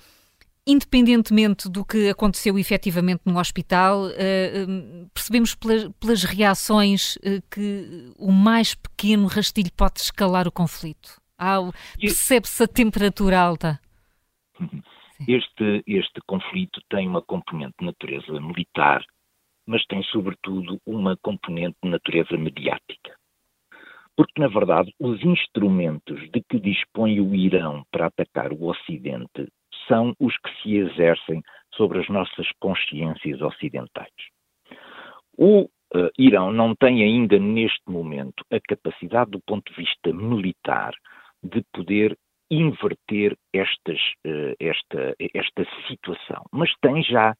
[0.67, 4.03] independentemente do que aconteceu efetivamente no hospital,
[5.11, 7.17] percebemos pelas, reações
[7.49, 11.19] que o mais pequeno rastilho pode escalar o conflito.
[11.99, 13.79] Percebe-se a temperatura alta.
[15.27, 19.03] Este, este conflito tem uma componente de natureza militar,
[19.65, 23.15] mas tem sobretudo uma componente de natureza mediática.
[24.15, 29.47] Porque, na verdade, os instrumentos de que dispõe o Irão para atacar o Ocidente
[29.87, 31.41] são os que se exercem
[31.73, 34.13] sobre as nossas consciências ocidentais.
[35.37, 35.69] O uh,
[36.17, 40.93] Irão não tem ainda, neste momento, a capacidade, do ponto de vista militar,
[41.43, 42.17] de poder
[42.49, 47.35] inverter estas, uh, esta, esta situação, mas tem já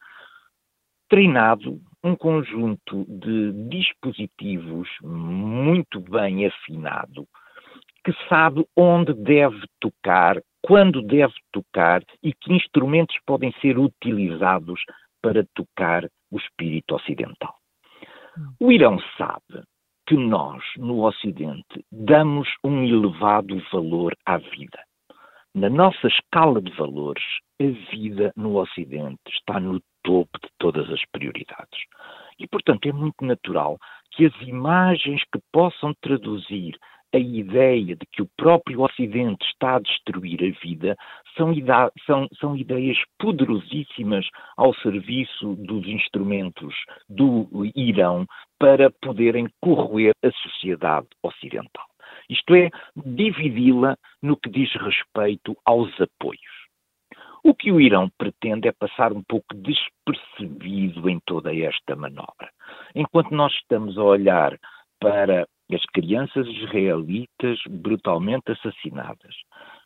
[1.08, 7.28] treinado um conjunto de dispositivos muito bem afinado
[8.04, 14.80] que sabe onde deve tocar, quando deve tocar e que instrumentos podem ser utilizados
[15.20, 17.56] para tocar o espírito ocidental.
[18.60, 19.64] O Irão sabe
[20.06, 24.78] que nós, no Ocidente, damos um elevado valor à vida.
[25.56, 27.24] Na nossa escala de valores,
[27.62, 31.80] a vida no Ocidente está no topo de todas as prioridades.
[32.38, 33.78] E, portanto, é muito natural
[34.12, 36.78] que as imagens que possam traduzir
[37.14, 40.98] a ideia de que o próprio Ocidente está a destruir a vida
[41.38, 41.54] são,
[42.06, 44.28] são, são, ideias poderosíssimas
[44.58, 46.76] ao serviço dos instrumentos
[47.08, 48.26] do Irão
[48.60, 51.95] para poderem corroer a sociedade ocidental.
[52.30, 56.66] Isto é, dividi-la no que diz respeito aos apoios.
[57.44, 62.50] O que o Irão pretende é passar um pouco despercebido em toda esta manobra.
[62.96, 64.58] Enquanto nós estamos a olhar
[65.00, 69.36] para as crianças israelitas brutalmente assassinadas,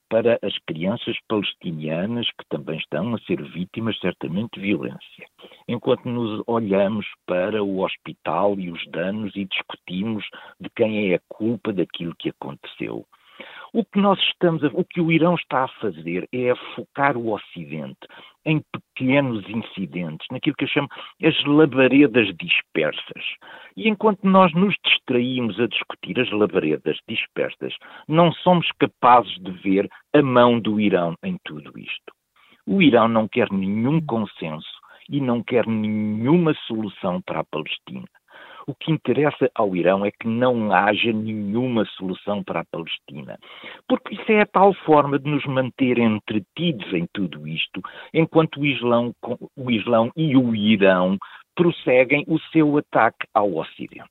[0.10, 5.28] para as crianças palestinianas que também estão a ser vítimas certamente de violência.
[5.68, 10.26] Enquanto nos olhamos para o hospital e os danos e discutimos
[10.60, 13.06] de quem é a culpa daquilo que aconteceu.
[13.72, 17.16] O que nós estamos, a, o que o Irão está a fazer é a focar
[17.16, 18.00] o Ocidente
[18.46, 20.88] em pequenos incidentes, naquilo que eu chamo
[21.24, 23.24] as labaredas dispersas.
[23.76, 27.74] E enquanto nós nos distraímos a discutir as labaredas dispersas,
[28.08, 32.14] não somos capazes de ver a mão do Irão em tudo isto.
[32.66, 34.80] O Irão não quer nenhum consenso
[35.10, 38.08] e não quer nenhuma solução para a Palestina.
[38.70, 43.36] O que interessa ao Irão é que não haja nenhuma solução para a Palestina.
[43.88, 47.82] Porque isso é a tal forma de nos manter entretidos em tudo isto,
[48.14, 49.12] enquanto o Islão,
[49.58, 51.18] o Islão e o Irão
[51.56, 54.08] prosseguem o seu ataque ao Ocidente.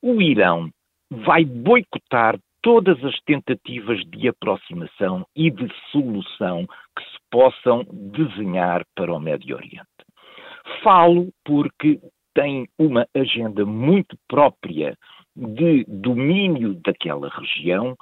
[0.00, 0.70] O Irão
[1.10, 6.66] vai boicotar todas as tentativas de aproximação e de solução
[6.96, 9.84] que se possam desenhar para o Médio Oriente.
[10.82, 12.00] Falo porque
[12.36, 14.96] tem uma agenda muito própria
[15.34, 17.96] de domínio daquela região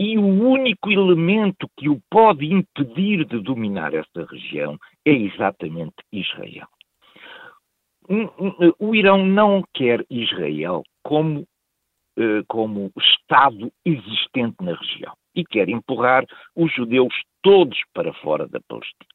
[0.00, 6.66] e o único elemento que o pode impedir de dominar essa região é exatamente Israel.
[8.80, 11.46] O Irão não quer Israel como,
[12.18, 15.14] eh, como Estado existente na região.
[15.36, 16.24] e quer empurrar
[16.56, 19.08] os judeus todos para fora da Palestina.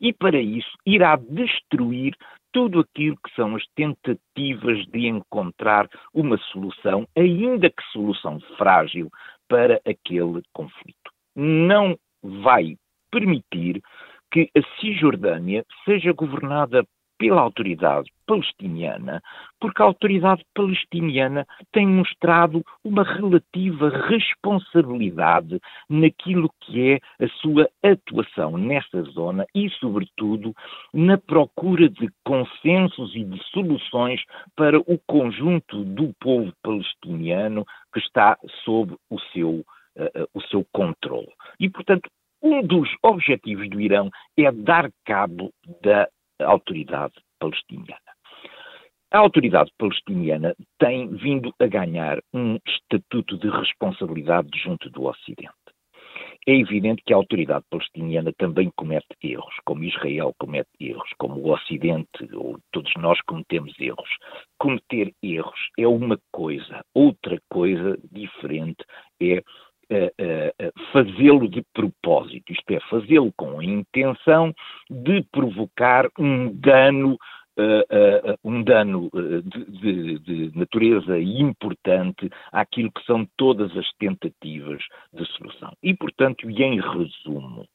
[0.00, 2.16] E para isso irá destruir
[2.52, 9.08] tudo aquilo que são as tentativas de encontrar uma solução, ainda que solução frágil,
[9.48, 11.10] para aquele conflito.
[11.34, 12.76] Não vai
[13.10, 13.82] permitir
[14.30, 16.84] que a Cisjordânia seja governada
[17.20, 19.22] pela autoridade palestiniana,
[19.60, 28.56] porque a autoridade palestiniana tem mostrado uma relativa responsabilidade naquilo que é a sua atuação
[28.56, 30.54] nessa zona e, sobretudo,
[30.94, 34.22] na procura de consensos e de soluções
[34.56, 41.28] para o conjunto do povo palestiniano que está sob o seu, uh, o seu controle.
[41.58, 42.08] E, portanto,
[42.42, 45.52] um dos objetivos do Irão é dar cabo
[45.82, 46.08] da
[46.46, 47.98] autoridade palestiniana.
[49.12, 55.50] A autoridade palestiniana tem vindo a ganhar um estatuto de responsabilidade junto do Ocidente.
[56.46, 61.52] É evidente que a autoridade palestiniana também comete erros, como Israel comete erros, como o
[61.52, 64.08] Ocidente, ou todos nós cometemos erros.
[64.58, 68.84] Cometer erros é uma coisa, outra coisa diferente
[69.20, 69.42] é
[70.92, 74.54] fazê-lo de propósito, isto é, fazê-lo com a intenção
[74.88, 77.16] de provocar um dano
[77.58, 84.80] Uh, uh, um dano de, de, de, natureza importante àquilo que são todas as tentativas
[85.12, 85.70] de solução.
[85.82, 87.66] E, portanto, e em resumo,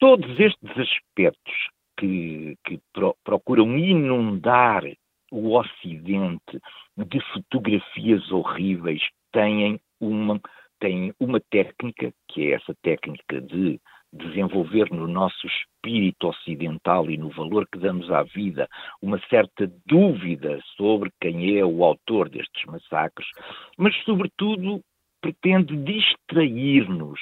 [0.00, 1.54] todos estes aspectos
[1.98, 4.82] que, que pro, procuram inundar
[5.30, 6.60] o Ocidente
[6.96, 9.02] de fotografias horríveis
[9.32, 10.40] têm uma
[10.80, 13.80] tem uma técnica, que é essa técnica de
[14.12, 18.68] desenvolver no nosso espírito ocidental e no valor que damos à vida
[19.02, 23.28] uma certa dúvida sobre quem é o autor destes massacres,
[23.76, 24.80] mas, sobretudo,
[25.20, 27.20] pretende distrair-nos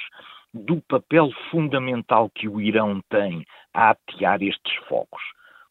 [0.53, 5.21] do papel fundamental que o Irão tem a atear estes focos.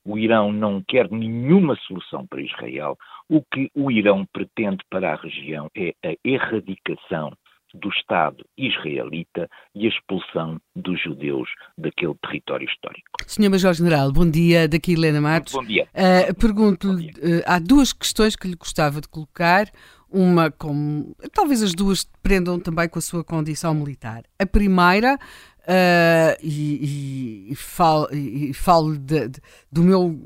[0.04, 2.98] O Irão não quer nenhuma solução para Israel.
[3.26, 7.32] O que o Irão pretende para a região é a erradicação
[7.74, 13.04] do Estado israelita e a expulsão dos judeus daquele território histórico.
[13.26, 14.68] Senhor Major-General, bom dia.
[14.68, 15.52] Daqui Helena Matos.
[15.52, 15.88] Bom dia.
[15.92, 19.66] Uh, Pergunto-lhe, uh, há duas questões que lhe gostava de colocar.
[20.08, 21.12] Uma com.
[21.32, 24.22] Talvez as duas prendam também com a sua condição militar.
[24.38, 29.40] A primeira, uh, e, e, e falo, e falo de, de,
[29.72, 30.16] do meu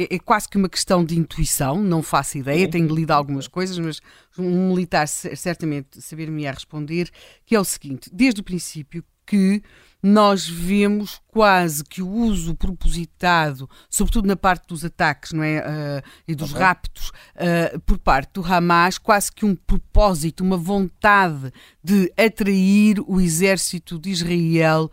[0.00, 3.78] é, é, quase que uma questão de intuição, não faço ideia, tenho lido algumas coisas,
[3.78, 4.00] mas
[4.38, 7.10] um militar certamente saber-me-ia responder,
[7.44, 9.62] que é o seguinte, desde o princípio que
[10.02, 15.60] nós vemos quase que o uso propositado, sobretudo na parte dos ataques não é?
[15.60, 16.58] Uh, e dos uhum.
[16.58, 21.52] raptos, uh, por parte do Hamas, quase que um propósito, uma vontade
[21.84, 24.90] de atrair o exército de Israel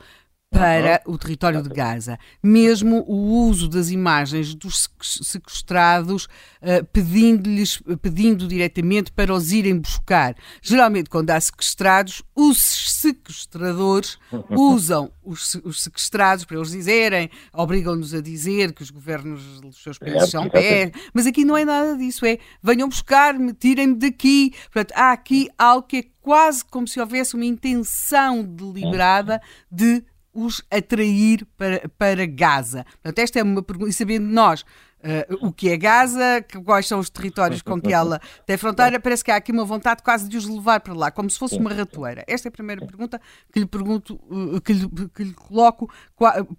[0.50, 1.14] para uhum.
[1.14, 2.18] o território de Gaza.
[2.42, 10.36] Mesmo o uso das imagens dos sequestrados, uh, pedindo-lhes, pedindo diretamente para os irem buscar.
[10.62, 14.18] Geralmente, quando há sequestrados, os sequestradores
[14.50, 20.00] usam os, os sequestrados para eles dizerem, obrigam-nos a dizer que os governos dos seus
[20.00, 24.54] países são pé, mas aqui não é nada disso, é venham buscar-me, tirem-me daqui.
[24.72, 29.42] Portanto, há aqui algo que é quase como se houvesse uma intenção deliberada
[29.72, 30.04] de
[30.38, 32.86] os atrair para, para Gaza?
[33.02, 37.00] Portanto, esta é uma pergunta, e sabendo nós uh, o que é Gaza, quais são
[37.00, 40.38] os territórios com que ela tem fronteira, parece que há aqui uma vontade quase de
[40.38, 42.24] os levar para lá, como se fosse uma ratoeira.
[42.28, 43.20] Esta é a primeira pergunta
[43.52, 45.92] que lhe pergunto, uh, que, lhe, que lhe coloco,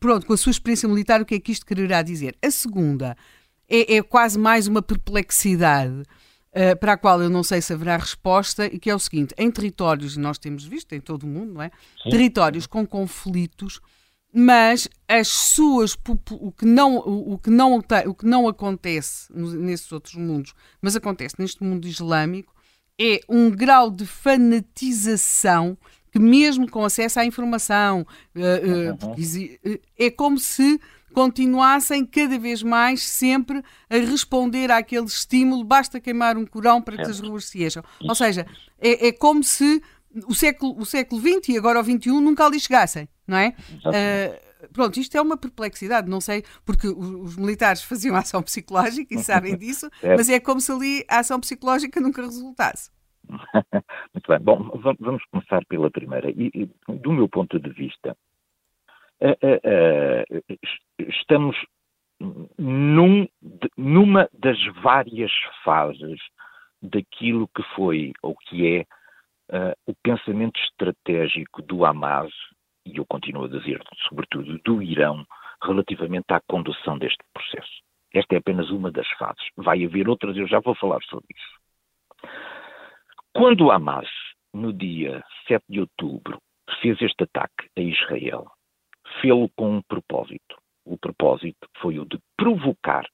[0.00, 2.36] pronto, com a sua experiência militar, o que é que isto quererá dizer?
[2.42, 3.16] A segunda
[3.68, 6.02] é, é quase mais uma perplexidade
[6.80, 9.50] para a qual eu não sei se haverá resposta, e que é o seguinte: em
[9.50, 11.70] territórios, nós temos visto em todo o mundo, não é?
[12.02, 12.10] Sim.
[12.10, 13.80] Territórios com conflitos,
[14.32, 15.96] mas as suas
[16.32, 21.36] o que não o que não o que não acontece nesses outros mundos, mas acontece
[21.38, 22.54] neste mundo islâmico
[23.00, 25.78] é um grau de fanatização
[26.10, 30.80] que mesmo com acesso à informação uh, uh, é como se
[31.12, 37.10] continuassem cada vez mais sempre a responder àquele estímulo, basta queimar um corão para que
[37.10, 37.82] as ruas se encham.
[38.02, 38.46] Ou seja,
[38.80, 39.82] é, é, como se
[40.26, 43.54] o século, o século XX e agora o XXI nunca ali chegassem, não é?
[43.84, 49.18] Uh, pronto, isto é uma perplexidade, não sei, porque os, militares faziam ação psicológica e
[49.18, 50.16] sabem disso, é.
[50.16, 52.90] mas é como se ali a ação psicológica nunca resultasse.
[54.14, 54.38] Muito bem.
[54.40, 56.30] Bom, vamos começar pela primeira.
[56.30, 58.16] E, e do meu ponto de vista,
[60.98, 61.56] estamos
[62.58, 63.26] num,
[63.76, 65.32] numa das várias
[65.64, 66.20] fases
[66.82, 68.86] daquilo que foi ou que é
[69.86, 72.32] o pensamento estratégico do Hamas,
[72.84, 75.26] e eu continuo a dizer, sobretudo do Irão,
[75.62, 77.82] relativamente à condução deste processo.
[78.14, 79.42] Esta é apenas uma das fases.
[79.56, 82.32] Vai haver outras, eu já vou falar sobre isso.
[83.34, 84.08] Quando o Hamas,
[84.52, 86.40] no dia 7 de outubro,
[86.80, 88.46] fez este ataque a Israel,
[89.20, 90.56] fê-lo com um propósito.
[90.84, 93.06] O propósito foi o de provocar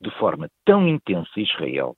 [0.00, 1.96] de forma tão intensa Israel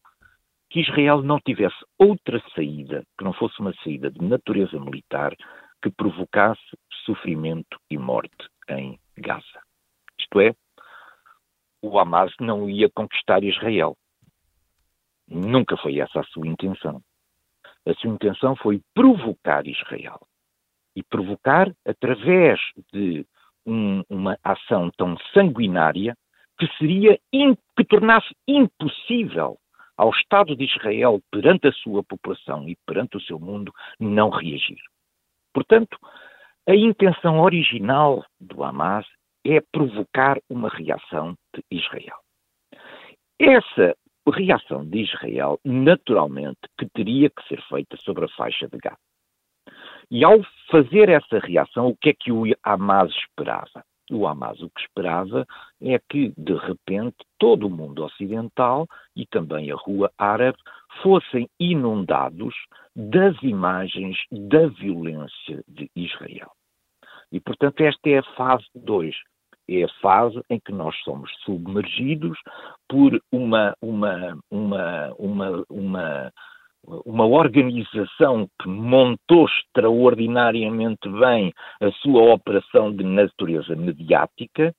[0.70, 5.34] que Israel não tivesse outra saída que não fosse uma saída de natureza militar
[5.82, 6.60] que provocasse
[7.04, 9.60] sofrimento e morte em Gaza.
[10.18, 10.54] Isto é,
[11.82, 13.96] o Hamas não ia conquistar Israel.
[15.28, 17.00] Nunca foi essa a sua intenção.
[17.86, 20.20] A sua intenção foi provocar Israel.
[20.97, 22.59] E provocar através
[22.93, 23.27] de
[23.66, 26.16] um, uma ação tão sanguinária
[26.59, 27.18] que seria
[27.77, 29.59] que tornasse impossível
[29.97, 34.78] ao Estado de Israel, perante a sua população e perante o seu mundo, não reagir.
[35.52, 35.98] Portanto,
[36.68, 39.06] a intenção original do Hamas
[39.44, 42.18] é provocar uma reação de Israel.
[43.39, 43.97] Essa
[44.28, 48.98] reação de Israel, naturalmente, que teria que ser feita sobre a faixa de Gaza.
[50.10, 53.84] E ao fazer essa reação, o que é que o Hamas esperava?
[54.10, 55.44] O Hamas o que esperava
[55.82, 60.58] é que, de repente, todo o mundo ocidental e também a rua árabe
[61.02, 62.54] fossem inundados
[62.94, 66.52] das imagens da violência de Israel.
[67.32, 69.14] E, portanto, esta é a fase 2.
[69.68, 72.38] É a fase em que nós somos submergidos
[72.88, 76.32] por uma, uma, uma, uma, uma
[77.04, 84.74] uma organização que montou extraordinariamente bem a sua operação de natureza mediática,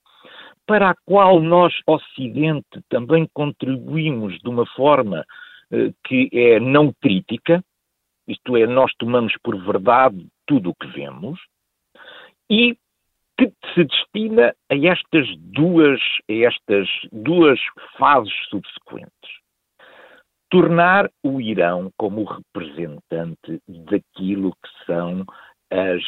[0.65, 5.25] para a qual nós, Ocidente, também contribuímos de uma forma
[5.71, 7.63] eh, que é não crítica,
[8.27, 11.39] isto é, nós tomamos por verdade tudo o que vemos,
[12.49, 12.77] e
[13.37, 17.59] que se destina a estas duas, a estas duas
[17.97, 19.46] fases subsequentes
[20.49, 25.25] tornar o Irão como representante daquilo que são
[25.69, 26.01] as,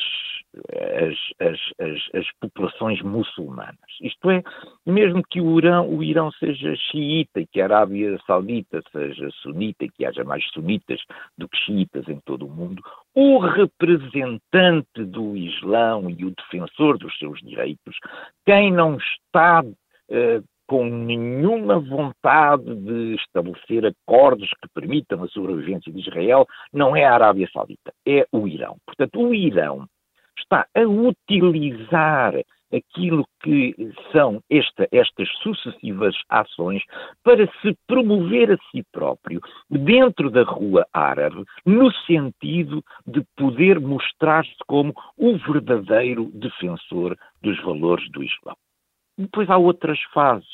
[1.40, 3.78] as, as, as, populações muçulmanas.
[4.02, 4.42] Isto é,
[4.86, 9.84] mesmo que o Irão, o Irão seja xiita e que a Arábia Saudita seja sunita
[9.84, 11.02] e que haja mais sunitas
[11.38, 12.82] do que xiitas em todo o mundo,
[13.14, 17.98] o representante do Islão e o defensor dos seus direitos,
[18.46, 26.00] quem não está uh, com nenhuma vontade de estabelecer acordos que permitam a sobrevivência de
[26.00, 28.78] Israel, não é a Arábia Saudita, é o Irão.
[28.86, 29.88] Portanto, o Irão
[30.38, 32.36] está a utilizar
[32.72, 33.76] aquilo que
[34.12, 36.84] são esta, estas sucessivas ações
[37.24, 39.42] para se promover a si próprio
[39.72, 48.08] dentro da rua árabe, no sentido de poder mostrar-se como o verdadeiro defensor dos valores
[48.12, 48.56] do Islão.
[49.20, 50.48] Depois há outras fases.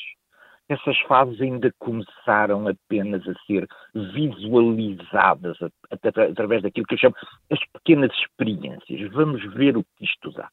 [0.68, 5.56] Essas fases ainda começaram apenas a ser visualizadas
[5.88, 7.14] através daquilo que eu chamo
[7.48, 9.12] as pequenas experiências.
[9.12, 10.50] Vamos ver o que isto dá.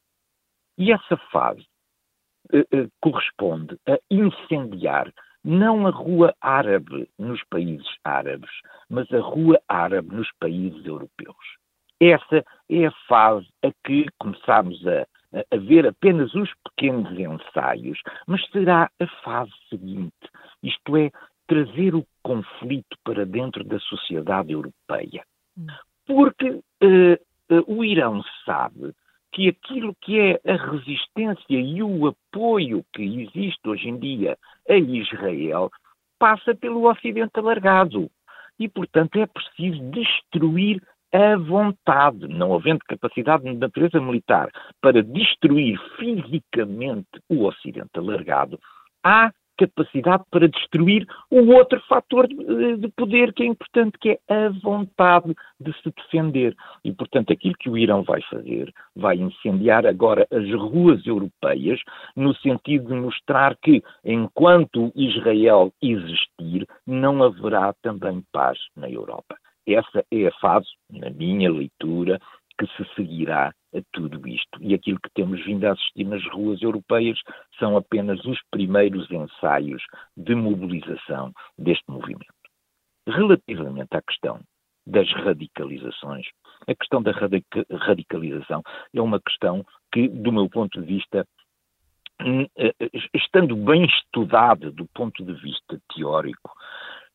[0.78, 1.66] E essa fase
[2.54, 5.12] uh, uh, corresponde a incendiar
[5.44, 8.52] não a rua árabe nos países árabes,
[8.90, 11.58] mas a rua árabe nos países europeus.
[12.00, 18.46] Essa é a fase a que começámos a a ver apenas os pequenos ensaios, mas
[18.52, 20.14] será a fase seguinte,
[20.62, 21.12] isto é,
[21.48, 25.24] trazer o conflito para dentro da sociedade europeia.
[25.58, 25.68] Hum.
[26.06, 26.64] Porque uh,
[27.50, 28.94] uh, o Irão sabe
[29.32, 34.38] que aquilo que é a resistência e o apoio que existe hoje em dia
[34.70, 35.72] a Israel
[36.20, 38.10] passa pelo Ocidente alargado.
[38.60, 40.82] E, portanto, é preciso destruir
[41.14, 44.50] a vontade, não havendo capacidade de natureza militar
[44.82, 48.60] para destruir fisicamente o Ocidente alargado,
[49.04, 54.50] há capacidade para destruir o outro fator de, poder que é importante, que é a
[54.50, 56.56] vontade de se defender.
[56.84, 61.80] E, portanto, aquilo que o Irão vai fazer, vai incendiar agora as ruas europeias,
[62.16, 69.38] no sentido de mostrar que, enquanto Israel existir, não haverá também paz na Europa.
[69.68, 72.20] Essa é a fase, na minha leitura,
[72.58, 74.60] que se seguirá a tudo isto.
[74.62, 77.20] E aquilo que temos vindo a assistir nas ruas europeias
[77.58, 79.84] são apenas os primeiros ensaios
[80.16, 82.34] de mobilização deste movimento.
[83.08, 84.40] Relativamente à questão
[84.86, 86.28] das radicalizações,
[86.68, 88.62] a questão da radicalização
[88.94, 91.26] é uma questão que, do meu ponto de vista,
[92.22, 92.50] eh,
[92.80, 96.52] eh, estando bem estudada do ponto de vista teórico,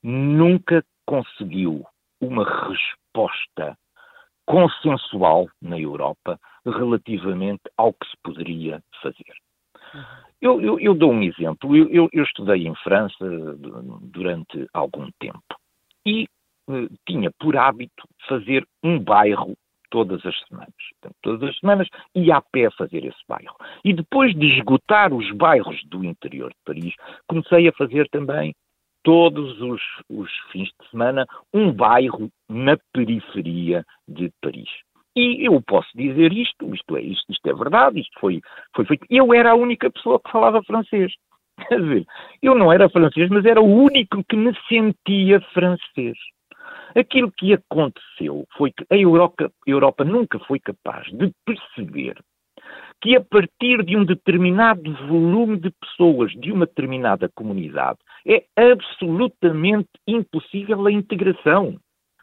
[0.02, 1.86] nunca conseguiu
[2.20, 3.76] uma resposta
[4.46, 9.34] consensual na Europa relativamente ao que se poderia fazer.
[10.40, 11.76] Eu, eu, eu dou um exemplo.
[11.76, 13.24] Eu, eu, estudei em França
[14.02, 15.42] durante algum tempo
[16.06, 16.26] e
[16.70, 19.56] eh, tinha por hábito fazer um bairro
[19.90, 20.74] todas as semanas.
[21.00, 23.56] Portanto, todas as semanas ia a pé fazer esse bairro.
[23.84, 26.94] E depois de esgotar os bairros do interior de Paris,
[27.26, 28.54] comecei a fazer também
[29.02, 34.68] todos os, os fins de semana um bairro na periferia de Paris.
[35.16, 38.40] E eu posso dizer isto, isto é, isto, isto é verdade, isto foi,
[38.74, 39.04] foi feito.
[39.10, 41.12] Eu era a única pessoa que falava francês.
[41.68, 42.06] Quer dizer,
[42.40, 46.16] eu não era francês, mas era o único que me sentia francês.
[46.94, 52.16] Aquilo que aconteceu foi que a Europa, a Europa nunca foi capaz de perceber
[53.00, 57.98] que a partir de um determinado volume de pessoas de uma determinada comunidade
[58.28, 61.76] é absolutamente impossível a integração.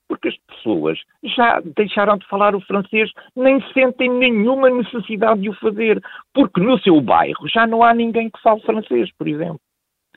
[0.07, 5.53] Porque as pessoas já deixaram de falar o francês, nem sentem nenhuma necessidade de o
[5.55, 5.99] fazer,
[6.31, 9.59] porque no seu bairro já não há ninguém que fale francês, por exemplo.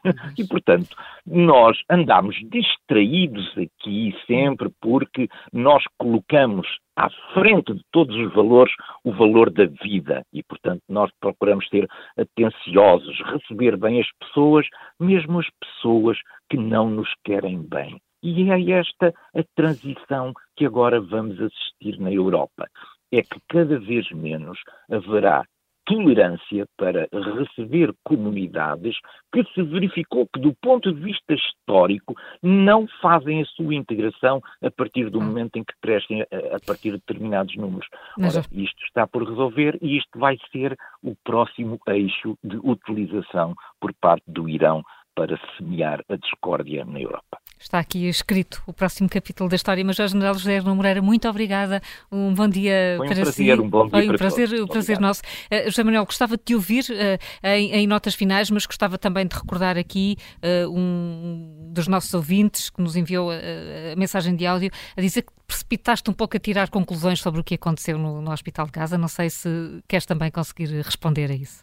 [0.39, 0.97] E, portanto,
[1.27, 6.67] nós andamos distraídos aqui sempre porque nós colocamos
[6.97, 8.73] à frente de todos os valores
[9.05, 14.67] o valor da vida e, portanto, nós procuramos ser atenciosos, receber bem as pessoas,
[14.99, 16.19] mesmo as pessoas
[16.51, 18.01] que não nos querem bem.
[18.23, 22.69] E é esta a transição que agora vamos assistir na Europa.
[23.13, 24.59] É que cada vez menos
[24.91, 25.45] haverá
[25.89, 28.95] tolerância para receber comunidades
[29.33, 34.71] que se verificou que, do ponto de vista histórico, não fazem a sua integração a
[34.71, 35.25] partir do hum.
[35.25, 37.89] momento em que crescem a, a partir de determinados números.
[38.19, 43.95] Ora, isto está por resolver e isto vai ser o próximo eixo de utilização por
[43.95, 44.83] parte do Irão
[45.15, 47.39] para semear a discórdia na Europa.
[47.61, 49.85] Está aqui escrito o próximo capítulo da história.
[49.85, 51.83] Major General José Moreira, muito obrigada.
[52.11, 53.61] Um bom dia Foi um para prazer, si.
[53.61, 54.65] Um bom dia Foi um prazer, todos.
[54.65, 55.23] um prazer nosso.
[55.51, 59.27] Uh, José Manuel, gostava de te ouvir uh, em, em, notas finais, mas gostava também
[59.27, 64.71] de recordar aqui uh, um dos nossos ouvintes que nos enviou a mensagem de áudio
[64.97, 68.31] a dizer que precipitaste um pouco a tirar conclusões sobre o que aconteceu no, no
[68.31, 68.97] Hospital de Gaza.
[68.97, 69.49] Não sei se
[69.89, 71.63] queres também conseguir responder a isso.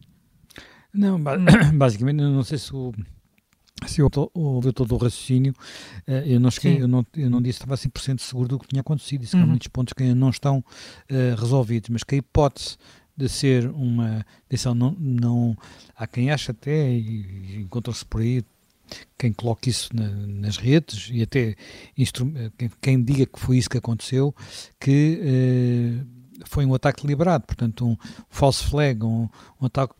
[0.93, 1.19] Não,
[1.73, 2.93] basicamente, não sei se o
[3.85, 5.53] se eu ouvi todo o raciocínio,
[6.07, 8.67] eh, eu não, cheguei, eu não, eu não disse que estava 100% seguro do que
[8.67, 9.43] tinha acontecido, disse que uhum.
[9.43, 12.77] há muitos pontos que ainda não estão uh, resolvidos, mas que a hipótese
[13.17, 15.57] de ser uma decisão não, não
[15.95, 18.43] há quem acha até, e, encontra-se por aí
[19.17, 21.55] quem coloque isso na, nas redes e até
[22.57, 24.33] quem, quem, diga que foi isso que aconteceu,
[24.79, 27.97] que uh, foi um ataque deliberado, portanto um
[28.29, 29.27] false flag, um,
[29.59, 29.95] um ataque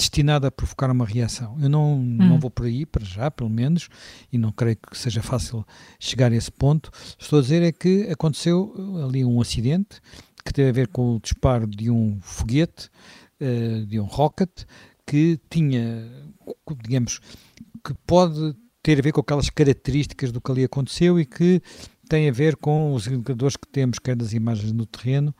[0.00, 1.56] destinada a provocar uma reação.
[1.60, 2.16] Eu não, hum.
[2.16, 3.88] não vou por aí, para já, pelo menos,
[4.32, 5.64] e não creio que seja fácil
[5.98, 6.90] chegar a esse ponto.
[7.18, 8.74] Estou a dizer é que aconteceu
[9.06, 10.00] ali um acidente
[10.44, 12.88] que teve a ver com o disparo de um foguete,
[13.40, 14.64] uh, de um rocket,
[15.06, 16.08] que tinha,
[16.82, 17.20] digamos,
[17.84, 21.60] que pode ter a ver com aquelas características do que ali aconteceu e que
[22.08, 25.34] tem a ver com os indicadores que temos, quer das imagens no terreno,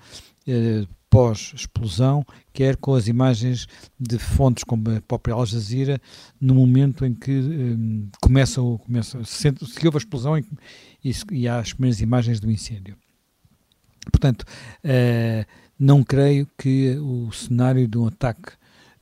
[0.47, 3.66] uh, pós-explosão, quer com as imagens
[3.99, 6.01] de fontes como a própria Al Jazeera,
[6.41, 10.45] no momento em que um, começa, começa se, se houve a explosão e,
[11.05, 12.97] e, e, há as primeiras imagens do incêndio.
[14.11, 15.45] Portanto, uh,
[15.78, 18.53] não creio que o cenário de um ataque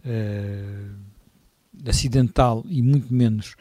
[0.05, 3.55] uh, acidental e muito menos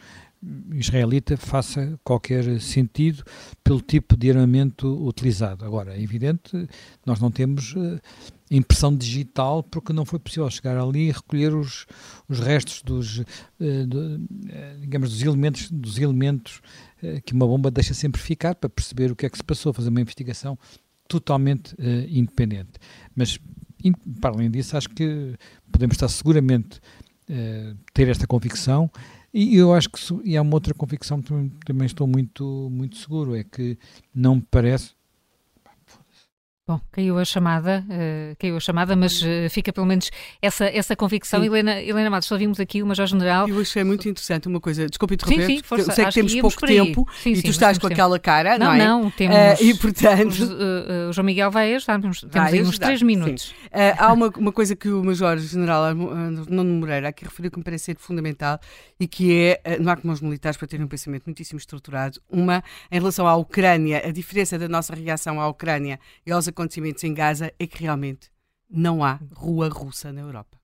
[0.72, 3.24] israelita faça qualquer sentido
[3.64, 5.66] pelo tipo de armamento utilizado.
[5.66, 6.68] Agora, é evidente,
[7.06, 8.00] nós não temos uh,
[8.50, 11.86] impressão digital porque não foi possível chegar ali e recolher os,
[12.30, 13.18] os restos dos,
[13.60, 16.62] do, uh, digamos, dos elementos, dos elementos
[17.26, 19.90] que uma bomba deixa sempre ficar para perceber o que é que se passou, fazer
[19.90, 20.58] uma investigação
[21.08, 21.76] totalmente
[22.10, 22.72] independente.
[23.16, 23.38] Mas,
[24.20, 25.36] para além disso, acho que
[25.72, 26.82] podemos estar seguramente
[27.94, 28.90] ter esta convicção
[29.40, 31.30] e eu acho que e há uma outra convicção que
[31.64, 33.78] também estou muito, muito seguro, é que
[34.14, 34.96] não me parece,
[36.68, 40.12] Bom, caiu a chamada, uh, caiu a chamada, mas uh, fica pelo menos
[40.42, 41.42] essa, essa convicção.
[41.42, 43.48] Helena, Helena Matos, só vimos aqui o Major-General.
[43.48, 46.34] Eu achei muito interessante uma coisa, desculpe interromper, sim, sim, força, eu sei que temos
[46.34, 48.78] que pouco tempo sim, e tu estás com aquela cara, não, não é?
[48.80, 49.38] Não, temos.
[49.38, 50.44] Uh, e portanto.
[51.10, 53.56] O, João Miguel vai ajudar, temos, temos aí uns três minutos.
[53.98, 57.98] há uma, uma coisa que o Major-General Nuno Moreira aqui referiu que me parece ser
[57.98, 58.60] fundamental
[59.00, 62.62] e que é, não há como os militares para terem um pensamento muitíssimo estruturado, uma
[62.92, 67.14] em relação à Ucrânia, a diferença da nossa reação à Ucrânia e aos acontecimentos em
[67.14, 68.32] Gaza é que realmente
[68.68, 70.60] não há rua russa na Europa.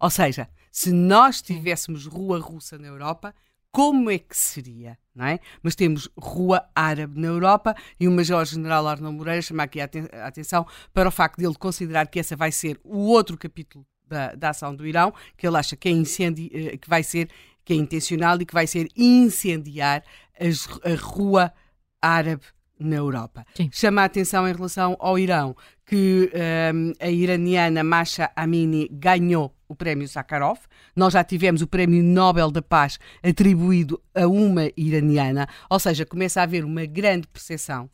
[0.00, 3.34] Ou seja, se nós tivéssemos rua russa na Europa,
[3.70, 5.38] como é que seria, não é?
[5.62, 9.88] Mas temos Rua Árabe na Europa e o Major-General Arnold Moreira chama aqui a
[10.24, 14.34] atenção para o facto de ele considerar que essa vai ser o outro capítulo da,
[14.34, 17.28] da ação do Irão, que ele acha que, é incendi eh, que vai ser
[17.62, 20.02] que é intencional e que vai ser incendiar
[20.40, 21.52] as, a Rua
[22.00, 22.44] Árabe
[22.78, 23.44] na Europa.
[23.54, 23.68] Sim.
[23.72, 26.30] Chama a atenção em relação ao Irão que
[26.74, 30.58] um, a iraniana Masha Amini ganhou o prémio Sakharov.
[30.94, 36.40] Nós já tivemos o prémio Nobel da Paz atribuído a uma iraniana, ou seja, começa
[36.40, 37.90] a haver uma grande percepção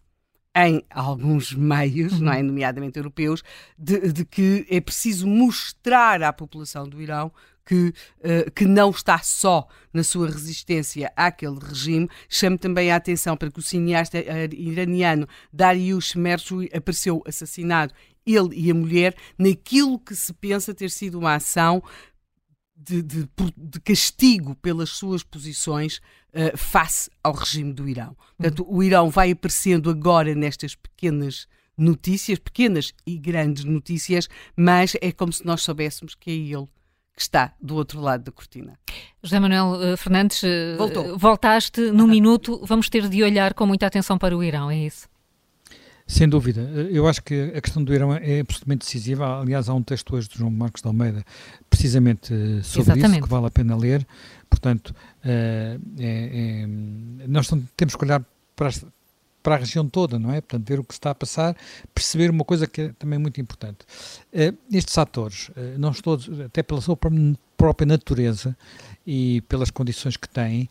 [0.57, 2.21] em alguns meios, uhum.
[2.21, 3.43] não é, nomeadamente europeus,
[3.77, 7.33] de, de, que é preciso mostrar à população do Irão
[7.65, 12.09] que, uh, que não está só na sua resistência àquele regime.
[12.29, 17.95] Chamo também a atenção para que o cineasta eh, iraniano Dariush Mershoui apareceu assassinado,
[18.27, 21.83] ele e a mulher, naquilo que se pensa ter sido uma ação
[22.77, 25.99] de, de, de, castigo pelas suas posições
[26.33, 28.17] uh, face ao regime do Irão.
[28.37, 31.47] Portanto, o Irão vai aparecendo agora nestas pequenas
[31.77, 36.69] notícias, pequenas e grandes notícias, mas é como se nós soubéssemos que é ele
[37.15, 38.75] que está do outro lado da cortina.
[39.23, 41.19] José Manuel uh, Fernandes, uh, Voltou.
[41.19, 45.09] voltaste num minuto, vamos ter de olhar com muita atenção para o Irão, é isso?
[46.07, 46.61] Sem dúvida.
[46.91, 49.41] Eu acho que a questão do Irão é absolutamente decisiva.
[49.41, 51.25] Aliás, há um texto hoje de João Marcos de Almeida
[51.71, 53.13] precisamente eh, sobre Exatamente.
[53.13, 54.07] isso, que vale a pena ler.
[54.51, 56.67] Portanto, é, é,
[57.27, 58.23] nós temos que olhar
[58.55, 58.85] para, as,
[59.45, 60.41] para a região toda, não é?
[60.41, 61.55] Portanto, ver o que está a passar,
[61.95, 63.79] perceber uma coisa que é também muito importante.
[64.73, 66.99] estes atores, não todos, até pela sua
[67.57, 68.57] própria natureza
[69.07, 70.69] e pelas condições que têm,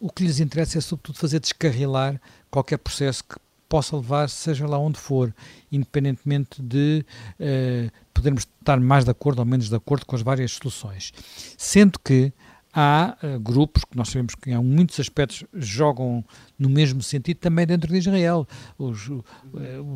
[0.00, 3.36] o que lhes interessa é sobretudo fazer descarrilar qualquer processo que
[3.68, 5.34] possa levar, seja lá onde for,
[5.70, 7.04] independentemente de
[7.40, 11.12] uh, podermos estar mais de acordo ou menos de acordo com as várias soluções.
[11.58, 12.32] Sendo que
[12.78, 16.22] há uh, grupos que nós sabemos que em muitos aspectos jogam
[16.58, 18.46] no mesmo sentido também dentro de Israel.
[18.76, 19.24] Os, uh,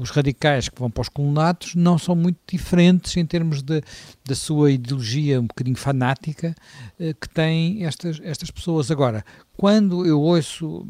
[0.01, 3.83] os radicais que vão para os colonatos não são muito diferentes em termos de,
[4.25, 6.57] da sua ideologia um bocadinho fanática
[6.99, 8.91] uh, que têm estas, estas pessoas.
[8.91, 9.23] Agora,
[9.59, 10.89] quando eu ouço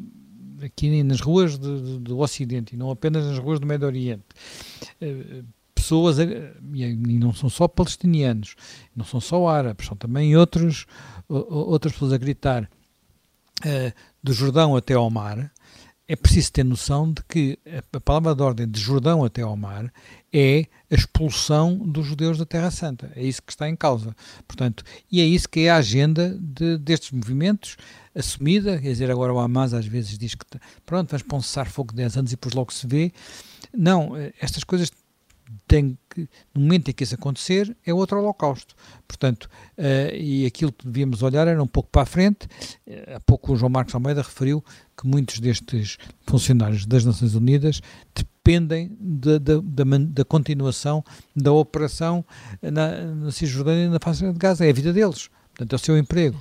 [0.63, 4.23] aqui nas ruas de, de, do Ocidente e não apenas nas ruas do Médio Oriente,
[5.75, 8.55] pessoas, e não são só palestinianos,
[8.95, 10.87] não são só árabes, são também outros,
[11.31, 12.69] outras pessoas a gritar
[13.65, 13.93] eh,
[14.23, 15.53] do Jordão até ao mar,
[16.09, 17.57] é preciso ter noção de que
[17.95, 19.93] a palavra de ordem de Jordão até ao mar
[20.33, 23.13] é a expulsão dos judeus da Terra Santa.
[23.15, 24.13] É isso que está em causa.
[24.45, 27.77] Portanto, e é isso que é a agenda de, destes movimentos
[28.13, 28.81] assumida.
[28.81, 30.45] Quer dizer, agora o Hamas às vezes diz que
[30.85, 33.13] pronto, vamos para um cessar-fogo de 10 anos e depois logo se vê.
[33.73, 34.91] Não, eh, estas coisas
[35.69, 38.75] têm que, no momento em que isso acontecer, é outro holocausto.
[39.07, 39.49] Portanto,
[39.79, 42.47] uh, e aquilo que devíamos olhar era um pouco para a frente.
[42.87, 44.65] Uh, há pouco o João Marcos Almeida referiu
[44.97, 47.81] que muitos destes funcionários das Nações Unidas
[48.15, 52.25] dependem da, da, da, da continuação da operação
[52.63, 54.67] na, na Cisjordânia e na faixa de Gaza.
[54.67, 55.31] É a vida deles.
[55.55, 56.39] Portanto, é o seu emprego.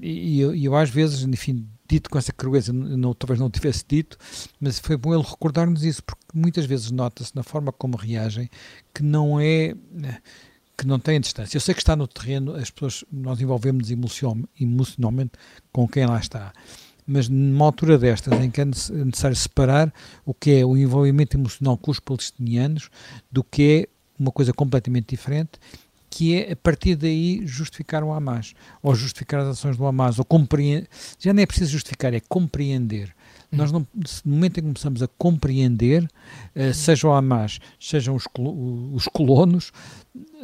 [0.00, 4.18] E, e eu, às vezes, enfim, dito com essa crueza, não, talvez não tivesse dito,
[4.60, 8.50] mas foi bom ele recordar-nos isso, porque muitas vezes nota-se na forma como reagem
[8.94, 9.74] que não é
[10.76, 11.56] que não têm distância.
[11.56, 15.32] Eu sei que está no terreno, as pessoas, nós envolvemos emocionalmente
[15.72, 16.52] com quem lá está,
[17.04, 19.92] mas numa altura destas em que é necessário separar
[20.24, 22.90] o que é o envolvimento emocional com os palestinianos
[23.32, 23.88] do que é
[24.20, 25.58] uma coisa completamente diferente
[26.10, 30.24] que é a partir daí justificar o Hamas, ou justificar as ações do Hamas, ou
[30.24, 30.88] compreender.
[31.18, 33.14] Já não é preciso justificar, é compreender.
[33.50, 33.86] Nós, não,
[34.24, 36.04] no momento em que começamos a compreender,
[36.54, 38.24] uh, seja o Hamas, sejam os,
[38.92, 39.72] os colonos,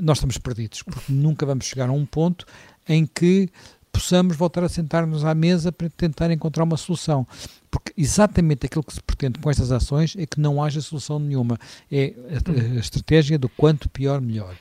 [0.01, 2.47] nós estamos perdidos, porque nunca vamos chegar a um ponto
[2.89, 3.51] em que
[3.93, 7.27] possamos voltar a sentar-nos à mesa para tentar encontrar uma solução.
[7.70, 11.59] Porque exatamente aquilo que se pretende com estas ações é que não haja solução nenhuma.
[11.91, 14.57] É a, a estratégia do quanto pior, melhor.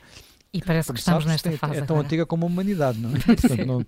[0.53, 1.77] E parece Como que estamos sabes, nesta é, fase.
[1.77, 2.05] É tão agora.
[2.05, 3.19] antiga como a humanidade, não é?
[3.25, 3.83] Portanto, não...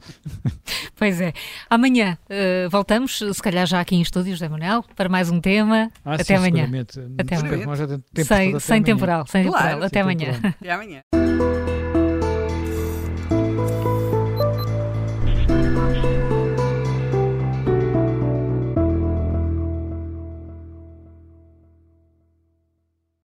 [0.98, 1.32] pois é.
[1.70, 5.92] Amanhã uh, voltamos, se calhar já aqui em estúdios, José Manuel, para mais um tema.
[6.04, 6.68] Ah, até sim, amanhã.
[7.20, 7.78] Até amanhã.
[8.24, 9.64] Sem, sem temporal, sem temporal.
[9.64, 10.40] Claro, até amanhã.
[10.44, 11.02] Até amanhã.